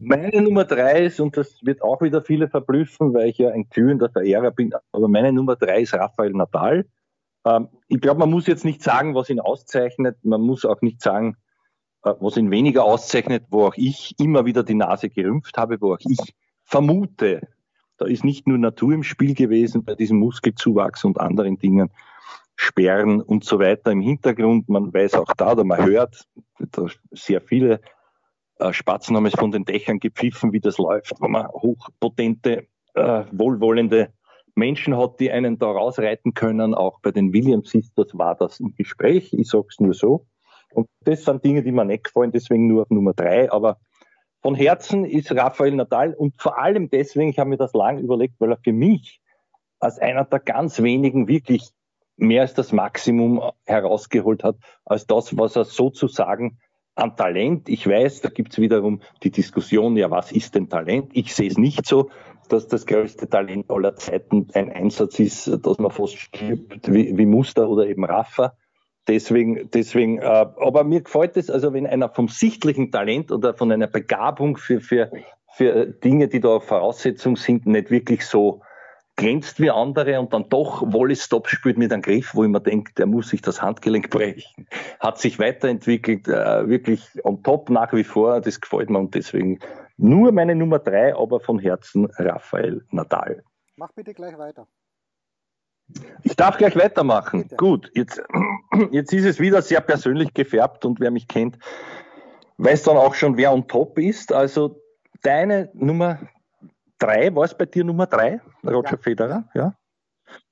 Meine 0.06 0.42
Nummer 0.42 0.66
drei 0.66 1.06
ist, 1.06 1.20
und 1.20 1.38
das 1.38 1.64
wird 1.64 1.82
auch 1.82 2.02
wieder 2.02 2.22
viele 2.22 2.50
verblüffen, 2.50 3.14
weil 3.14 3.30
ich 3.30 3.38
ja 3.38 3.50
ein 3.50 3.70
glühender 3.70 4.10
Verehrer 4.10 4.52
bin, 4.52 4.74
aber 4.92 5.08
meine 5.08 5.32
Nummer 5.32 5.56
drei 5.56 5.82
ist 5.82 5.94
Rafael 5.94 6.32
Nadal. 6.32 6.86
Ähm, 7.46 7.70
ich 7.88 8.02
glaube, 8.02 8.20
man 8.20 8.30
muss 8.30 8.48
jetzt 8.48 8.66
nicht 8.66 8.84
sagen, 8.84 9.16
was 9.16 9.30
ihn 9.30 9.40
auszeichnet. 9.40 10.18
Man 10.24 10.42
muss 10.42 10.66
auch 10.66 10.82
nicht 10.82 11.02
sagen, 11.02 11.38
äh, 12.04 12.14
was 12.20 12.38
ihn 12.38 12.52
weniger 12.52 12.84
auszeichnet, 12.84 13.46
wo 13.50 13.66
auch 13.66 13.76
ich 13.78 14.16
immer 14.20 14.46
wieder 14.46 14.64
die 14.64 14.76
Nase 14.76 15.10
gerümpft 15.10 15.58
habe, 15.58 15.80
wo 15.80 15.94
auch 15.94 16.00
ich 16.02 16.36
vermute, 16.64 17.48
da 17.98 18.06
ist 18.06 18.24
nicht 18.24 18.48
nur 18.48 18.58
Natur 18.58 18.94
im 18.94 19.04
Spiel 19.04 19.36
gewesen 19.36 19.84
bei 19.86 19.96
diesem 19.96 20.20
Muskelzuwachs 20.20 21.04
und 21.04 21.20
anderen 21.20 21.58
Dingen, 21.58 21.92
Sperren 22.56 23.22
und 23.22 23.44
so 23.44 23.60
weiter 23.60 23.92
im 23.92 24.02
Hintergrund. 24.02 24.70
Man 24.70 24.94
weiß 24.94 25.16
auch 25.16 25.34
da, 25.38 25.54
oder 25.54 25.64
man 25.64 25.86
hört, 25.86 26.28
da 26.60 26.86
sehr 27.12 27.42
viele 27.42 27.82
äh, 28.60 28.74
Spatzen 28.74 29.16
haben 29.16 29.26
es 29.26 29.34
von 29.34 29.52
den 29.52 29.66
Dächern 29.66 30.00
gepfiffen, 30.00 30.54
wie 30.54 30.60
das 30.60 30.78
läuft, 30.78 31.14
wo 31.20 31.28
man 31.28 31.48
hochpotente, 31.48 32.68
äh, 32.94 33.24
wohlwollende 33.32 34.14
Menschen 34.56 34.98
hat, 34.98 35.20
die 35.20 35.32
einen 35.32 35.58
da 35.58 35.68
rausreiten 35.68 36.34
können. 36.34 36.74
Auch 36.76 37.00
bei 37.02 37.12
den 37.12 37.34
Williams 37.34 37.72
Sisters 37.72 38.10
war 38.14 38.36
das 38.36 38.60
im 38.60 38.76
Gespräch. 38.76 39.34
Ich 39.34 39.50
sag's 39.50 39.80
nur 39.80 39.94
so. 39.94 40.28
Und 40.74 40.88
das 41.02 41.26
sind 41.26 41.44
Dinge, 41.44 41.64
die 41.64 41.72
mir 41.72 41.86
nicht 41.86 42.06
gefallen, 42.06 42.32
deswegen 42.32 42.68
nur 42.68 42.84
auf 42.84 42.90
Nummer 42.90 43.14
drei. 43.14 43.52
Aber 43.52 43.78
von 44.42 44.56
Herzen 44.56 45.06
ist 45.06 45.32
Rafael 45.32 45.72
Nadal 45.72 46.14
und 46.14 46.40
vor 46.42 46.58
allem 46.60 46.90
deswegen, 46.90 47.30
ich 47.30 47.40
habe 47.40 47.50
mir 47.50 47.58
das 47.58 47.74
lang 47.74 48.00
überlegt, 48.00 48.36
weil 48.40 48.52
er 48.52 48.58
für 48.58 48.74
mich 48.74 49.22
als 49.80 50.00
einer 50.00 50.26
der 50.26 50.40
ganz 50.40 50.82
wenigen 50.82 51.28
wirklich 51.28 51.72
mehr 52.16 52.42
als 52.42 52.54
das 52.54 52.72
Maximum 52.72 53.42
herausgeholt 53.66 54.44
hat, 54.44 54.56
als 54.86 55.08
das, 55.08 55.38
was 55.38 55.56
er 55.56 55.66
sozusagen 55.66 56.60
an 56.96 57.16
Talent, 57.16 57.70
ich 57.70 57.88
weiß, 57.88 58.22
da 58.22 58.30
gibt's 58.30 58.60
wiederum 58.60 59.02
die 59.24 59.32
Diskussion, 59.32 59.98
ja, 59.98 60.12
was 60.12 60.32
ist 60.32 60.56
denn 60.56 60.70
Talent? 60.70 61.12
Ich 61.14 61.34
sehe 61.34 61.50
es 61.50 61.58
nicht 61.58 61.86
so 61.86 62.10
dass 62.50 62.68
das 62.68 62.86
größte 62.86 63.30
Talent 63.30 63.70
aller 63.70 63.96
Zeiten 63.96 64.48
ein 64.54 64.72
Einsatz 64.72 65.20
ist, 65.20 65.48
dass 65.66 65.78
man 65.80 65.92
fast 65.92 66.18
stirbt, 66.18 66.92
wie, 66.92 67.18
wie 67.18 67.26
Muster 67.26 67.70
oder 67.70 67.88
eben 67.88 68.06
Rafa. 68.06 68.54
Deswegen, 69.08 69.70
deswegen, 69.74 70.20
äh, 70.20 70.24
aber 70.24 70.84
mir 70.84 71.02
gefällt 71.02 71.36
es, 71.36 71.50
also 71.50 71.74
wenn 71.74 71.86
einer 71.86 72.10
vom 72.10 72.30
sichtlichen 72.30 72.92
Talent 72.92 73.32
oder 73.32 73.54
von 73.54 73.72
einer 73.72 73.88
Begabung 73.88 74.56
für, 74.56 74.80
für, 74.80 75.12
für 75.52 75.88
Dinge, 75.88 76.30
die 76.30 76.40
da 76.40 76.60
Voraussetzung 76.60 77.36
sind, 77.36 77.66
nicht 77.66 77.92
wirklich 77.92 78.26
so 78.26 78.62
glänzt 79.16 79.60
wie 79.60 79.70
andere 79.70 80.20
und 80.20 80.34
dann 80.34 80.50
doch 80.50 80.82
Wolle 80.92 81.16
Stop 81.16 81.48
spielt 81.48 81.78
mit 81.78 81.94
einem 81.94 82.02
Griff, 82.02 82.34
wo 82.34 82.44
ich 82.44 82.50
mir 82.50 82.62
denke, 82.62 82.94
der 82.94 83.06
muss 83.06 83.30
sich 83.30 83.42
das 83.42 83.62
Handgelenk 83.62 84.10
brechen. 84.12 84.68
Hat 85.00 85.20
sich 85.20 85.40
weiterentwickelt, 85.40 86.28
äh, 86.28 86.68
wirklich 86.68 87.24
on 87.24 87.44
top 87.44 87.70
nach 87.70 87.94
wie 87.94 88.04
vor, 88.04 88.42
das 88.42 88.60
gefällt 88.60 88.90
mir 88.90 89.00
und 89.00 89.14
deswegen 89.14 89.60
nur 89.98 90.32
meine 90.32 90.56
Nummer 90.56 90.80
drei, 90.80 91.16
aber 91.16 91.40
von 91.40 91.60
Herzen 91.60 92.08
Raphael 92.18 92.84
Nadal. 92.90 93.44
Mach 93.76 93.92
bitte 93.94 94.14
gleich 94.14 94.38
weiter. 94.38 94.68
Ich 96.24 96.36
darf 96.36 96.58
gleich 96.58 96.76
weitermachen. 96.76 97.44
Bitte. 97.44 97.56
Gut, 97.56 97.92
jetzt, 97.94 98.22
jetzt 98.92 99.14
ist 99.14 99.26
es 99.26 99.40
wieder 99.40 99.62
sehr 99.62 99.82
persönlich 99.82 100.34
gefärbt 100.34 100.86
und 100.86 101.00
wer 101.00 101.12
mich 101.12 101.28
kennt, 101.28 101.60
weiß 102.58 102.84
dann 102.84 102.98
auch 102.98 103.14
schon, 103.14 103.38
wer 103.38 103.54
on 103.54 103.68
top 103.68 104.00
ist. 104.00 104.34
Also 104.34 104.82
deine 105.22 105.70
Nummer 105.74 106.20
drei, 107.00 107.34
war 107.36 107.44
es 107.44 107.58
bei 107.58 107.66
dir 107.66 107.84
Nummer 107.84 108.08
drei, 108.08 108.42
Roger 108.66 108.92
ja. 108.92 108.98
Federer? 108.98 109.50
Ja. 109.54 109.76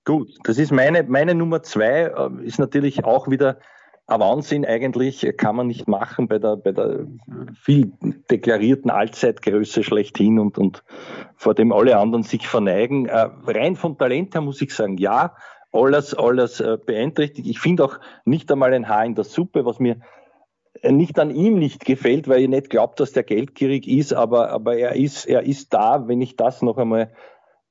Gut, 0.06 0.30
das 0.44 0.58
ist 0.58 0.72
meine, 0.72 1.04
meine 1.04 1.36
Nummer 1.36 1.64
zwei, 1.64 2.12
äh, 2.16 2.46
ist 2.46 2.60
natürlich 2.60 3.04
auch 3.04 3.30
wieder 3.30 3.60
ein 4.08 4.20
Wahnsinn 4.20 4.66
eigentlich, 4.66 5.26
kann 5.38 5.56
man 5.56 5.68
nicht 5.68 5.88
machen 5.88 6.28
bei 6.28 6.38
der, 6.38 6.58
bei 6.58 6.72
der 6.72 7.06
viel 7.54 7.94
deklarierten 8.30 8.92
Allzeitgröße 8.92 9.84
schlechthin 9.84 10.40
und, 10.40 10.58
und 10.58 10.84
vor 11.36 11.54
dem 11.54 11.72
alle 11.72 11.98
anderen 11.98 12.24
sich 12.24 12.48
verneigen. 12.48 13.06
Äh, 13.06 13.30
rein 13.46 13.76
vom 13.76 13.98
Talent 13.98 14.34
her 14.34 14.42
muss 14.42 14.62
ich 14.62 14.74
sagen, 14.74 14.98
ja, 14.98 15.36
alles, 15.72 16.14
alles 16.14 16.60
äh, 16.60 16.78
beeinträchtigt. 16.86 17.48
Ich 17.48 17.60
finde 17.60 17.86
auch 17.86 18.00
nicht 18.26 18.52
einmal 18.52 18.74
ein 18.74 18.90
Haar 18.90 19.06
in 19.06 19.16
der 19.16 19.24
Suppe, 19.24 19.66
was 19.66 19.80
mir 19.80 19.98
nicht 20.84 21.20
an 21.20 21.30
ihm 21.30 21.60
nicht 21.60 21.86
gefällt, 21.86 22.28
weil 22.28 22.42
ich 22.42 22.50
nicht 22.50 22.70
glaube, 22.70 22.94
dass 22.98 23.12
der 23.12 23.24
geldgierig 23.24 23.88
ist, 23.88 24.14
aber, 24.14 24.50
aber 24.50 24.78
er 24.78 24.96
ist, 24.96 25.26
er 25.26 25.44
ist 25.44 25.74
da, 25.74 26.08
wenn 26.08 26.22
ich 26.22 26.36
das 26.36 26.62
noch 26.62 26.78
einmal 26.78 27.12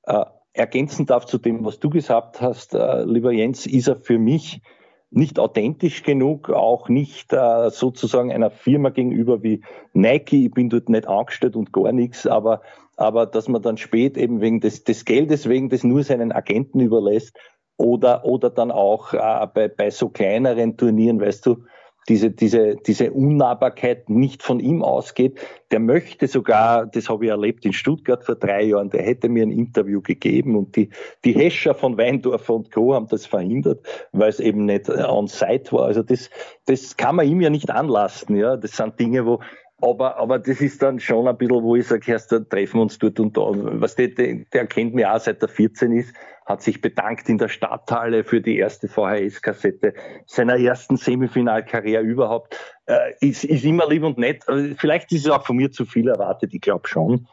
äh, 0.05 0.25
ergänzen 0.53 1.07
darf 1.07 1.27
zu 1.27 1.39
dem, 1.39 1.65
was 1.65 1.81
du 1.81 1.91
gesagt 1.91 2.41
hast, 2.41 2.75
äh, 2.75 3.05
lieber 3.05 3.33
Jens, 3.33 3.67
ist 3.67 3.89
er 3.89 3.97
für 3.97 4.19
mich 4.19 4.63
nicht 5.11 5.41
authentisch 5.41 6.05
genug, 6.05 6.51
auch 6.51 6.89
nicht 6.89 7.33
äh, 7.33 7.71
sozusagen 7.71 8.31
einer 8.31 8.51
Firma 8.51 8.91
gegenüber 8.91 9.43
wie 9.43 9.63
Nike. 9.93 10.47
Ich 10.47 10.53
bin 10.53 10.71
dort 10.71 10.89
nicht 10.89 11.09
angestellt 11.09 11.57
und 11.57 11.73
gar 11.73 11.91
nichts, 11.93 12.29
aber, 12.29 12.63
aber 12.97 13.27
dass 13.27 13.49
man 13.49 13.61
dann 13.61 13.77
spät 13.77 14.17
eben 14.17 14.41
wegen 14.41 14.61
des, 14.61 14.85
des 14.85 15.05
Geldes, 15.05 15.49
wegen 15.49 15.69
des 15.69 15.83
nur 15.83 16.05
seinen 16.05 16.31
Agenten 16.31 16.79
überlässt 16.79 17.37
oder, 17.77 18.25
oder 18.25 18.51
dann 18.51 18.71
auch 18.71 19.13
äh, 19.13 19.47
bei, 19.53 19.67
bei 19.67 19.91
so 19.91 20.11
kleineren 20.11 20.77
Turnieren, 20.77 21.21
weißt 21.21 21.45
du, 21.45 21.65
diese, 22.09 22.31
diese, 22.31 22.77
diese 22.77 23.13
Unnahbarkeit 23.13 24.09
nicht 24.09 24.43
von 24.43 24.59
ihm 24.61 24.83
ausgeht. 24.83 25.39
Der 25.71 25.81
möchte 25.81 26.27
sogar, 26.27 26.87
das 26.87 27.09
habe 27.09 27.27
ich 27.27 27.31
erlebt 27.31 27.65
in 27.65 27.73
Stuttgart 27.73 28.25
vor 28.25 28.35
drei 28.35 28.63
Jahren, 28.63 28.91
der 28.91 29.03
hätte 29.03 29.29
mir 29.29 29.45
ein 29.45 29.53
Interview 29.53 30.01
gegeben 30.01 30.57
und 30.57 30.77
die, 30.77 30.91
die 31.25 31.33
Hescher 31.33 31.75
von 31.75 31.97
Weindorfer 31.99 32.55
und 32.55 32.73
Co. 32.73 32.95
haben 32.95 33.07
das 33.09 33.27
verhindert, 33.27 33.87
weil 34.13 34.31
es 34.31 34.41
eben 34.41 34.65
nicht 34.65 34.89
on 34.89 35.29
site 35.29 35.73
war. 35.73 35.87
Also 35.87 36.03
das, 36.03 36.31
das 36.67 36.97
kann 36.97 37.17
man 37.17 37.29
ihm 37.29 37.41
ja 37.41 37.51
nicht 37.51 37.71
anlasten. 37.71 38.37
Ja, 38.37 38.57
das 38.57 38.77
sind 38.77 38.99
Dinge, 38.99 39.27
wo, 39.27 39.41
aber, 39.83 40.17
aber 40.19 40.39
das 40.39 40.61
ist 40.61 40.83
dann 40.83 41.01
schon 41.01 41.29
ein 41.29 41.37
bisschen, 41.37 41.63
wo 41.63 41.77
ich 41.77 41.87
sage, 41.87 42.13
erst 42.13 42.33
da 42.33 42.41
treffen 42.41 42.79
wir 42.79 42.83
uns 42.83 42.99
dort 42.99 43.19
und 43.21 43.37
da. 43.37 43.43
Was 43.53 43.97
der, 43.97 44.09
der 44.09 44.67
kennt 44.67 44.95
mich 44.95 45.07
auch 45.07 45.21
seit 45.21 45.43
er 45.43 45.49
14 45.49 45.93
ist 45.93 46.15
hat 46.51 46.63
sich 46.63 46.81
bedankt 46.81 47.29
in 47.29 47.39
der 47.39 47.49
Stadthalle 47.49 48.25
für 48.25 48.41
die 48.41 48.59
erste 48.59 48.89
VHS-Kassette 48.89 49.95
seiner 50.27 50.59
ersten 50.59 50.97
Semifinalkarriere 50.97 52.03
überhaupt. 52.03 52.57
Äh, 52.87 53.15
ist, 53.21 53.45
ist 53.45 53.65
immer 53.65 53.89
lieb 53.89 54.03
und 54.03 54.19
nett. 54.19 54.47
Also 54.49 54.75
vielleicht 54.77 55.13
ist 55.13 55.27
es 55.27 55.31
auch 55.31 55.47
von 55.47 55.57
mir 55.57 55.71
zu 55.71 55.87
viel 55.87 56.09
erwartet, 56.09 56.53
ich 56.53 56.61
glaube 56.61 56.89
schon, 56.89 57.27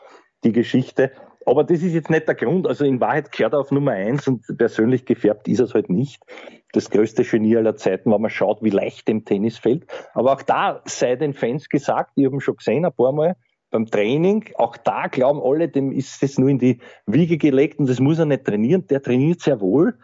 die 0.44 0.54
Geschichte. 0.54 1.12
Aber 1.48 1.64
das 1.64 1.82
ist 1.82 1.94
jetzt 1.94 2.10
nicht 2.10 2.28
der 2.28 2.36
Grund. 2.36 2.68
Also 2.68 2.84
in 2.84 3.00
Wahrheit 3.00 3.32
kehrt 3.32 3.54
er 3.54 3.60
auf 3.60 3.72
Nummer 3.72 3.92
eins 3.92 4.28
und 4.28 4.44
persönlich 4.58 5.06
gefärbt 5.06 5.48
ist 5.48 5.62
es 5.62 5.74
halt 5.74 5.90
nicht. 5.90 6.22
Das 6.74 6.90
größte 6.90 7.24
Genie 7.24 7.56
aller 7.56 7.78
Zeiten, 7.78 8.12
wenn 8.12 8.20
man 8.20 8.30
schaut, 8.30 8.62
wie 8.62 8.70
leicht 8.70 9.08
dem 9.08 9.24
Tennis 9.24 9.58
fällt. 9.58 9.88
Aber 10.14 10.34
auch 10.34 10.42
da 10.42 10.82
sei 10.84 11.16
den 11.16 11.34
Fans 11.34 11.70
gesagt, 11.70 12.12
ich 12.16 12.26
habe 12.26 12.36
ihn 12.36 12.42
schon 12.42 12.58
gesehen 12.58 12.84
ein 12.84 12.92
paar 12.92 13.14
Mal, 13.14 13.38
beim 13.70 13.86
Training, 13.86 14.50
auch 14.56 14.76
da 14.76 15.08
glauben 15.08 15.42
alle, 15.42 15.70
dem 15.70 15.94
ist 15.94 16.22
es 16.22 16.38
nur 16.38 16.50
in 16.50 16.60
die 16.60 16.80
Wiege 17.06 17.38
gelegt 17.38 17.80
und 17.80 17.90
das 17.90 18.02
muss 18.02 18.20
er 18.20 18.26
nicht 18.26 18.44
trainieren. 18.44 18.86
Der 18.88 19.02
trainiert 19.02 19.40
sehr 19.40 19.62
wohl. 19.62 19.98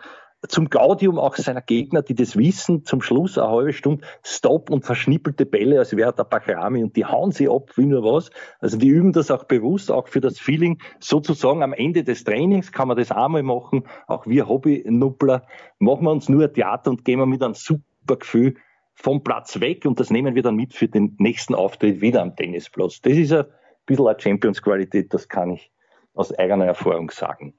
Zum 0.47 0.69
Gaudium 0.69 1.17
auch 1.17 1.35
seiner 1.35 1.61
Gegner, 1.61 2.01
die 2.01 2.15
das 2.15 2.37
wissen, 2.37 2.83
zum 2.83 3.01
Schluss 3.01 3.37
eine 3.37 3.49
halbe 3.49 3.73
Stunde 3.73 4.05
Stopp 4.23 4.69
und 4.69 4.85
verschnippelte 4.85 5.45
Bälle, 5.45 5.79
als 5.79 5.95
wäre 5.95 6.13
der 6.13 6.25
Bakrami 6.25 6.83
und 6.83 6.95
die 6.95 7.05
hauen 7.05 7.31
sie 7.31 7.47
ab 7.47 7.71
wie 7.77 7.85
nur 7.85 8.03
was. 8.03 8.29
Also 8.59 8.77
die 8.77 8.89
üben 8.89 9.13
das 9.13 9.31
auch 9.31 9.45
bewusst, 9.45 9.91
auch 9.91 10.07
für 10.07 10.21
das 10.21 10.39
Feeling. 10.39 10.81
Sozusagen 10.99 11.63
am 11.63 11.73
Ende 11.73 12.03
des 12.03 12.23
Trainings 12.23 12.71
kann 12.71 12.89
man 12.89 12.97
das 12.97 13.11
einmal 13.11 13.43
machen. 13.43 13.87
Auch 14.07 14.27
wir 14.27 14.47
Hobby-Nuppler 14.47 15.47
machen 15.79 16.05
wir 16.05 16.11
uns 16.11 16.27
nur 16.27 16.43
ein 16.43 16.53
Theater 16.53 16.91
und 16.91 17.05
gehen 17.05 17.19
wir 17.19 17.25
mit 17.25 17.41
einem 17.41 17.53
super 17.53 18.17
Gefühl 18.17 18.55
vom 18.95 19.23
Platz 19.23 19.59
weg 19.59 19.85
und 19.85 19.99
das 19.99 20.09
nehmen 20.09 20.35
wir 20.35 20.43
dann 20.43 20.55
mit 20.55 20.73
für 20.73 20.87
den 20.87 21.15
nächsten 21.19 21.55
Auftritt 21.55 22.01
wieder 22.01 22.21
am 22.21 22.35
Tennisplatz. 22.35 23.01
Das 23.01 23.13
ist 23.13 23.31
ein 23.31 23.45
bisschen 23.85 24.07
eine 24.07 24.19
Champions-Qualität, 24.19 25.13
das 25.13 25.27
kann 25.27 25.51
ich 25.51 25.71
aus 26.13 26.37
eigener 26.37 26.65
Erfahrung 26.65 27.09
sagen. 27.09 27.55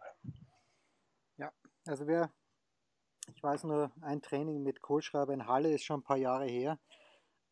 Ja, 1.39 1.51
also 1.87 2.07
ich 2.07 2.29
weiß 3.45 3.65
nur, 3.65 3.93
ein 4.01 4.23
Training 4.23 4.63
mit 4.63 4.83
Kohlschreiber 4.83 5.33
in 5.33 5.47
Halle 5.47 5.73
ist 5.73 5.85
schon 5.85 6.01
ein 6.01 6.05
paar 6.05 6.17
Jahre 6.17 6.47
her. 6.47 6.79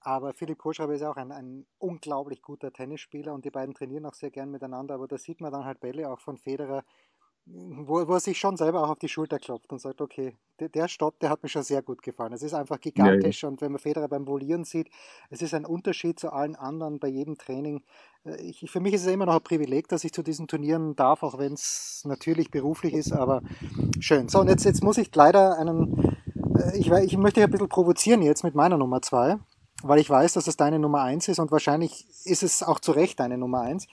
Aber 0.00 0.32
Philipp 0.32 0.58
Kohlschreiber 0.58 0.94
ist 0.94 1.02
auch 1.04 1.16
ein, 1.16 1.30
ein 1.30 1.66
unglaublich 1.78 2.42
guter 2.42 2.72
Tennisspieler 2.72 3.32
und 3.32 3.44
die 3.44 3.50
beiden 3.50 3.74
trainieren 3.74 4.06
auch 4.06 4.14
sehr 4.14 4.32
gern 4.32 4.50
miteinander. 4.50 4.94
Aber 4.94 5.06
da 5.06 5.16
sieht 5.16 5.40
man 5.40 5.52
dann 5.52 5.64
halt 5.64 5.80
Bälle 5.80 6.10
auch 6.10 6.18
von 6.18 6.38
Federer, 6.38 6.84
wo, 7.44 8.06
wo 8.06 8.14
er 8.14 8.20
sich 8.20 8.38
schon 8.38 8.56
selber 8.56 8.84
auch 8.84 8.90
auf 8.90 8.98
die 8.98 9.08
Schulter 9.08 9.38
klopft 9.38 9.72
und 9.72 9.80
sagt, 9.80 10.00
okay, 10.00 10.36
der, 10.60 10.68
der 10.68 10.88
Stopp, 10.88 11.18
der 11.18 11.30
hat 11.30 11.42
mir 11.42 11.48
schon 11.48 11.64
sehr 11.64 11.82
gut 11.82 12.02
gefallen. 12.02 12.32
Es 12.32 12.42
ist 12.42 12.54
einfach 12.54 12.80
gigantisch 12.80 13.42
ja, 13.42 13.48
ja. 13.48 13.52
und 13.52 13.60
wenn 13.60 13.72
man 13.72 13.80
Federer 13.80 14.08
beim 14.08 14.26
Volieren 14.26 14.64
sieht, 14.64 14.88
es 15.30 15.42
ist 15.42 15.52
ein 15.52 15.64
Unterschied 15.64 16.20
zu 16.20 16.32
allen 16.32 16.54
anderen 16.54 17.00
bei 17.00 17.08
jedem 17.08 17.36
Training. 17.36 17.82
Äh, 18.24 18.40
ich, 18.42 18.70
für 18.70 18.80
mich 18.80 18.94
ist 18.94 19.02
es 19.02 19.12
immer 19.12 19.26
noch 19.26 19.34
ein 19.34 19.42
Privileg, 19.42 19.88
dass 19.88 20.04
ich 20.04 20.12
zu 20.12 20.22
diesen 20.22 20.46
Turnieren 20.46 20.94
darf, 20.94 21.22
auch 21.22 21.38
wenn 21.38 21.54
es 21.54 22.02
natürlich 22.04 22.50
beruflich 22.50 22.94
ist, 22.94 23.12
aber 23.12 23.42
schön. 23.98 24.28
So, 24.28 24.40
und 24.40 24.48
jetzt, 24.48 24.64
jetzt 24.64 24.84
muss 24.84 24.98
ich 24.98 25.12
leider 25.14 25.58
einen, 25.58 26.16
äh, 26.56 26.78
ich, 26.78 26.90
ich 26.90 27.16
möchte 27.16 27.40
dich 27.40 27.44
ein 27.44 27.50
bisschen 27.50 27.68
provozieren 27.68 28.22
jetzt 28.22 28.44
mit 28.44 28.54
meiner 28.54 28.78
Nummer 28.78 29.02
zwei, 29.02 29.38
weil 29.82 29.98
ich 29.98 30.08
weiß, 30.08 30.34
dass 30.34 30.46
es 30.46 30.56
deine 30.56 30.78
Nummer 30.78 31.02
eins 31.02 31.26
ist 31.26 31.40
und 31.40 31.50
wahrscheinlich 31.50 32.06
ist 32.24 32.44
es 32.44 32.62
auch 32.62 32.78
zu 32.78 32.92
Recht 32.92 33.18
deine 33.18 33.36
Nummer 33.36 33.62
eins. 33.62 33.88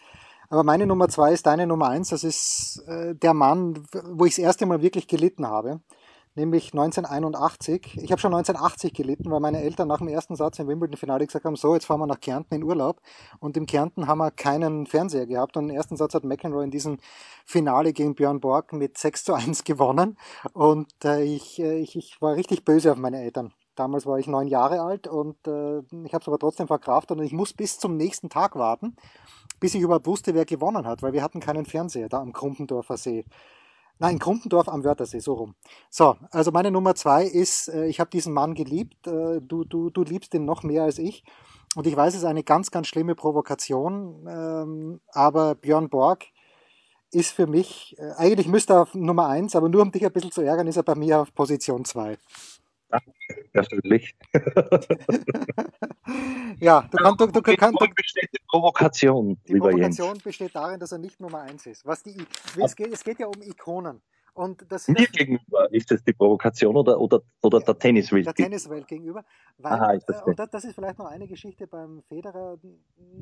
Aber 0.49 0.63
meine 0.63 0.87
Nummer 0.87 1.09
zwei 1.09 1.31
ist 1.31 1.45
deine 1.45 1.67
Nummer 1.67 1.89
eins. 1.89 2.09
Das 2.09 2.23
ist 2.23 2.83
äh, 2.87 3.13
der 3.15 3.35
Mann, 3.35 3.83
wo 4.11 4.25
ich 4.25 4.35
das 4.35 4.43
erste 4.43 4.65
Mal 4.65 4.81
wirklich 4.81 5.07
gelitten 5.07 5.47
habe. 5.47 5.79
Nämlich 6.35 6.73
1981. 6.73 7.97
Ich 8.01 8.11
habe 8.11 8.21
schon 8.21 8.33
1980 8.33 8.93
gelitten, 8.93 9.29
weil 9.29 9.39
meine 9.39 9.61
Eltern 9.61 9.87
nach 9.87 9.97
dem 9.99 10.07
ersten 10.07 10.35
Satz 10.35 10.57
im 10.57 10.67
Wimbledon-Finale 10.67 11.25
gesagt 11.25 11.45
haben, 11.45 11.55
so, 11.55 11.73
jetzt 11.73 11.85
fahren 11.85 11.99
wir 11.99 12.07
nach 12.07 12.19
Kärnten 12.19 12.55
in 12.55 12.63
Urlaub. 12.63 13.01
Und 13.39 13.57
im 13.57 13.67
Kärnten 13.67 14.07
haben 14.07 14.19
wir 14.19 14.31
keinen 14.31 14.87
Fernseher 14.87 15.27
gehabt. 15.27 15.55
Und 15.55 15.69
im 15.69 15.75
ersten 15.75 15.97
Satz 15.97 16.15
hat 16.15 16.23
McEnroe 16.23 16.63
in 16.63 16.71
diesem 16.71 16.97
Finale 17.45 17.93
gegen 17.93 18.15
Björn 18.15 18.39
Borg 18.39 18.73
mit 18.73 18.97
6 18.97 19.25
zu 19.25 19.33
1 19.33 19.63
gewonnen. 19.65 20.17
Und 20.53 20.91
äh, 21.03 21.21
ich, 21.23 21.59
äh, 21.59 21.77
ich, 21.77 21.95
ich 21.95 22.21
war 22.21 22.35
richtig 22.35 22.65
böse 22.65 22.91
auf 22.91 22.97
meine 22.97 23.21
Eltern. 23.21 23.53
Damals 23.75 24.05
war 24.05 24.17
ich 24.17 24.27
neun 24.27 24.47
Jahre 24.47 24.81
alt 24.81 25.07
und 25.07 25.47
äh, 25.47 25.79
ich 26.03 26.13
habe 26.13 26.21
es 26.21 26.27
aber 26.27 26.37
trotzdem 26.37 26.67
verkraftet 26.67 27.17
und 27.17 27.23
ich 27.23 27.31
muss 27.31 27.53
bis 27.53 27.79
zum 27.79 27.95
nächsten 27.95 28.29
Tag 28.29 28.57
warten 28.57 28.97
bis 29.59 29.75
ich 29.75 29.81
überhaupt 29.81 30.07
wusste, 30.07 30.33
wer 30.33 30.45
gewonnen 30.45 30.85
hat, 30.85 31.01
weil 31.01 31.13
wir 31.13 31.23
hatten 31.23 31.39
keinen 31.39 31.65
Fernseher 31.65 32.09
da 32.09 32.19
am 32.19 32.33
Krumpendorfer 32.33 32.97
See. 32.97 33.25
Nein, 34.01 34.17
Krumpendorf 34.17 34.69
am 34.69 34.85
Wörthersee, 34.85 35.19
so 35.19 35.33
rum. 35.33 35.55
So, 35.89 36.15
also 36.31 36.51
meine 36.51 36.71
Nummer 36.71 36.95
zwei 36.95 37.25
ist, 37.25 37.67
äh, 37.67 37.87
ich 37.87 37.99
habe 37.99 38.09
diesen 38.09 38.33
Mann 38.33 38.53
geliebt, 38.53 39.05
äh, 39.07 39.41
du, 39.41 39.65
du, 39.65 39.89
du 39.89 40.03
liebst 40.03 40.33
ihn 40.33 40.45
noch 40.45 40.63
mehr 40.63 40.83
als 40.83 40.99
ich. 40.99 41.23
Und 41.75 41.85
ich 41.85 41.95
weiß, 41.95 42.13
es 42.13 42.21
ist 42.21 42.25
eine 42.25 42.43
ganz, 42.43 42.71
ganz 42.71 42.87
schlimme 42.87 43.13
Provokation, 43.13 44.25
ähm, 44.27 45.01
aber 45.11 45.55
Björn 45.55 45.89
Borg 45.89 46.25
ist 47.11 47.31
für 47.31 47.45
mich, 47.45 47.95
äh, 47.99 48.11
eigentlich 48.17 48.47
müsste 48.47 48.73
er 48.73 48.81
auf 48.83 48.95
Nummer 48.95 49.27
eins, 49.27 49.55
aber 49.55 49.67
nur 49.67 49.81
um 49.81 49.91
dich 49.91 50.05
ein 50.05 50.13
bisschen 50.13 50.31
zu 50.31 50.41
ärgern, 50.41 50.67
ist 50.67 50.77
er 50.77 50.83
bei 50.83 50.95
mir 50.95 51.19
auf 51.19 51.33
Position 51.33 51.83
zwei. 51.83 52.17
Persönlich. 53.51 54.15
ja, 56.59 56.81
du, 56.81 56.97
kannst, 56.97 57.21
du, 57.21 57.27
du, 57.27 57.41
du 57.41 57.55
kannst. 57.55 57.79
besteht 57.95 58.29
die 58.33 58.41
Provokation, 58.47 59.37
die 59.47 59.53
lieber 59.53 59.69
Provokation 59.69 60.09
Jens. 60.09 60.23
besteht 60.23 60.55
darin, 60.55 60.79
dass 60.79 60.91
er 60.91 60.97
nicht 60.97 61.19
Nummer 61.19 61.41
eins 61.41 61.65
ist. 61.65 61.85
Was 61.85 62.03
die, 62.03 62.15
es, 62.57 62.75
geht, 62.75 62.91
es 62.93 63.03
geht 63.03 63.19
ja 63.19 63.27
um 63.27 63.41
Ikonen. 63.41 64.01
Und 64.33 64.65
das 64.71 64.87
Mir 64.87 65.07
gegenüber 65.07 65.71
ist 65.71 65.91
das 65.91 66.03
die 66.03 66.13
Provokation 66.13 66.77
oder, 66.77 66.99
oder, 66.99 67.21
oder 67.41 67.59
der 67.59 67.77
Tenniswelt? 67.77 68.25
Der 68.25 68.33
Tenniswelt 68.33 68.87
gegenüber. 68.87 69.25
Weil, 69.57 69.73
Aha, 69.73 69.91
ist 69.93 70.07
das 70.07 70.21
äh, 70.21 70.23
und 70.23 70.39
das 70.39 70.63
ist 70.63 70.75
vielleicht 70.75 70.97
noch 70.97 71.07
eine 71.07 71.27
Geschichte 71.27 71.67
beim 71.67 72.01
Federer, 72.03 72.57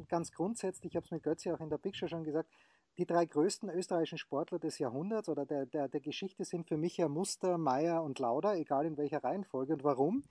ganz 0.09 0.31
grundsätzlich, 0.31 0.91
ich 0.91 0.95
habe 0.95 1.05
es 1.05 1.11
mit 1.11 1.23
Götze 1.23 1.53
auch 1.53 1.59
in 1.59 1.69
der 1.69 1.79
Picture 1.79 2.07
schon 2.07 2.23
gesagt, 2.23 2.49
die 2.97 3.05
drei 3.05 3.25
größten 3.25 3.69
österreichischen 3.69 4.17
Sportler 4.17 4.59
des 4.59 4.79
Jahrhunderts 4.79 5.29
oder 5.29 5.45
der, 5.45 5.65
der, 5.65 5.87
der 5.87 6.01
Geschichte 6.01 6.45
sind 6.45 6.67
für 6.67 6.77
mich 6.77 6.97
ja 6.97 7.07
Muster, 7.07 7.57
Meier 7.57 8.03
und 8.03 8.19
Lauder, 8.19 8.55
egal 8.55 8.85
in 8.85 8.97
welcher 8.97 9.23
Reihenfolge. 9.23 9.73
Und 9.73 9.83
warum? 9.83 10.23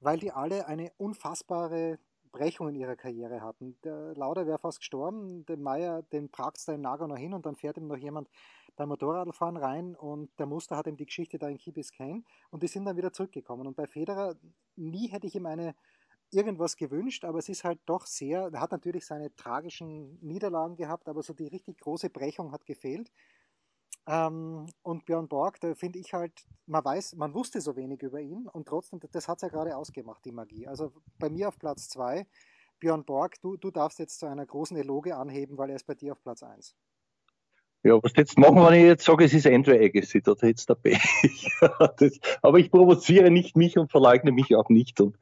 Weil 0.00 0.18
die 0.18 0.32
alle 0.32 0.66
eine 0.66 0.92
unfassbare 0.98 1.98
Brechung 2.32 2.70
in 2.70 2.76
ihrer 2.76 2.96
Karriere 2.96 3.42
hatten. 3.42 3.76
Der 3.84 4.14
Lauder 4.14 4.46
wäre 4.46 4.58
fast 4.58 4.78
gestorben, 4.78 5.44
der 5.46 5.58
Meier, 5.58 6.02
den 6.02 6.30
pragt 6.30 6.66
da 6.66 6.72
in 6.72 6.80
Nagano 6.80 7.14
hin 7.14 7.34
und 7.34 7.46
dann 7.46 7.56
fährt 7.56 7.76
ihm 7.76 7.86
noch 7.86 7.96
jemand 7.96 8.28
beim 8.74 8.88
Motorradfahren 8.88 9.58
rein 9.58 9.94
und 9.94 10.30
der 10.38 10.46
Muster 10.46 10.76
hat 10.76 10.86
ihm 10.86 10.96
die 10.96 11.04
Geschichte 11.04 11.38
da 11.38 11.48
in 11.48 11.58
Key 11.58 11.72
Biscayne 11.72 12.22
und 12.50 12.62
die 12.62 12.68
sind 12.68 12.86
dann 12.86 12.96
wieder 12.96 13.12
zurückgekommen. 13.12 13.66
Und 13.66 13.76
bei 13.76 13.86
Federer, 13.86 14.34
nie 14.76 15.08
hätte 15.08 15.26
ich 15.26 15.34
ihm 15.34 15.44
eine 15.44 15.74
irgendwas 16.32 16.76
gewünscht, 16.76 17.24
aber 17.24 17.38
es 17.38 17.48
ist 17.48 17.64
halt 17.64 17.80
doch 17.86 18.06
sehr, 18.06 18.50
er 18.52 18.60
hat 18.60 18.72
natürlich 18.72 19.06
seine 19.06 19.34
tragischen 19.36 20.18
Niederlagen 20.20 20.76
gehabt, 20.76 21.08
aber 21.08 21.22
so 21.22 21.32
die 21.32 21.46
richtig 21.46 21.78
große 21.78 22.10
Brechung 22.10 22.52
hat 22.52 22.66
gefehlt. 22.66 23.10
Ähm, 24.06 24.66
und 24.82 25.04
Björn 25.04 25.28
Borg, 25.28 25.60
da 25.60 25.74
finde 25.74 25.98
ich 26.00 26.12
halt, 26.12 26.32
man 26.66 26.84
weiß, 26.84 27.14
man 27.14 27.34
wusste 27.34 27.60
so 27.60 27.76
wenig 27.76 28.02
über 28.02 28.20
ihn 28.20 28.48
und 28.48 28.66
trotzdem, 28.66 29.00
das 29.12 29.28
hat 29.28 29.38
es 29.38 29.42
ja 29.42 29.48
gerade 29.48 29.76
ausgemacht, 29.76 30.24
die 30.24 30.32
Magie. 30.32 30.66
Also 30.66 30.92
bei 31.18 31.30
mir 31.30 31.48
auf 31.48 31.58
Platz 31.58 31.88
2, 31.90 32.26
Björn 32.80 33.04
Borg, 33.04 33.40
du, 33.42 33.56
du 33.56 33.70
darfst 33.70 34.00
jetzt 34.00 34.18
zu 34.18 34.26
einer 34.26 34.44
großen 34.44 34.76
Eloge 34.76 35.16
anheben, 35.16 35.56
weil 35.56 35.70
er 35.70 35.76
ist 35.76 35.86
bei 35.86 35.94
dir 35.94 36.12
auf 36.12 36.22
Platz 36.22 36.42
1. 36.42 36.74
Ja, 37.84 38.00
was 38.02 38.12
jetzt 38.16 38.38
machen, 38.38 38.56
wenn 38.56 38.74
ich 38.74 38.86
jetzt 38.86 39.04
sage, 39.04 39.24
es 39.24 39.34
ist 39.34 39.46
Andrew 39.46 39.72
Agassi, 39.72 40.22
da 40.22 40.34
hätte 40.40 40.66
der 40.66 40.74
Pech. 40.76 41.48
aber 42.42 42.58
ich 42.58 42.70
provoziere 42.70 43.30
nicht 43.30 43.56
mich 43.56 43.76
und 43.76 43.90
verleugne 43.90 44.30
mich 44.30 44.54
auch 44.54 44.68
nicht. 44.68 45.00
Und 45.00 45.16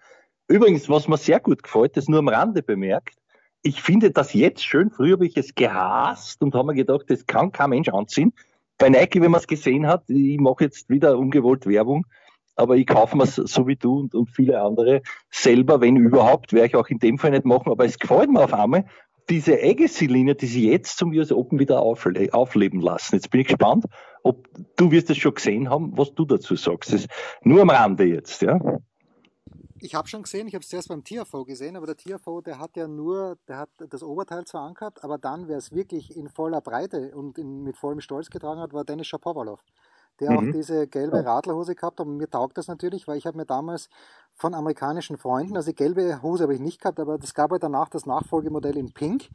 Übrigens, 0.50 0.88
was 0.88 1.06
mir 1.06 1.16
sehr 1.16 1.38
gut 1.38 1.62
gefällt, 1.62 1.96
das 1.96 2.08
nur 2.08 2.18
am 2.18 2.26
Rande 2.26 2.60
bemerkt, 2.64 3.14
ich 3.62 3.80
finde 3.82 4.10
das 4.10 4.34
jetzt 4.34 4.64
schön. 4.64 4.90
Früher 4.90 5.12
habe 5.12 5.24
ich 5.24 5.36
es 5.36 5.54
gehasst 5.54 6.42
und 6.42 6.56
habe 6.56 6.66
mir 6.66 6.74
gedacht, 6.74 7.04
das 7.06 7.24
kann 7.24 7.52
kein 7.52 7.70
Mensch 7.70 7.88
anziehen. 7.88 8.32
Bei 8.76 8.88
Nike, 8.88 9.22
wenn 9.22 9.30
man 9.30 9.38
es 9.38 9.46
gesehen 9.46 9.86
hat, 9.86 10.10
ich 10.10 10.40
mache 10.40 10.64
jetzt 10.64 10.90
wieder 10.90 11.16
ungewollt 11.16 11.66
Werbung, 11.66 12.04
aber 12.56 12.76
ich 12.76 12.88
kaufe 12.88 13.16
mir 13.16 13.24
es 13.24 13.36
so 13.36 13.68
wie 13.68 13.76
du 13.76 14.00
und, 14.00 14.14
und 14.16 14.28
viele 14.28 14.60
andere 14.60 15.02
selber, 15.30 15.80
wenn 15.80 15.94
überhaupt, 15.94 16.52
werde 16.52 16.66
ich 16.66 16.74
auch 16.74 16.88
in 16.88 16.98
dem 16.98 17.18
Fall 17.18 17.30
nicht 17.30 17.44
machen, 17.44 17.70
aber 17.70 17.84
es 17.84 18.00
gefällt 18.00 18.28
mir 18.28 18.42
auf 18.42 18.52
einmal, 18.52 18.86
diese 19.28 19.56
Agassi-Linie, 19.62 20.34
die 20.34 20.46
sie 20.46 20.68
jetzt 20.68 20.98
zum 20.98 21.12
US 21.12 21.30
Open 21.30 21.60
wieder 21.60 21.80
aufle 21.80 22.28
aufleben 22.32 22.80
lassen. 22.80 23.14
Jetzt 23.14 23.30
bin 23.30 23.42
ich 23.42 23.46
gespannt, 23.46 23.84
ob 24.24 24.48
du 24.74 24.90
wirst 24.90 25.10
es 25.10 25.18
schon 25.18 25.34
gesehen 25.34 25.70
haben, 25.70 25.96
was 25.96 26.12
du 26.14 26.24
dazu 26.24 26.56
sagst. 26.56 26.92
Das 26.92 27.06
nur 27.42 27.62
am 27.62 27.70
Rande 27.70 28.02
jetzt, 28.02 28.42
ja 28.42 28.58
ich 29.80 29.94
habe 29.94 30.08
schon 30.08 30.22
gesehen, 30.22 30.46
ich 30.46 30.54
habe 30.54 30.62
es 30.62 30.68
zuerst 30.68 30.88
beim 30.88 31.04
TFO 31.04 31.44
gesehen, 31.44 31.76
aber 31.76 31.86
der 31.86 31.96
TFO, 31.96 32.40
der 32.40 32.58
hat 32.58 32.76
ja 32.76 32.86
nur, 32.86 33.36
der 33.48 33.58
hat 33.58 33.70
das 33.78 34.02
Oberteil 34.02 34.44
zwar 34.44 34.66
angehabt, 34.66 35.02
aber 35.04 35.18
dann, 35.18 35.48
wer 35.48 35.58
es 35.58 35.72
wirklich 35.72 36.16
in 36.16 36.28
voller 36.28 36.60
Breite 36.60 37.14
und 37.14 37.38
in, 37.38 37.62
mit 37.62 37.76
vollem 37.76 38.00
Stolz 38.00 38.30
getragen 38.30 38.60
hat, 38.60 38.72
war 38.72 38.84
Dennis 38.84 39.06
Shapovalov, 39.06 39.60
der 40.20 40.32
mhm. 40.32 40.36
auch 40.36 40.52
diese 40.52 40.86
gelbe 40.86 41.24
Radlerhose 41.24 41.74
gehabt 41.74 42.00
hat. 42.00 42.06
Und 42.06 42.16
mir 42.16 42.28
taugt 42.28 42.58
das 42.58 42.68
natürlich, 42.68 43.08
weil 43.08 43.16
ich 43.16 43.26
habe 43.26 43.38
mir 43.38 43.46
damals 43.46 43.88
von 44.34 44.54
amerikanischen 44.54 45.16
Freunden, 45.16 45.56
also 45.56 45.70
die 45.70 45.76
gelbe 45.76 46.22
Hose 46.22 46.44
habe 46.44 46.54
ich 46.54 46.60
nicht 46.60 46.80
gehabt, 46.80 47.00
aber 47.00 47.18
es 47.22 47.34
gab 47.34 47.50
halt 47.50 47.62
danach 47.62 47.88
das 47.88 48.06
Nachfolgemodell 48.06 48.76
in 48.76 48.92
Pink 48.92 49.28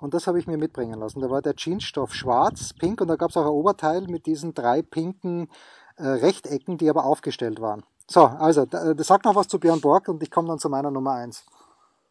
und 0.00 0.12
das 0.12 0.26
habe 0.26 0.38
ich 0.38 0.46
mir 0.46 0.58
mitbringen 0.58 1.00
lassen. 1.00 1.20
Da 1.20 1.30
war 1.30 1.42
der 1.42 1.54
Jeansstoff 1.56 2.14
schwarz, 2.14 2.74
pink 2.74 3.00
und 3.00 3.08
da 3.08 3.16
gab 3.16 3.30
es 3.30 3.36
auch 3.36 3.46
ein 3.46 3.48
Oberteil 3.48 4.02
mit 4.02 4.26
diesen 4.26 4.52
drei 4.52 4.82
pinken 4.82 5.48
äh, 5.96 6.06
Rechtecken, 6.06 6.76
die 6.76 6.90
aber 6.90 7.04
aufgestellt 7.04 7.60
waren. 7.60 7.82
So, 8.08 8.24
also, 8.24 8.62
äh, 8.62 8.94
sag 8.98 9.24
noch 9.24 9.34
was 9.34 9.48
zu 9.48 9.58
Björn 9.58 9.80
Borg 9.80 10.08
und 10.08 10.22
ich 10.22 10.30
komme 10.30 10.48
dann 10.48 10.58
zu 10.58 10.68
meiner 10.68 10.90
Nummer 10.90 11.12
1. 11.12 11.44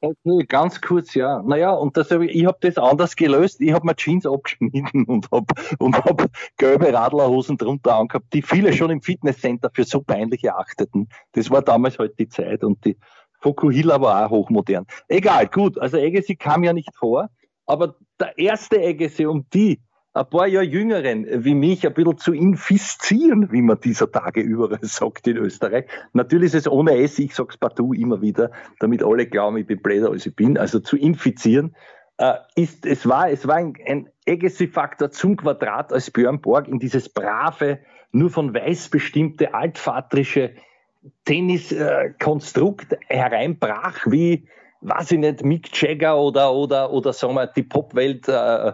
Okay, 0.01 0.45
ganz 0.47 0.81
kurz, 0.81 1.15
ja. 1.15 1.41
Naja, 1.41 1.71
und 1.71 1.97
das, 1.97 2.11
ich 2.11 2.45
habe 2.45 2.57
das 2.61 2.77
anders 2.77 3.15
gelöst. 3.15 3.61
Ich 3.61 3.71
habe 3.71 3.85
mir 3.87 3.95
Jeans 3.95 4.25
abgeschnitten 4.25 5.03
und 5.07 5.31
habe 5.31 5.45
und 5.79 5.97
hab 5.97 6.29
gelbe 6.57 6.93
Radlerhosen 6.93 7.57
drunter 7.57 7.95
angehabt, 7.95 8.31
die 8.33 8.41
viele 8.41 8.73
schon 8.73 8.91
im 8.91 9.01
Fitnesscenter 9.01 9.71
für 9.73 9.83
so 9.83 10.01
peinlich 10.01 10.43
erachteten. 10.43 11.09
Das 11.31 11.49
war 11.49 11.61
damals 11.61 11.97
halt 11.97 12.19
die 12.19 12.27
Zeit 12.27 12.63
und 12.63 12.83
die 12.85 12.97
Fokuhila 13.39 13.99
war 14.01 14.25
auch 14.25 14.31
hochmodern. 14.31 14.85
Egal, 15.07 15.47
gut, 15.47 15.77
also 15.79 15.97
Agassi 15.97 16.35
kam 16.35 16.63
ja 16.63 16.73
nicht 16.73 16.93
vor, 16.95 17.29
aber 17.65 17.95
der 18.19 18.37
erste 18.37 18.79
Agassi, 18.79 19.25
um 19.25 19.45
die 19.53 19.79
ein 20.15 20.29
paar 20.29 20.47
Jahre 20.47 20.65
Jüngeren 20.65 21.43
wie 21.43 21.53
mich 21.53 21.85
ein 21.85 21.93
bisschen 21.93 22.17
zu 22.17 22.33
infizieren, 22.33 23.51
wie 23.51 23.61
man 23.61 23.79
dieser 23.81 24.09
Tage 24.09 24.39
überall 24.39 24.79
sagt 24.81 25.27
in 25.27 25.37
Österreich. 25.37 25.85
Natürlich 26.13 26.47
ist 26.47 26.65
es 26.65 26.71
ohne 26.71 26.97
S, 26.97 27.19
ich 27.19 27.35
sag's 27.35 27.57
partout 27.57 27.93
immer 27.93 28.21
wieder, 28.21 28.51
damit 28.79 29.03
alle 29.03 29.27
glauben, 29.27 29.57
ich 29.57 29.67
bin 29.67 29.81
bläder 29.81 30.09
als 30.09 30.25
ich 30.25 30.35
bin, 30.35 30.57
also 30.57 30.79
zu 30.79 30.95
infizieren. 30.95 31.75
Äh, 32.17 32.35
ist, 32.55 32.85
es 32.85 33.07
war, 33.07 33.29
es 33.29 33.45
war 33.45 33.55
ein, 33.55 33.73
ein 33.85 34.09
Agassi-Faktor 34.25 35.11
zum 35.11 35.35
Quadrat 35.35 35.91
als 35.91 36.09
Björn 36.09 36.39
Borg 36.39 36.69
in 36.69 36.79
dieses 36.79 37.09
brave, 37.09 37.79
nur 38.13 38.29
von 38.29 38.53
weiß 38.53 38.87
bestimmte 38.87 39.53
altvatrische 39.53 40.51
Tenniskonstrukt 41.25 42.97
hereinbrach, 43.07 44.05
wie, 44.05 44.47
weiß 44.79 45.11
ich 45.11 45.19
nicht, 45.19 45.43
Mick 45.43 45.69
Jagger 45.81 46.17
oder, 46.17 46.53
oder, 46.53 46.91
oder 46.91 47.11
sagen 47.11 47.35
wir, 47.35 47.47
die 47.47 47.63
Popwelt 47.63 48.29
äh, 48.29 48.71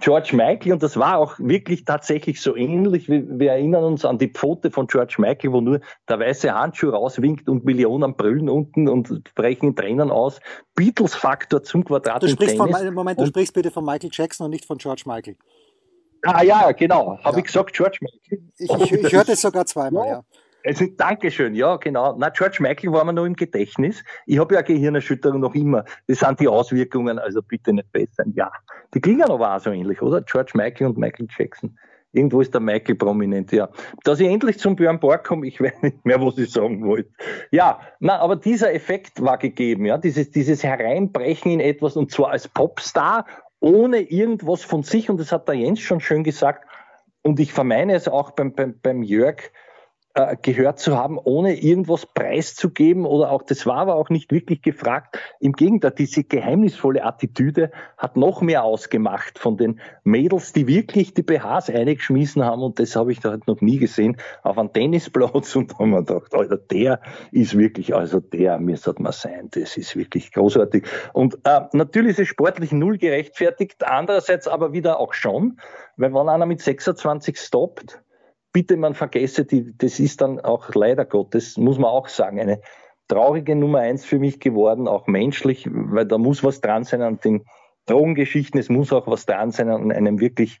George 0.00 0.36
Michael. 0.36 0.72
Und 0.72 0.82
das 0.82 0.96
war 0.96 1.18
auch 1.18 1.38
wirklich 1.38 1.84
tatsächlich 1.84 2.40
so 2.40 2.56
ähnlich. 2.56 3.08
Wir, 3.08 3.24
wir 3.38 3.52
erinnern 3.52 3.84
uns 3.84 4.04
an 4.04 4.18
die 4.18 4.28
Pfote 4.28 4.70
von 4.70 4.86
George 4.86 5.16
Michael, 5.18 5.52
wo 5.52 5.60
nur 5.60 5.80
der 6.08 6.20
weiße 6.20 6.52
Handschuh 6.52 6.90
rauswinkt 6.90 7.48
und 7.48 7.64
Millionen 7.64 8.14
brüllen 8.16 8.48
unten 8.48 8.88
und 8.88 9.34
brechen 9.34 9.74
Tränen 9.76 10.10
aus. 10.10 10.40
Beatles-Faktor 10.74 11.62
zum 11.62 11.84
Quadrat. 11.84 12.22
Du 12.22 12.28
sprichst 12.28 12.56
von, 12.56 12.70
Moment, 12.94 13.20
du 13.20 13.26
sprichst 13.26 13.54
bitte 13.54 13.70
von 13.70 13.84
Michael 13.84 14.10
Jackson 14.12 14.46
und 14.46 14.50
nicht 14.50 14.66
von 14.66 14.78
George 14.78 15.02
Michael. 15.06 15.36
Ah 16.22 16.42
ja, 16.42 16.72
genau. 16.72 17.18
Habe 17.22 17.36
ja. 17.36 17.38
ich 17.38 17.44
gesagt, 17.44 17.74
George 17.74 17.98
Michael? 18.00 18.48
Ich, 18.56 18.70
ich, 18.70 18.92
ich 18.92 19.12
hörte 19.12 19.32
es 19.32 19.42
sogar 19.42 19.66
zweimal, 19.66 20.06
ja. 20.06 20.12
ja. 20.12 20.24
Also, 20.64 20.86
Dankeschön, 20.96 21.54
ja, 21.54 21.76
genau. 21.76 22.16
Na, 22.18 22.30
George 22.30 22.58
Michael 22.60 22.92
war 22.92 23.04
mir 23.04 23.12
noch 23.12 23.26
im 23.26 23.36
Gedächtnis. 23.36 24.02
Ich 24.26 24.38
habe 24.38 24.54
ja 24.54 24.62
Gehirnerschütterung 24.62 25.40
noch 25.40 25.54
immer. 25.54 25.84
Das 26.06 26.20
sind 26.20 26.40
die 26.40 26.48
Auswirkungen, 26.48 27.18
also 27.18 27.42
bitte 27.42 27.72
nicht 27.74 27.92
besser. 27.92 28.24
Ja, 28.34 28.50
die 28.94 29.00
klingen 29.00 29.30
aber 29.30 29.54
auch 29.54 29.60
so 29.60 29.70
ähnlich, 29.70 30.00
oder? 30.00 30.22
George 30.22 30.52
Michael 30.54 30.88
und 30.88 30.98
Michael 30.98 31.28
Jackson. 31.36 31.76
Irgendwo 32.12 32.40
ist 32.40 32.54
der 32.54 32.60
Michael 32.60 32.94
prominent, 32.94 33.52
ja. 33.52 33.68
Dass 34.04 34.20
ich 34.20 34.28
endlich 34.28 34.58
zum 34.58 34.76
Björn 34.76 35.00
Borg 35.00 35.24
komme, 35.24 35.46
ich 35.46 35.60
weiß 35.60 35.82
nicht 35.82 36.04
mehr, 36.06 36.20
was 36.20 36.38
ich 36.38 36.50
sagen 36.50 36.86
wollte. 36.86 37.10
Ja, 37.50 37.80
na, 38.00 38.18
aber 38.20 38.36
dieser 38.36 38.72
Effekt 38.72 39.20
war 39.20 39.36
gegeben, 39.36 39.84
ja, 39.84 39.98
dieses, 39.98 40.30
dieses 40.30 40.62
Hereinbrechen 40.62 41.50
in 41.50 41.60
etwas 41.60 41.96
und 41.96 42.10
zwar 42.10 42.30
als 42.30 42.48
Popstar, 42.48 43.26
ohne 43.60 44.00
irgendwas 44.00 44.62
von 44.62 44.82
sich 44.82 45.10
und 45.10 45.18
das 45.18 45.32
hat 45.32 45.48
der 45.48 45.56
Jens 45.56 45.80
schon 45.80 46.00
schön 46.00 46.22
gesagt 46.22 46.66
und 47.22 47.40
ich 47.40 47.52
vermeine 47.52 47.94
es 47.94 48.06
auch 48.06 48.30
beim, 48.30 48.52
beim, 48.52 48.78
beim 48.80 49.02
Jörg, 49.02 49.50
äh, 50.14 50.36
gehört 50.40 50.78
zu 50.78 50.96
haben, 50.96 51.18
ohne 51.18 51.60
irgendwas 51.60 52.06
preiszugeben 52.06 53.04
oder 53.04 53.32
auch, 53.32 53.42
das 53.42 53.66
war 53.66 53.78
aber 53.78 53.96
auch 53.96 54.10
nicht 54.10 54.30
wirklich 54.30 54.62
gefragt. 54.62 55.18
Im 55.40 55.52
Gegenteil, 55.52 55.90
diese 55.90 56.22
geheimnisvolle 56.22 57.04
Attitüde 57.04 57.72
hat 57.98 58.16
noch 58.16 58.40
mehr 58.40 58.62
ausgemacht 58.62 59.40
von 59.40 59.56
den 59.56 59.80
Mädels, 60.04 60.52
die 60.52 60.68
wirklich 60.68 61.14
die 61.14 61.22
BHs 61.22 61.68
eingeschmissen 61.68 62.44
haben 62.44 62.62
und 62.62 62.78
das 62.78 62.94
habe 62.94 63.10
ich 63.10 63.18
da 63.18 63.30
halt 63.30 63.48
noch 63.48 63.60
nie 63.60 63.78
gesehen 63.78 64.16
auf 64.44 64.56
einem 64.56 64.72
Tennisplatz 64.72 65.56
und 65.56 65.72
da 65.72 65.78
haben 65.80 65.90
wir 65.90 66.04
gedacht, 66.04 66.32
Alter, 66.32 66.58
der 66.58 67.00
ist 67.32 67.58
wirklich, 67.58 67.94
also 67.94 68.20
der 68.20 68.58
müsste 68.60 68.94
man 68.98 69.12
sein, 69.12 69.48
das 69.50 69.76
ist 69.76 69.96
wirklich 69.96 70.30
großartig. 70.32 70.84
Und 71.12 71.38
äh, 71.44 71.62
natürlich 71.72 72.12
ist 72.12 72.20
es 72.20 72.28
sportlich 72.28 72.70
null 72.70 72.98
gerechtfertigt, 72.98 73.84
andererseits 73.84 74.46
aber 74.46 74.72
wieder 74.72 75.00
auch 75.00 75.12
schon, 75.12 75.58
weil 75.96 76.14
wenn 76.14 76.28
einer 76.28 76.46
mit 76.46 76.60
26 76.60 77.36
stoppt, 77.36 78.03
bitte 78.54 78.76
man 78.78 78.94
vergesse, 78.94 79.44
die, 79.44 79.76
das 79.76 80.00
ist 80.00 80.22
dann 80.22 80.40
auch 80.40 80.74
leider 80.74 81.04
Gottes, 81.04 81.58
muss 81.58 81.76
man 81.76 81.90
auch 81.90 82.08
sagen, 82.08 82.40
eine 82.40 82.60
traurige 83.08 83.56
Nummer 83.56 83.80
eins 83.80 84.06
für 84.06 84.18
mich 84.18 84.40
geworden, 84.40 84.88
auch 84.88 85.06
menschlich, 85.06 85.68
weil 85.70 86.06
da 86.06 86.16
muss 86.16 86.42
was 86.42 86.62
dran 86.62 86.84
sein 86.84 87.02
an 87.02 87.18
den 87.18 87.44
Drogengeschichten, 87.86 88.58
es 88.58 88.70
muss 88.70 88.92
auch 88.92 89.06
was 89.06 89.26
dran 89.26 89.50
sein 89.50 89.68
an 89.68 89.92
einem 89.92 90.20
wirklich 90.20 90.60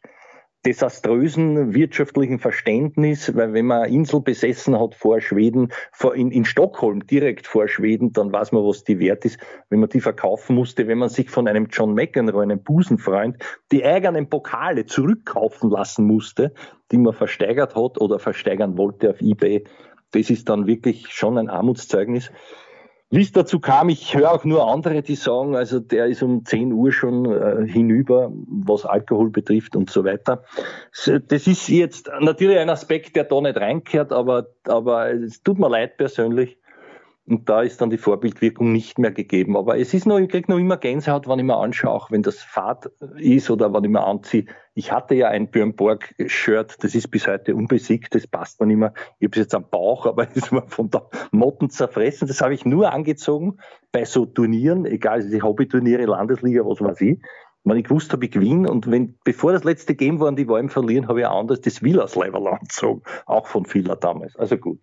desaströsen 0.66 1.74
wirtschaftlichen 1.74 2.38
Verständnis, 2.38 3.34
weil 3.34 3.52
wenn 3.52 3.66
man 3.66 3.88
Insel 3.88 4.20
besessen 4.20 4.78
hat 4.78 4.94
vor 4.94 5.20
Schweden, 5.20 5.72
vor, 5.92 6.14
in, 6.14 6.30
in 6.30 6.44
Stockholm 6.44 7.06
direkt 7.06 7.46
vor 7.46 7.68
Schweden, 7.68 8.12
dann 8.12 8.32
weiß 8.32 8.52
man, 8.52 8.64
was 8.64 8.84
die 8.84 8.98
wert 8.98 9.24
ist, 9.24 9.38
wenn 9.68 9.80
man 9.80 9.90
die 9.90 10.00
verkaufen 10.00 10.56
musste, 10.56 10.88
wenn 10.88 10.98
man 10.98 11.10
sich 11.10 11.30
von 11.30 11.48
einem 11.48 11.68
John 11.70 11.94
McEnroe, 11.94 12.42
einem 12.42 12.62
Busenfreund, 12.62 13.36
die 13.72 13.84
eigenen 13.84 14.28
Pokale 14.30 14.86
zurückkaufen 14.86 15.70
lassen 15.70 16.06
musste, 16.06 16.54
die 16.90 16.98
man 16.98 17.12
versteigert 17.12 17.74
hat 17.74 18.00
oder 18.00 18.18
versteigern 18.18 18.78
wollte 18.78 19.10
auf 19.10 19.20
eBay. 19.20 19.64
Das 20.12 20.30
ist 20.30 20.48
dann 20.48 20.66
wirklich 20.66 21.08
schon 21.08 21.38
ein 21.38 21.50
Armutszeugnis. 21.50 22.30
Wie 23.14 23.22
es 23.22 23.30
dazu 23.30 23.60
kam, 23.60 23.90
ich 23.90 24.12
höre 24.12 24.32
auch 24.32 24.44
nur 24.44 24.66
andere, 24.66 25.00
die 25.00 25.14
sagen, 25.14 25.54
also 25.54 25.78
der 25.78 26.06
ist 26.06 26.20
um 26.20 26.44
10 26.44 26.72
Uhr 26.72 26.90
schon 26.90 27.26
äh, 27.26 27.64
hinüber, 27.64 28.32
was 28.48 28.84
Alkohol 28.84 29.30
betrifft 29.30 29.76
und 29.76 29.88
so 29.88 30.04
weiter. 30.04 30.42
Das 31.28 31.46
ist 31.46 31.68
jetzt 31.68 32.10
natürlich 32.18 32.58
ein 32.58 32.70
Aspekt, 32.70 33.14
der 33.14 33.22
da 33.22 33.40
nicht 33.40 33.56
reinkehrt, 33.56 34.12
aber, 34.12 34.48
aber 34.66 35.12
es 35.12 35.40
tut 35.44 35.60
mir 35.60 35.68
leid 35.68 35.96
persönlich. 35.96 36.58
Und 37.26 37.48
da 37.48 37.62
ist 37.62 37.80
dann 37.80 37.88
die 37.88 37.96
Vorbildwirkung 37.96 38.72
nicht 38.72 38.98
mehr 38.98 39.10
gegeben. 39.10 39.56
Aber 39.56 39.78
es 39.78 39.94
ist 39.94 40.04
noch, 40.04 40.18
ich 40.18 40.28
kriege 40.28 40.52
noch 40.52 40.58
immer 40.58 40.76
Gänsehaut, 40.76 41.26
wenn 41.26 41.38
ich 41.38 41.44
mir 41.44 41.56
anschaue, 41.56 41.90
auch 41.90 42.10
wenn 42.10 42.22
das 42.22 42.42
Fahrt 42.42 42.90
ist 43.16 43.48
oder 43.50 43.72
wenn 43.72 43.84
ich 43.84 43.90
mir 43.90 44.04
anziehe. 44.04 44.44
Ich 44.74 44.92
hatte 44.92 45.14
ja 45.14 45.28
ein 45.28 45.50
Björn 45.50 45.74
Borg-Shirt, 45.74 46.84
das 46.84 46.94
ist 46.94 47.10
bis 47.10 47.26
heute 47.26 47.54
unbesiegt, 47.54 48.14
das 48.14 48.26
passt 48.26 48.60
mir 48.60 48.66
nicht 48.66 48.76
mehr. 48.76 48.92
Ich 49.20 49.28
habe 49.28 49.36
es 49.36 49.44
jetzt 49.44 49.54
am 49.54 49.70
Bauch, 49.70 50.04
aber 50.06 50.28
es 50.34 50.52
war 50.52 50.68
von 50.68 50.90
der 50.90 51.08
Motten 51.30 51.70
zerfressen. 51.70 52.28
Das 52.28 52.42
habe 52.42 52.52
ich 52.52 52.66
nur 52.66 52.92
angezogen 52.92 53.56
bei 53.90 54.04
so 54.04 54.26
Turnieren, 54.26 54.84
egal, 54.84 55.26
die 55.26 55.42
Hobbyturniere, 55.42 56.04
Landesliga, 56.04 56.62
was 56.66 56.82
weiß 56.82 57.00
ich. 57.00 57.22
Wenn 57.66 57.78
ich 57.78 57.84
gewusst 57.84 58.12
habe, 58.12 58.26
ich 58.26 58.32
gewinne 58.32 58.70
und 58.70 58.90
wenn, 58.90 59.16
bevor 59.24 59.52
das 59.52 59.64
letzte 59.64 59.94
Game 59.94 60.20
war 60.20 60.28
und 60.28 60.38
die 60.38 60.46
Wahl 60.46 60.68
verlieren, 60.68 61.08
habe 61.08 61.20
ich 61.20 61.26
ein 61.26 61.32
anderes 61.32 61.62
das 61.62 61.82
Villas-Level 61.82 62.46
angezogen, 62.46 63.00
auch 63.24 63.46
von 63.46 63.64
Villa 63.72 63.94
damals. 63.94 64.36
Also 64.36 64.58
gut 64.58 64.80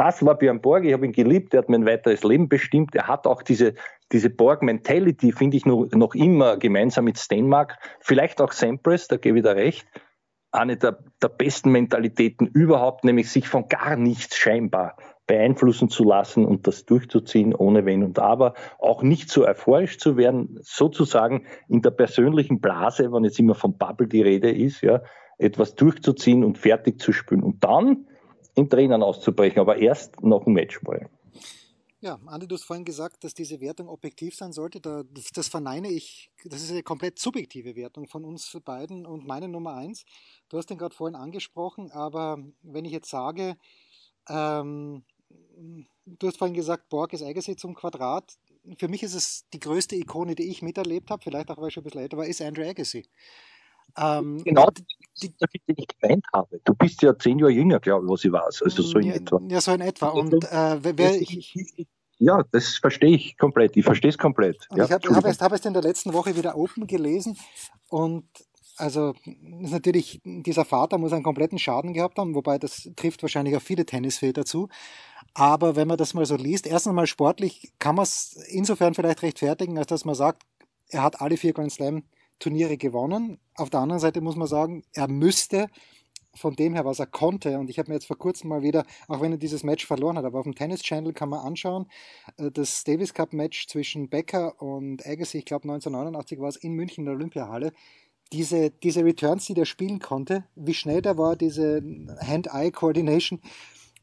das 0.00 0.24
war 0.24 0.38
Björn 0.38 0.62
Borg, 0.62 0.86
ich 0.86 0.94
habe 0.94 1.04
ihn 1.04 1.12
geliebt, 1.12 1.52
er 1.52 1.58
hat 1.58 1.68
mein 1.68 1.84
weiteres 1.84 2.24
Leben 2.24 2.48
bestimmt. 2.48 2.94
Er 2.94 3.06
hat 3.06 3.26
auch 3.26 3.42
diese, 3.42 3.74
diese 4.12 4.30
Borg-Mentality, 4.30 5.30
finde 5.30 5.58
ich, 5.58 5.66
noch, 5.66 5.88
noch 5.92 6.14
immer 6.14 6.56
gemeinsam 6.56 7.04
mit 7.04 7.18
Stenmark, 7.18 7.76
vielleicht 8.00 8.40
auch 8.40 8.52
Sampras, 8.52 9.08
da 9.08 9.18
gebe 9.18 9.38
ich 9.38 9.44
da 9.44 9.52
recht, 9.52 9.86
eine 10.52 10.78
der, 10.78 11.04
der 11.22 11.28
besten 11.28 11.70
Mentalitäten 11.70 12.46
überhaupt, 12.46 13.04
nämlich 13.04 13.30
sich 13.30 13.46
von 13.46 13.68
gar 13.68 13.96
nichts 13.96 14.38
scheinbar 14.38 14.96
beeinflussen 15.26 15.90
zu 15.90 16.04
lassen 16.04 16.46
und 16.46 16.66
das 16.66 16.86
durchzuziehen 16.86 17.54
ohne 17.54 17.84
Wenn 17.84 18.02
und 18.02 18.18
Aber, 18.18 18.54
auch 18.78 19.02
nicht 19.02 19.28
so 19.28 19.46
euphorisch 19.46 19.98
zu 19.98 20.16
werden, 20.16 20.58
sozusagen 20.62 21.44
in 21.68 21.82
der 21.82 21.90
persönlichen 21.90 22.62
Blase, 22.62 23.12
wenn 23.12 23.24
jetzt 23.24 23.38
immer 23.38 23.54
von 23.54 23.76
Bubble 23.76 24.08
die 24.08 24.22
Rede 24.22 24.50
ist, 24.50 24.80
ja, 24.80 25.02
etwas 25.36 25.74
durchzuziehen 25.74 26.42
und 26.42 26.56
fertig 26.56 27.02
zu 27.02 27.12
spülen. 27.12 27.42
Und 27.42 27.62
dann 27.62 28.06
in 28.54 28.68
Tränen 28.68 29.02
auszubrechen, 29.02 29.60
aber 29.60 29.76
erst 29.76 30.22
nach 30.22 30.44
dem 30.44 30.54
Matchball. 30.54 31.08
Ja, 32.02 32.18
Andi, 32.24 32.48
du 32.48 32.54
hast 32.54 32.64
vorhin 32.64 32.86
gesagt, 32.86 33.24
dass 33.24 33.34
diese 33.34 33.60
Wertung 33.60 33.88
objektiv 33.88 34.34
sein 34.34 34.52
sollte. 34.52 34.80
das 34.80 35.48
verneine 35.48 35.90
ich. 35.90 36.30
Das 36.46 36.62
ist 36.62 36.70
eine 36.70 36.82
komplett 36.82 37.18
subjektive 37.18 37.76
Wertung 37.76 38.08
von 38.08 38.24
uns 38.24 38.58
beiden 38.64 39.04
und 39.04 39.26
meine 39.26 39.48
Nummer 39.48 39.74
eins. 39.74 40.06
Du 40.48 40.56
hast 40.56 40.70
den 40.70 40.78
gerade 40.78 40.94
vorhin 40.94 41.14
angesprochen, 41.14 41.90
aber 41.90 42.38
wenn 42.62 42.86
ich 42.86 42.92
jetzt 42.92 43.10
sage, 43.10 43.58
ähm, 44.30 45.04
du 46.06 46.26
hast 46.26 46.38
vorhin 46.38 46.54
gesagt, 46.54 46.88
Borg 46.88 47.12
ist 47.12 47.22
Agassi 47.22 47.54
zum 47.56 47.74
Quadrat. 47.74 48.38
Für 48.78 48.88
mich 48.88 49.02
ist 49.02 49.14
es 49.14 49.44
die 49.52 49.60
größte 49.60 49.94
Ikone, 49.94 50.34
die 50.34 50.50
ich 50.50 50.62
miterlebt 50.62 51.10
habe, 51.10 51.22
vielleicht 51.22 51.50
auch, 51.50 51.58
weil 51.58 51.68
ich 51.68 51.74
schon 51.74 51.82
ein 51.82 51.84
bisschen 51.84 52.00
älter 52.00 52.16
war, 52.16 52.26
ist 52.26 52.40
Andrew 52.40 52.66
Agassi. 52.66 53.04
Ähm, 53.96 54.42
genau, 54.44 54.68
die, 55.22 55.28
die 55.28 55.74
ich 55.76 55.86
gemeint 55.88 56.24
habe. 56.32 56.60
Du 56.64 56.74
bist 56.74 57.02
ja 57.02 57.16
zehn 57.18 57.38
Jahre 57.38 57.52
jünger, 57.52 57.80
glaube 57.80 58.06
ich, 58.06 58.10
was 58.10 58.24
ich 58.24 58.32
weiß. 58.32 58.62
Also 58.62 58.82
so 58.82 58.98
in 58.98 59.08
ja, 59.08 59.14
etwa. 59.14 59.40
Ja, 59.48 59.60
so 59.60 59.72
in 59.72 59.80
etwa. 59.80 60.08
Und 60.08 60.44
äh, 60.44 60.78
wer, 60.82 61.20
ich, 61.20 61.54
ja, 62.18 62.42
das 62.52 62.76
verstehe 62.76 63.14
ich 63.14 63.38
komplett. 63.38 63.76
Ich 63.76 63.84
verstehe 63.84 64.10
es 64.10 64.18
komplett. 64.18 64.68
Ja, 64.74 64.84
ich 64.84 64.92
habe 64.92 65.14
hab 65.14 65.24
es, 65.24 65.40
hab 65.40 65.64
in 65.64 65.72
der 65.72 65.82
letzten 65.82 66.12
Woche 66.12 66.36
wieder 66.36 66.56
Open 66.56 66.86
gelesen 66.86 67.36
und 67.88 68.24
also 68.76 69.14
ist 69.24 69.72
natürlich, 69.72 70.20
dieser 70.24 70.64
Vater 70.64 70.98
muss 70.98 71.12
einen 71.12 71.22
kompletten 71.22 71.58
Schaden 71.58 71.92
gehabt 71.92 72.18
haben, 72.18 72.34
wobei 72.34 72.58
das 72.58 72.90
trifft 72.96 73.22
wahrscheinlich 73.22 73.56
auf 73.56 73.62
viele 73.62 73.84
Tennisväter 73.84 74.44
zu. 74.44 74.68
Aber 75.34 75.76
wenn 75.76 75.86
man 75.86 75.98
das 75.98 76.14
mal 76.14 76.26
so 76.26 76.36
liest, 76.36 76.66
erst 76.66 76.88
einmal 76.88 77.06
sportlich 77.06 77.72
kann 77.78 77.94
man 77.94 78.04
es 78.04 78.36
insofern 78.48 78.94
vielleicht 78.94 79.22
rechtfertigen, 79.22 79.78
als 79.78 79.88
dass 79.88 80.04
man 80.04 80.14
sagt, 80.14 80.42
er 80.88 81.02
hat 81.02 81.20
alle 81.20 81.36
vier 81.36 81.52
Grand 81.52 81.72
Slam 81.72 82.02
Turniere 82.40 82.76
gewonnen. 82.76 83.38
Auf 83.54 83.70
der 83.70 83.80
anderen 83.80 84.00
Seite 84.00 84.20
muss 84.20 84.34
man 84.34 84.48
sagen, 84.48 84.82
er 84.92 85.08
müsste 85.08 85.68
von 86.34 86.54
dem 86.54 86.74
her, 86.74 86.84
was 86.84 86.98
er 86.98 87.06
konnte, 87.06 87.58
und 87.58 87.70
ich 87.70 87.78
habe 87.78 87.90
mir 87.90 87.96
jetzt 87.96 88.06
vor 88.06 88.18
kurzem 88.18 88.48
mal 88.48 88.62
wieder, 88.62 88.84
auch 89.08 89.20
wenn 89.20 89.32
er 89.32 89.38
dieses 89.38 89.62
Match 89.62 89.86
verloren 89.86 90.16
hat, 90.16 90.24
aber 90.24 90.38
auf 90.38 90.44
dem 90.44 90.54
Tennis 90.54 90.82
Channel 90.82 91.12
kann 91.12 91.28
man 91.28 91.40
anschauen, 91.40 91.86
äh, 92.36 92.50
das 92.50 92.84
Davis 92.84 93.14
Cup 93.14 93.32
Match 93.32 93.66
zwischen 93.68 94.08
Becker 94.08 94.60
und 94.60 95.06
Agassi, 95.06 95.38
ich 95.38 95.44
glaube 95.44 95.64
1989 95.64 96.40
war 96.40 96.48
es 96.48 96.56
in 96.56 96.72
München 96.72 97.02
in 97.02 97.06
der 97.06 97.14
Olympiahalle, 97.14 97.72
diese, 98.32 98.70
diese 98.70 99.04
Returns, 99.04 99.46
die 99.46 99.54
der 99.54 99.64
spielen 99.64 99.98
konnte, 99.98 100.44
wie 100.54 100.74
schnell 100.74 101.02
der 101.02 101.18
war, 101.18 101.34
diese 101.34 101.82
Hand-Eye-Coordination, 102.20 103.40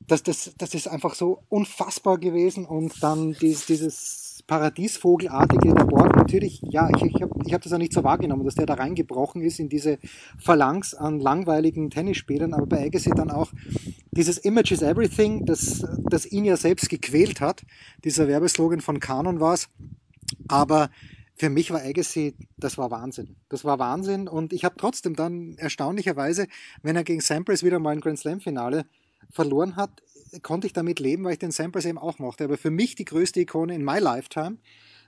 das, 0.02 0.22
das, 0.24 0.54
das 0.58 0.74
ist 0.74 0.88
einfach 0.88 1.16
so 1.16 1.44
unfassbar 1.50 2.18
gewesen 2.18 2.66
und 2.66 3.02
dann 3.02 3.34
dieses, 3.34 3.66
dieses 3.66 4.27
Paradiesvogelartige 4.48 5.74
Borg 5.74 6.16
natürlich, 6.16 6.62
ja, 6.64 6.90
ich, 6.90 7.04
ich 7.04 7.22
habe 7.22 7.34
ich 7.46 7.54
hab 7.54 7.62
das 7.62 7.72
ja 7.72 7.78
nicht 7.78 7.94
so 7.94 8.04
wahrgenommen, 8.04 8.46
dass 8.46 8.56
der 8.56 8.66
da 8.66 8.76
reingebrochen 8.76 9.42
ist 9.42 9.60
in 9.60 9.68
diese 9.68 10.00
Phalanx 10.40 10.94
an 10.94 11.20
langweiligen 11.20 11.90
Tennisspielern, 11.90 12.54
aber 12.54 12.66
bei 12.66 12.86
Agassi 12.86 13.12
dann 13.12 13.30
auch 13.30 13.52
dieses 14.12 14.38
Image 14.38 14.72
is 14.72 14.82
Everything, 14.82 15.46
das, 15.46 15.86
das 16.10 16.26
ihn 16.26 16.46
ja 16.46 16.56
selbst 16.56 16.90
gequält 16.90 17.42
hat, 17.42 17.64
dieser 18.06 18.28
Werbeslogan 18.28 18.80
von 18.80 19.00
Canon 19.02 19.40
war 19.42 19.54
es, 19.54 19.68
aber 20.48 20.90
für 21.36 21.50
mich 21.50 21.70
war 21.70 21.82
Agassi, 21.82 22.36
das 22.58 22.78
war 22.78 22.90
Wahnsinn. 22.90 23.36
Das 23.50 23.64
war 23.64 23.78
Wahnsinn. 23.78 24.28
Und 24.28 24.54
ich 24.54 24.66
habe 24.66 24.76
trotzdem 24.78 25.16
dann 25.16 25.56
erstaunlicherweise, 25.58 26.48
wenn 26.82 26.96
er 26.96 27.04
gegen 27.04 27.22
Sampras 27.22 27.64
wieder 27.64 27.78
mal 27.78 27.92
ein 27.92 28.02
Grand 28.02 28.18
Slam 28.18 28.40
Finale 28.40 28.86
verloren 29.30 29.76
hat, 29.76 30.02
konnte 30.42 30.68
ich 30.68 30.74
damit 30.74 31.00
leben, 31.00 31.24
weil 31.24 31.34
ich 31.34 31.40
den 31.40 31.52
Sampras 31.52 31.86
eben 31.86 31.98
auch 31.98 32.20
mochte. 32.20 32.46
Aber 32.46 32.58
für 32.58 32.72
mich 32.72 32.96
die 32.96 33.06
größte 33.06 33.40
Ikone 33.42 33.76
in 33.76 33.84
my 33.84 34.00
lifetime, 34.00 34.58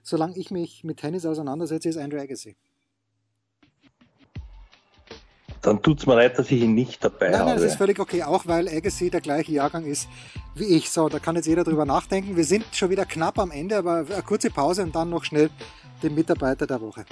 solange 0.03 0.38
ich 0.38 0.51
mich 0.51 0.84
mit 0.84 0.97
Tennis 0.97 1.26
auseinandersetze, 1.26 1.89
ist 1.89 1.97
Andrew 1.97 2.20
Agassi. 2.20 2.55
Dann 5.61 5.82
tut 5.82 5.99
es 5.99 6.05
mir 6.05 6.15
leid, 6.15 6.39
dass 6.39 6.49
ich 6.51 6.61
ihn 6.61 6.74
nicht 6.74 7.03
dabei 7.03 7.32
nein, 7.32 7.39
habe. 7.39 7.49
Nein, 7.49 7.59
das 7.59 7.72
ist 7.72 7.78
völlig 7.78 7.99
okay, 7.99 8.24
auch 8.24 8.47
weil 8.47 8.70
Agassi 8.70 9.09
der 9.09 9.20
gleiche 9.20 9.51
Jahrgang 9.51 9.86
ist 9.86 10.07
wie 10.55 10.65
ich. 10.65 10.89
So, 10.89 11.09
da 11.09 11.20
kann 11.20 11.36
jetzt 11.36 11.47
jeder 11.47 11.63
drüber 11.63 11.86
nachdenken. 11.86 12.38
Wir 12.38 12.45
sind 12.45 12.65
schon 12.72 12.89
wieder 12.89 13.05
knapp 13.05 13.38
am 13.39 13.51
Ende, 13.51 13.78
aber 13.78 14.05
eine 14.09 14.24
kurze 14.24 14.49
Pause 14.49 14.84
und 14.84 14.95
dann 14.95 15.09
noch 15.09 15.26
schnell 15.26 15.49
den 16.01 16.15
Mitarbeiter 16.15 16.65
der 16.65 16.80
Woche. 16.80 17.05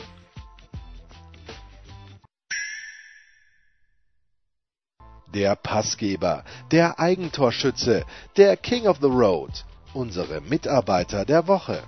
Der 5.33 5.55
Passgeber, 5.55 6.43
der 6.71 6.99
Eigentorschütze, 6.99 8.05
der 8.37 8.55
King 8.57 8.87
of 8.87 8.97
the 9.01 9.07
Road, 9.07 9.65
unsere 9.93 10.41
Mitarbeiter 10.41 11.25
der 11.25 11.47
Woche. 11.47 11.83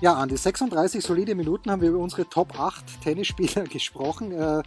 Ja, 0.00 0.14
Andi, 0.14 0.36
36 0.36 1.04
solide 1.04 1.34
Minuten 1.34 1.70
haben 1.70 1.82
wir 1.82 1.88
über 1.88 1.98
unsere 1.98 2.28
Top 2.28 2.58
8 2.58 3.02
Tennisspieler 3.02 3.64
gesprochen. 3.70 4.32
Äh, 4.32 4.62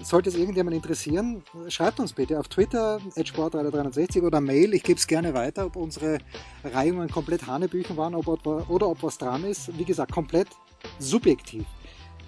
sollte 0.00 0.28
es 0.28 0.36
irgendjemand 0.36 0.76
interessieren, 0.76 1.42
schreibt 1.68 1.98
uns 1.98 2.12
bitte 2.12 2.38
auf 2.38 2.46
Twitter, 2.46 3.00
sportradar63 3.16 4.22
oder 4.22 4.40
Mail. 4.40 4.74
Ich 4.74 4.84
gebe 4.84 4.98
es 4.98 5.08
gerne 5.08 5.34
weiter, 5.34 5.66
ob 5.66 5.74
unsere 5.74 6.18
Reihungen 6.62 7.10
komplett 7.10 7.48
Hanebüchen 7.48 7.96
waren 7.96 8.14
ob, 8.14 8.28
oder 8.46 8.88
ob 8.88 9.02
was 9.02 9.18
dran 9.18 9.42
ist. 9.44 9.76
Wie 9.76 9.84
gesagt, 9.84 10.12
komplett 10.12 10.48
subjektiv. 11.00 11.64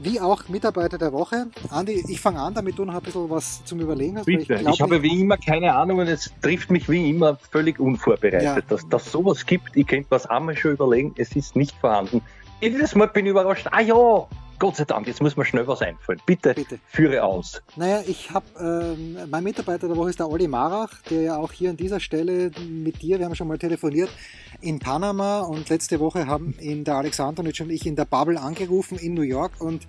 Wie 0.02 0.20
auch 0.20 0.48
Mitarbeiter 0.48 0.98
der 0.98 1.12
Woche. 1.12 1.46
Andi, 1.70 2.04
ich 2.08 2.20
fange 2.20 2.40
an, 2.40 2.54
damit 2.54 2.78
du 2.78 2.84
noch 2.84 2.94
ein 2.94 3.02
bisschen 3.02 3.28
was 3.28 3.64
zum 3.64 3.80
Überlegen 3.80 4.18
hast. 4.18 4.24
Bitte. 4.26 4.54
Ich, 4.54 4.66
ich, 4.66 4.80
habe 4.80 5.02
wie 5.02 5.20
immer 5.20 5.36
keine 5.36 5.74
Ahnung 5.74 5.98
und 5.98 6.08
es 6.08 6.32
trifft 6.42 6.70
mich 6.70 6.88
wie 6.88 7.10
immer 7.10 7.36
völlig 7.36 7.78
unvorbereitet. 7.78 8.42
Ja. 8.42 8.60
Dass 8.62 8.88
das 8.88 9.12
sowas 9.12 9.44
gibt, 9.44 9.76
ich 9.76 9.86
könnte 9.86 10.06
was 10.10 10.26
einmal 10.26 10.56
schon 10.56 10.72
überlegen, 10.72 11.14
es 11.16 11.36
ist 11.36 11.54
nicht 11.54 11.76
vorhanden 11.76 12.22
jedes 12.60 12.94
Mal 12.94 13.08
bin 13.08 13.26
ich 13.26 13.30
überrascht. 13.30 13.66
Ah 13.70 13.80
ja, 13.80 14.26
Gott 14.60 14.76
sei 14.76 14.84
Dank, 14.84 15.06
jetzt 15.06 15.22
muss 15.22 15.38
mir 15.38 15.46
schnell 15.46 15.66
was 15.66 15.80
einfallen. 15.80 16.20
Bitte, 16.26 16.52
Bitte. 16.52 16.78
führe 16.86 17.24
aus. 17.24 17.62
Naja, 17.76 18.02
ich 18.06 18.30
habe, 18.30 18.44
ähm, 18.60 19.16
mein 19.30 19.42
Mitarbeiter 19.42 19.88
der 19.88 19.96
Woche 19.96 20.10
ist 20.10 20.20
der 20.20 20.30
Olli 20.30 20.48
Marach, 20.48 21.00
der 21.08 21.22
ja 21.22 21.36
auch 21.38 21.50
hier 21.50 21.70
an 21.70 21.78
dieser 21.78 21.98
Stelle 21.98 22.50
mit 22.68 23.00
dir, 23.00 23.18
wir 23.18 23.24
haben 23.24 23.34
schon 23.34 23.48
mal 23.48 23.56
telefoniert, 23.56 24.10
in 24.60 24.78
Panama 24.78 25.40
und 25.40 25.70
letzte 25.70 25.98
Woche 25.98 26.26
haben 26.26 26.54
ihn 26.60 26.84
der 26.84 26.96
Alexandrowitsch 26.96 27.62
und 27.62 27.70
ich 27.70 27.86
in 27.86 27.96
der 27.96 28.04
Bubble 28.04 28.38
angerufen 28.38 28.98
in 28.98 29.14
New 29.14 29.22
York 29.22 29.52
und 29.60 29.86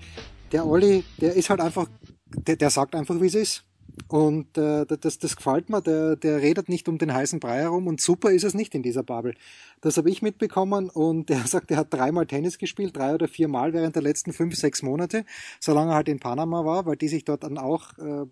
der 0.53 0.65
Olli, 0.65 1.03
der 1.19 1.35
ist 1.35 1.49
halt 1.49 1.59
einfach, 1.59 1.87
der, 2.33 2.55
der 2.55 2.69
sagt 2.69 2.95
einfach, 2.95 3.19
wie 3.19 3.27
es 3.27 3.35
ist. 3.35 3.65
Und 4.07 4.57
äh, 4.57 4.85
das, 4.85 5.19
das 5.19 5.35
gefällt 5.35 5.69
mir, 5.69 5.81
der, 5.81 6.15
der 6.15 6.41
redet 6.41 6.69
nicht 6.69 6.87
um 6.87 6.97
den 6.97 7.13
heißen 7.13 7.39
Brei 7.39 7.59
herum 7.59 7.87
und 7.87 7.99
super 7.99 8.31
ist 8.31 8.43
es 8.43 8.53
nicht 8.53 8.73
in 8.73 8.83
dieser 8.83 9.03
Bubble. 9.03 9.33
Das 9.81 9.97
habe 9.97 10.09
ich 10.11 10.21
mitbekommen 10.21 10.89
und 10.89 11.29
er 11.29 11.39
sagt, 11.47 11.71
er 11.71 11.77
hat 11.77 11.93
dreimal 11.93 12.27
Tennis 12.27 12.57
gespielt, 12.57 12.95
drei 12.95 13.15
oder 13.15 13.27
vier 13.27 13.47
Mal 13.47 13.73
während 13.73 13.95
der 13.95 14.03
letzten 14.03 14.31
fünf, 14.31 14.55
sechs 14.55 14.83
Monate, 14.83 15.25
solange 15.59 15.91
er 15.91 15.95
halt 15.95 16.09
in 16.09 16.19
Panama 16.19 16.63
war, 16.65 16.85
weil 16.85 16.95
die 16.95 17.07
sich 17.07 17.25
dort 17.25 17.43
dann 17.43 17.57
auch 17.57 17.97
äh, 17.97 18.25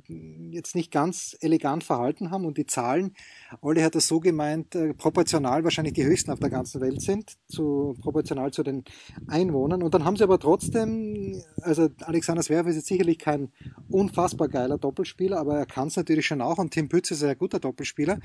jetzt 0.52 0.76
nicht 0.76 0.92
ganz 0.92 1.36
elegant 1.42 1.84
verhalten 1.84 2.32
haben 2.32 2.46
und 2.46 2.58
die 2.58 2.68
Zahlen, 2.68 3.16
Olli 3.62 3.82
hat 3.82 3.96
das 3.96 4.08
so 4.08 4.20
gemeint, 4.20 4.76
äh, 4.76 4.94
proportional 4.94 5.64
wahrscheinlich 5.64 5.94
die 5.94 6.06
höchsten 6.06 6.32
auf 6.32 6.40
der 6.40 6.52
ganzen 6.52 6.82
Welt 6.82 7.02
sind, 7.02 7.34
zu, 7.48 7.96
proportional 8.02 8.52
zu 8.52 8.64
den 8.64 8.84
Einwohnern. 9.28 9.82
Und 9.82 9.94
dann 9.94 10.06
haben 10.06 10.18
sie 10.18 10.24
aber 10.24 10.40
trotzdem, 10.40 11.42
also 11.62 11.90
Alexander 12.02 12.44
Zverev 12.44 12.70
ist 12.70 12.76
jetzt 12.76 12.88
sicherlich 12.88 13.18
kein 13.18 13.52
unfassbar 13.90 14.50
geiler 14.50 14.78
Doppelspieler, 14.78 15.40
aber 15.40 15.58
er 15.58 15.66
kann 15.66 15.88
es 15.88 15.96
natürlich 15.96 16.28
schon 16.28 16.42
auch 16.42 16.60
und 16.60 16.72
Tim 16.72 16.90
Pütz 16.90 17.10
ist 17.10 17.24
ein 17.24 17.38
guter 17.38 17.60
Doppelspieler. 17.60 18.20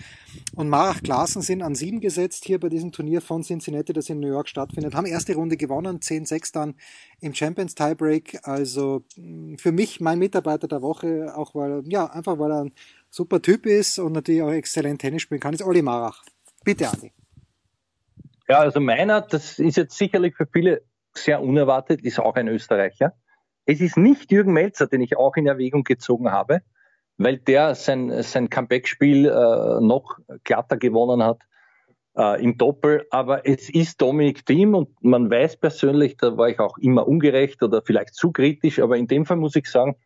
Und 0.55 0.69
Marach 0.69 1.03
Klaassen 1.03 1.41
sind 1.41 1.63
an 1.63 1.75
sieben 1.75 2.01
gesetzt 2.01 2.45
hier 2.45 2.61
bei 2.61 2.69
diesem 2.69 2.93
Turnier 2.93 3.14
Turnier 3.15 3.21
von 3.21 3.43
Cincinnati, 3.43 3.93
das 3.93 4.09
in 4.11 4.21
New 4.21 4.29
York 4.29 4.49
stattfindet. 4.49 4.95
Haben 4.95 5.07
erste 5.07 5.35
Runde 5.35 5.57
gewonnen, 5.57 6.01
10-6 6.01 6.53
dann 6.53 6.75
im 7.21 7.35
Champions 7.35 7.75
Tiebreak. 7.75 8.41
Also 8.43 9.05
mm, 9.17 9.57
für 9.57 9.73
mich 9.73 10.01
mein 10.01 10.19
Mitarbeiter 10.19 10.67
der 10.67 10.83
Woche, 10.83 11.33
auch 11.37 11.55
weil, 11.55 11.83
ja, 11.87 12.07
einfach 12.07 12.39
weil 12.39 12.51
er 12.51 12.65
ein 12.65 12.73
super 13.11 13.41
Typ 13.41 13.67
ist 13.67 13.99
und 13.99 14.13
natürlich 14.13 14.43
auch 14.43 14.51
exzellent 14.51 15.01
Tennis 15.01 15.23
spielen 15.23 15.41
kann, 15.41 15.55
ist 15.55 15.63
Olli 15.63 15.83
Marach. 15.83 16.25
Bitte, 16.65 16.89
Andi. 16.89 17.13
Ja, 18.49 18.59
also 18.59 18.81
meiner, 18.81 19.21
das 19.21 19.59
ist 19.59 19.77
jetzt 19.77 19.97
sicherlich 19.97 20.35
für 20.37 20.47
viele 20.47 20.83
sehr 21.15 21.41
unerwartet, 21.41 22.03
ist 22.03 22.19
auch 22.19 22.35
ein 22.35 22.49
Österreicher. 22.49 23.15
Es 23.65 23.81
ist 23.81 23.97
nicht 23.97 24.33
Jürgen 24.33 24.53
Melzer, 24.53 24.87
den 24.87 25.01
ich 25.01 25.17
auch 25.17 25.37
in 25.37 25.47
Erwägung 25.47 25.85
gezogen 25.85 26.33
habe, 26.33 26.63
weil 27.17 27.39
der 27.39 27.75
sein, 27.77 28.23
sein 28.23 28.51
Comeback-Spiel 28.51 29.27
äh, 29.27 29.81
noch 29.81 30.19
glatter 30.43 30.77
gewonnen 30.77 31.23
hat 31.23 31.39
äh, 32.17 32.43
im 32.43 32.59
Doppel. 32.59 33.07
Aber 33.11 33.47
es 33.47 33.71
ist 33.71 34.01
Dominik 34.01 34.47
Thiem 34.47 34.75
und 34.75 35.03
man 35.03 35.31
weiß 35.31 35.59
persönlich, 35.59 36.17
da 36.17 36.37
war 36.37 36.49
ich 36.49 36.59
auch 36.59 36.79
immer 36.79 37.07
ungerecht 37.07 37.63
oder 37.63 37.83
vielleicht 37.83 38.15
zu 38.15 38.33
kritisch, 38.33 38.79
aber 38.81 38.97
in 38.97 39.07
dem 39.07 39.27
Fall 39.27 39.37
muss 39.37 39.57
ich 39.57 39.67
sagen, 39.67 39.97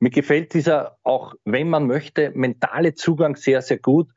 mir 0.00 0.10
gefällt 0.10 0.54
dieser 0.54 0.96
auch, 1.02 1.34
wenn 1.44 1.68
man 1.68 1.86
möchte, 1.86 2.30
mentale 2.34 2.94
Zugang 2.94 3.36
sehr, 3.36 3.62
sehr 3.62 3.78
gut 3.78 4.08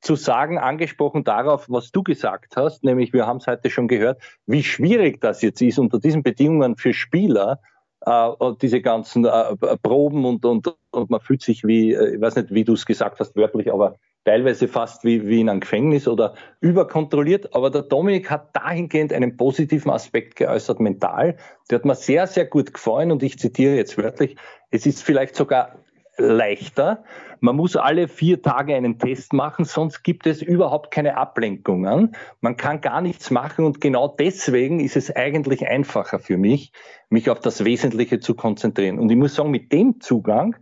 zu 0.00 0.16
sagen, 0.16 0.58
angesprochen 0.58 1.24
darauf, 1.24 1.66
was 1.68 1.90
du 1.90 2.02
gesagt 2.02 2.56
hast, 2.56 2.84
nämlich 2.84 3.12
wir 3.12 3.26
haben 3.26 3.38
es 3.38 3.46
heute 3.46 3.70
schon 3.70 3.88
gehört, 3.88 4.20
wie 4.46 4.62
schwierig 4.62 5.20
das 5.20 5.40
jetzt 5.42 5.62
ist 5.62 5.78
unter 5.78 5.98
diesen 5.98 6.22
Bedingungen 6.22 6.76
für 6.76 6.92
Spieler, 6.92 7.60
äh, 8.02 8.30
diese 8.60 8.82
ganzen 8.82 9.24
äh, 9.24 9.56
Proben 9.82 10.26
und, 10.26 10.44
und, 10.44 10.74
und 10.90 11.10
man 11.10 11.20
fühlt 11.20 11.42
sich 11.42 11.64
wie, 11.64 11.94
äh, 11.94 12.16
ich 12.16 12.20
weiß 12.20 12.36
nicht, 12.36 12.52
wie 12.52 12.64
du 12.64 12.74
es 12.74 12.84
gesagt 12.84 13.18
hast 13.18 13.34
wörtlich, 13.34 13.72
aber 13.72 13.96
teilweise 14.24 14.68
fast 14.68 15.04
wie, 15.04 15.26
wie 15.26 15.40
in 15.40 15.48
einem 15.48 15.60
Gefängnis 15.60 16.08
oder 16.08 16.34
überkontrolliert. 16.60 17.54
Aber 17.54 17.70
der 17.70 17.82
Dominik 17.82 18.30
hat 18.30 18.54
dahingehend 18.54 19.12
einen 19.12 19.36
positiven 19.36 19.90
Aspekt 19.90 20.36
geäußert, 20.36 20.80
mental. 20.80 21.36
Der 21.70 21.78
hat 21.78 21.84
mir 21.84 21.94
sehr, 21.94 22.26
sehr 22.26 22.46
gut 22.46 22.74
gefallen 22.74 23.12
und 23.12 23.22
ich 23.22 23.38
zitiere 23.38 23.76
jetzt 23.76 23.98
wörtlich, 23.98 24.36
es 24.70 24.86
ist 24.86 25.02
vielleicht 25.02 25.36
sogar 25.36 25.76
leichter. 26.16 27.04
Man 27.40 27.56
muss 27.56 27.76
alle 27.76 28.08
vier 28.08 28.40
Tage 28.40 28.74
einen 28.74 28.98
Test 28.98 29.32
machen, 29.32 29.64
sonst 29.64 30.02
gibt 30.02 30.26
es 30.26 30.40
überhaupt 30.40 30.90
keine 30.90 31.16
Ablenkungen. 31.16 32.14
Man 32.40 32.56
kann 32.56 32.80
gar 32.80 33.00
nichts 33.00 33.30
machen 33.30 33.64
und 33.64 33.80
genau 33.80 34.08
deswegen 34.08 34.80
ist 34.80 34.96
es 34.96 35.14
eigentlich 35.14 35.66
einfacher 35.66 36.18
für 36.18 36.38
mich, 36.38 36.72
mich 37.10 37.28
auf 37.30 37.40
das 37.40 37.64
Wesentliche 37.64 38.20
zu 38.20 38.34
konzentrieren. 38.34 38.98
Und 38.98 39.10
ich 39.10 39.16
muss 39.16 39.34
sagen, 39.34 39.50
mit 39.50 39.72
dem 39.72 40.00
Zugang 40.00 40.56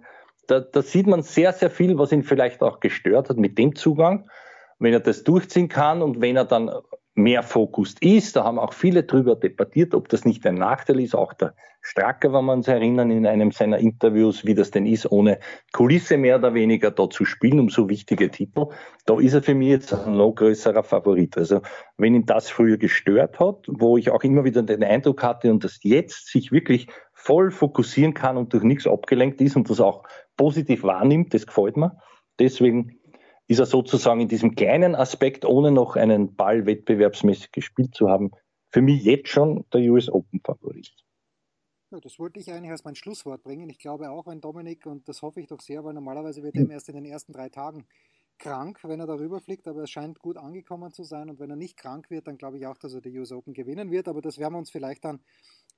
da, 0.47 0.61
da 0.61 0.82
sieht 0.82 1.07
man 1.07 1.22
sehr, 1.22 1.53
sehr 1.53 1.70
viel, 1.70 1.99
was 1.99 2.12
ihn 2.12 2.22
vielleicht 2.22 2.62
auch 2.62 2.80
gestört 2.80 3.28
hat 3.30 3.36
mit 3.36 3.59
dem 3.59 3.74
Zugang. 3.74 4.28
Wenn 4.78 4.93
er 4.93 5.01
das 5.01 5.24
durchziehen 5.24 5.68
kann 5.68 6.03
und 6.03 6.20
wenn 6.20 6.36
er 6.36 6.45
dann 6.45 6.70
mehr 7.14 7.43
fokussiert 7.43 8.03
ist, 8.03 8.36
da 8.36 8.45
haben 8.45 8.59
auch 8.59 8.72
viele 8.72 9.05
drüber 9.05 9.36
debattiert, 9.36 9.95
ob 9.95 10.09
das 10.09 10.24
nicht 10.24 10.47
ein 10.47 10.55
Nachteil 10.55 11.01
ist. 11.01 11.14
Auch 11.14 11.34
der 11.34 11.55
Stracker, 11.82 12.32
wenn 12.32 12.45
man 12.45 12.59
uns 12.59 12.68
erinnern, 12.68 13.11
in 13.11 13.26
einem 13.26 13.51
seiner 13.51 13.78
Interviews, 13.78 14.47
wie 14.47 14.55
das 14.55 14.70
denn 14.70 14.86
ist, 14.86 15.11
ohne 15.11 15.40
Kulisse 15.72 16.16
mehr 16.16 16.38
oder 16.38 16.55
weniger 16.55 16.90
da 16.90 17.11
zu 17.11 17.24
spielen, 17.24 17.61
um 17.61 17.68
so 17.68 17.88
wichtige 17.88 18.30
Titel. 18.30 18.66
Da 19.05 19.18
ist 19.18 19.34
er 19.34 19.43
für 19.43 19.55
mich 19.55 19.68
jetzt 19.68 19.93
ein 19.93 20.16
noch 20.16 20.32
größerer 20.32 20.84
Favorit. 20.84 21.36
Also, 21.36 21.61
wenn 21.99 22.14
ihn 22.14 22.24
das 22.24 22.49
früher 22.49 22.78
gestört 22.78 23.40
hat, 23.40 23.66
wo 23.68 23.99
ich 23.99 24.11
auch 24.11 24.22
immer 24.22 24.45
wieder 24.45 24.62
den 24.62 24.84
Eindruck 24.84 25.22
hatte 25.22 25.51
und 25.51 25.64
das 25.64 25.80
jetzt 25.82 26.28
sich 26.28 26.53
wirklich 26.53 26.86
voll 27.12 27.51
fokussieren 27.51 28.14
kann 28.14 28.36
und 28.36 28.53
durch 28.53 28.64
nichts 28.64 28.86
abgelenkt 28.86 29.40
ist 29.40 29.57
und 29.57 29.68
das 29.68 29.80
auch 29.80 30.05
positiv 30.36 30.82
wahrnimmt, 30.82 31.34
das 31.34 31.46
gefällt 31.46 31.76
mir. 31.76 31.98
Deswegen 32.38 32.98
ist 33.48 33.58
er 33.58 33.66
sozusagen 33.66 34.20
in 34.20 34.28
diesem 34.28 34.54
kleinen 34.54 34.94
Aspekt, 34.94 35.44
ohne 35.44 35.70
noch 35.70 35.96
einen 35.96 36.34
Ball 36.34 36.66
wettbewerbsmäßig 36.66 37.52
gespielt 37.52 37.94
zu 37.94 38.08
haben, 38.08 38.30
für 38.70 38.80
mich 38.80 39.04
jetzt 39.04 39.28
schon 39.28 39.64
der 39.72 39.82
US 39.92 40.08
Open 40.08 40.40
Favorit. 40.44 40.92
Ja, 41.90 42.00
das 42.00 42.18
wollte 42.18 42.40
ich 42.40 42.50
eigentlich 42.50 42.70
als 42.70 42.84
mein 42.84 42.94
Schlusswort 42.94 43.42
bringen. 43.42 43.68
Ich 43.68 43.78
glaube 43.78 44.10
auch, 44.10 44.26
wenn 44.26 44.40
Dominik, 44.40 44.86
und 44.86 45.06
das 45.08 45.20
hoffe 45.20 45.40
ich 45.40 45.46
doch 45.46 45.60
sehr, 45.60 45.84
weil 45.84 45.92
normalerweise 45.92 46.42
wird 46.42 46.56
er 46.56 46.70
erst 46.70 46.88
in 46.88 46.94
den 46.94 47.04
ersten 47.04 47.32
drei 47.32 47.50
Tagen 47.50 47.84
krank, 48.38 48.80
wenn 48.82 48.98
er 48.98 49.06
darüber 49.06 49.40
fliegt, 49.40 49.68
aber 49.68 49.82
es 49.82 49.90
scheint 49.90 50.18
gut 50.18 50.38
angekommen 50.38 50.92
zu 50.92 51.04
sein. 51.04 51.28
Und 51.28 51.38
wenn 51.38 51.50
er 51.50 51.56
nicht 51.56 51.76
krank 51.76 52.08
wird, 52.08 52.26
dann 52.26 52.38
glaube 52.38 52.56
ich 52.56 52.66
auch, 52.66 52.78
dass 52.78 52.94
er 52.94 53.02
die 53.02 53.18
US 53.18 53.30
Open 53.30 53.52
gewinnen 53.52 53.90
wird. 53.90 54.08
Aber 54.08 54.22
das 54.22 54.38
werden 54.38 54.54
wir 54.54 54.58
uns 54.58 54.70
vielleicht 54.70 55.04
dann 55.04 55.20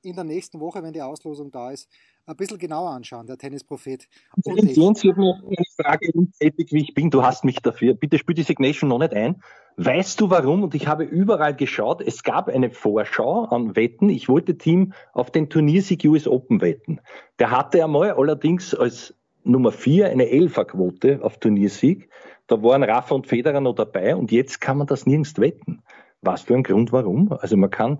in 0.04 0.14
der 0.14 0.24
nächsten 0.24 0.60
Woche, 0.60 0.82
wenn 0.82 0.92
die 0.92 1.02
Auslosung 1.02 1.50
da 1.50 1.70
ist, 1.70 1.88
ein 2.26 2.36
bisschen 2.36 2.58
genauer 2.58 2.90
anschauen, 2.90 3.26
der 3.26 3.36
Tennisprophet. 3.36 4.08
Und 4.44 4.64
ich. 4.64 4.76
Jens, 4.76 5.04
ich 5.04 5.10
habe 5.10 5.20
noch 5.20 5.42
eine 5.44 5.56
Frage, 5.76 6.10
untätig 6.14 6.72
wie 6.72 6.82
ich 6.82 6.94
bin, 6.94 7.10
du 7.10 7.22
hast 7.22 7.44
mich 7.44 7.56
dafür. 7.56 7.94
Bitte 7.94 8.18
spiel 8.18 8.34
die 8.34 8.42
Signation 8.42 8.88
noch 8.88 8.98
nicht 8.98 9.12
ein. 9.12 9.42
Weißt 9.76 10.20
du 10.20 10.30
warum? 10.30 10.62
Und 10.62 10.74
ich 10.74 10.86
habe 10.86 11.04
überall 11.04 11.54
geschaut, 11.54 12.00
es 12.00 12.22
gab 12.22 12.48
eine 12.48 12.70
Vorschau 12.70 13.44
an 13.44 13.74
Wetten. 13.74 14.08
Ich 14.08 14.28
wollte 14.28 14.56
Team 14.56 14.92
auf 15.12 15.30
den 15.30 15.50
Turniersieg 15.50 16.04
US 16.04 16.28
Open 16.28 16.60
wetten. 16.60 17.00
Der 17.38 17.50
hatte 17.50 17.82
einmal 17.82 18.12
allerdings 18.12 18.74
als 18.74 19.14
Nummer 19.42 19.72
vier 19.72 20.08
eine 20.08 20.28
Elferquote 20.28 21.20
auf 21.22 21.38
Turniersieg. 21.38 22.08
Da 22.46 22.62
waren 22.62 22.82
Rafa 22.82 23.14
und 23.14 23.26
Federer 23.26 23.60
noch 23.60 23.74
dabei 23.74 24.16
und 24.16 24.30
jetzt 24.30 24.60
kann 24.60 24.78
man 24.78 24.86
das 24.86 25.06
nirgends 25.06 25.38
wetten 25.38 25.82
Was 26.20 26.42
für 26.42 26.54
ein 26.54 26.62
Grund, 26.62 26.92
warum? 26.92 27.32
Also 27.32 27.56
man 27.56 27.70
kann 27.70 27.98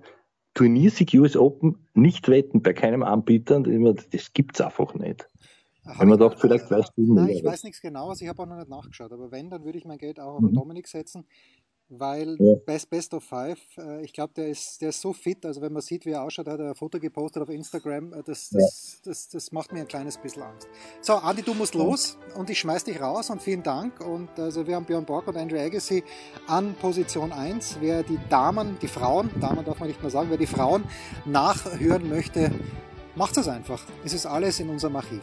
Turniersieg 0.54 1.12
US 1.14 1.36
Open 1.36 1.76
nicht 1.94 2.28
wetten 2.28 2.62
bei 2.62 2.72
keinem 2.72 3.02
Anbieter. 3.02 3.60
Das 3.60 4.32
gibt 4.32 4.54
es 4.54 4.60
einfach 4.60 4.94
nicht. 4.94 5.28
Hab 5.84 6.00
Wenn 6.00 6.08
man 6.08 6.18
doch 6.18 6.38
vielleicht 6.38 6.70
weiß, 6.70 6.86
wie 6.96 7.12
Nein, 7.12 7.28
ich 7.28 7.44
weiß 7.44 7.62
nichts 7.64 7.80
genaues, 7.82 8.22
ich 8.22 8.28
habe 8.28 8.42
auch 8.42 8.46
noch 8.46 8.56
nicht 8.56 8.70
nachgeschaut, 8.70 9.12
aber 9.12 9.30
wenn, 9.30 9.50
dann 9.50 9.64
würde 9.64 9.76
ich 9.76 9.84
mein 9.84 9.98
Geld 9.98 10.18
auch 10.18 10.36
auf 10.36 10.42
Mhm. 10.42 10.54
Dominik 10.54 10.88
setzen, 10.88 11.26
weil 11.88 12.36
Ja. 12.38 12.54
Best, 12.66 12.90
Best 12.90 13.14
of 13.14 13.24
Five, 13.24 13.58
äh, 13.78 14.04
ich 14.04 14.12
glaube, 14.12 14.32
der 14.34 14.48
ist, 14.48 14.80
der 14.80 14.90
ist 14.90 15.00
so 15.00 15.12
fit, 15.12 15.44
also 15.44 15.60
wenn 15.60 15.72
man 15.72 15.82
sieht, 15.82 16.06
wie 16.06 16.10
er 16.10 16.22
ausschaut, 16.22 16.46
hat 16.46 16.58
er 16.58 16.70
ein 16.70 16.74
Foto 16.74 16.98
gepostet 16.98 17.42
auf 17.42 17.48
Instagram, 17.48 18.12
äh, 18.12 18.22
das, 18.24 18.50
das, 18.50 19.00
das, 19.04 19.28
das 19.28 19.52
macht 19.52 19.72
mir 19.72 19.80
ein 19.80 19.88
kleines 19.88 20.16
bisschen 20.16 20.42
Angst. 20.42 20.68
So, 21.00 21.14
Andi, 21.14 21.42
du 21.42 21.54
musst 21.54 21.74
los 21.74 22.18
und 22.36 22.50
ich 22.50 22.58
schmeiß 22.58 22.84
dich 22.84 23.00
raus 23.00 23.30
und 23.30 23.42
vielen 23.42 23.62
Dank 23.62 24.00
und 24.00 24.30
also 24.38 24.66
wir 24.66 24.76
haben 24.76 24.84
Björn 24.84 25.04
Borg 25.04 25.26
und 25.28 25.36
Andrew 25.36 25.58
Agassi 25.58 26.02
an 26.46 26.74
Position 26.74 27.32
1. 27.32 27.78
Wer 27.80 28.02
die 28.02 28.18
Damen, 28.30 28.78
die 28.80 28.88
Frauen, 28.88 29.30
Damen 29.40 29.64
darf 29.64 29.78
man 29.78 29.88
nicht 29.88 30.00
mehr 30.00 30.10
sagen, 30.10 30.30
wer 30.30 30.38
die 30.38 30.46
Frauen 30.46 30.84
nachhören 31.24 32.08
möchte, 32.08 32.50
macht 33.14 33.36
es 33.36 33.48
einfach. 33.48 33.82
Es 34.04 34.12
ist 34.12 34.26
alles 34.26 34.60
in 34.60 34.70
unserem 34.70 34.96
Archiv. 34.96 35.22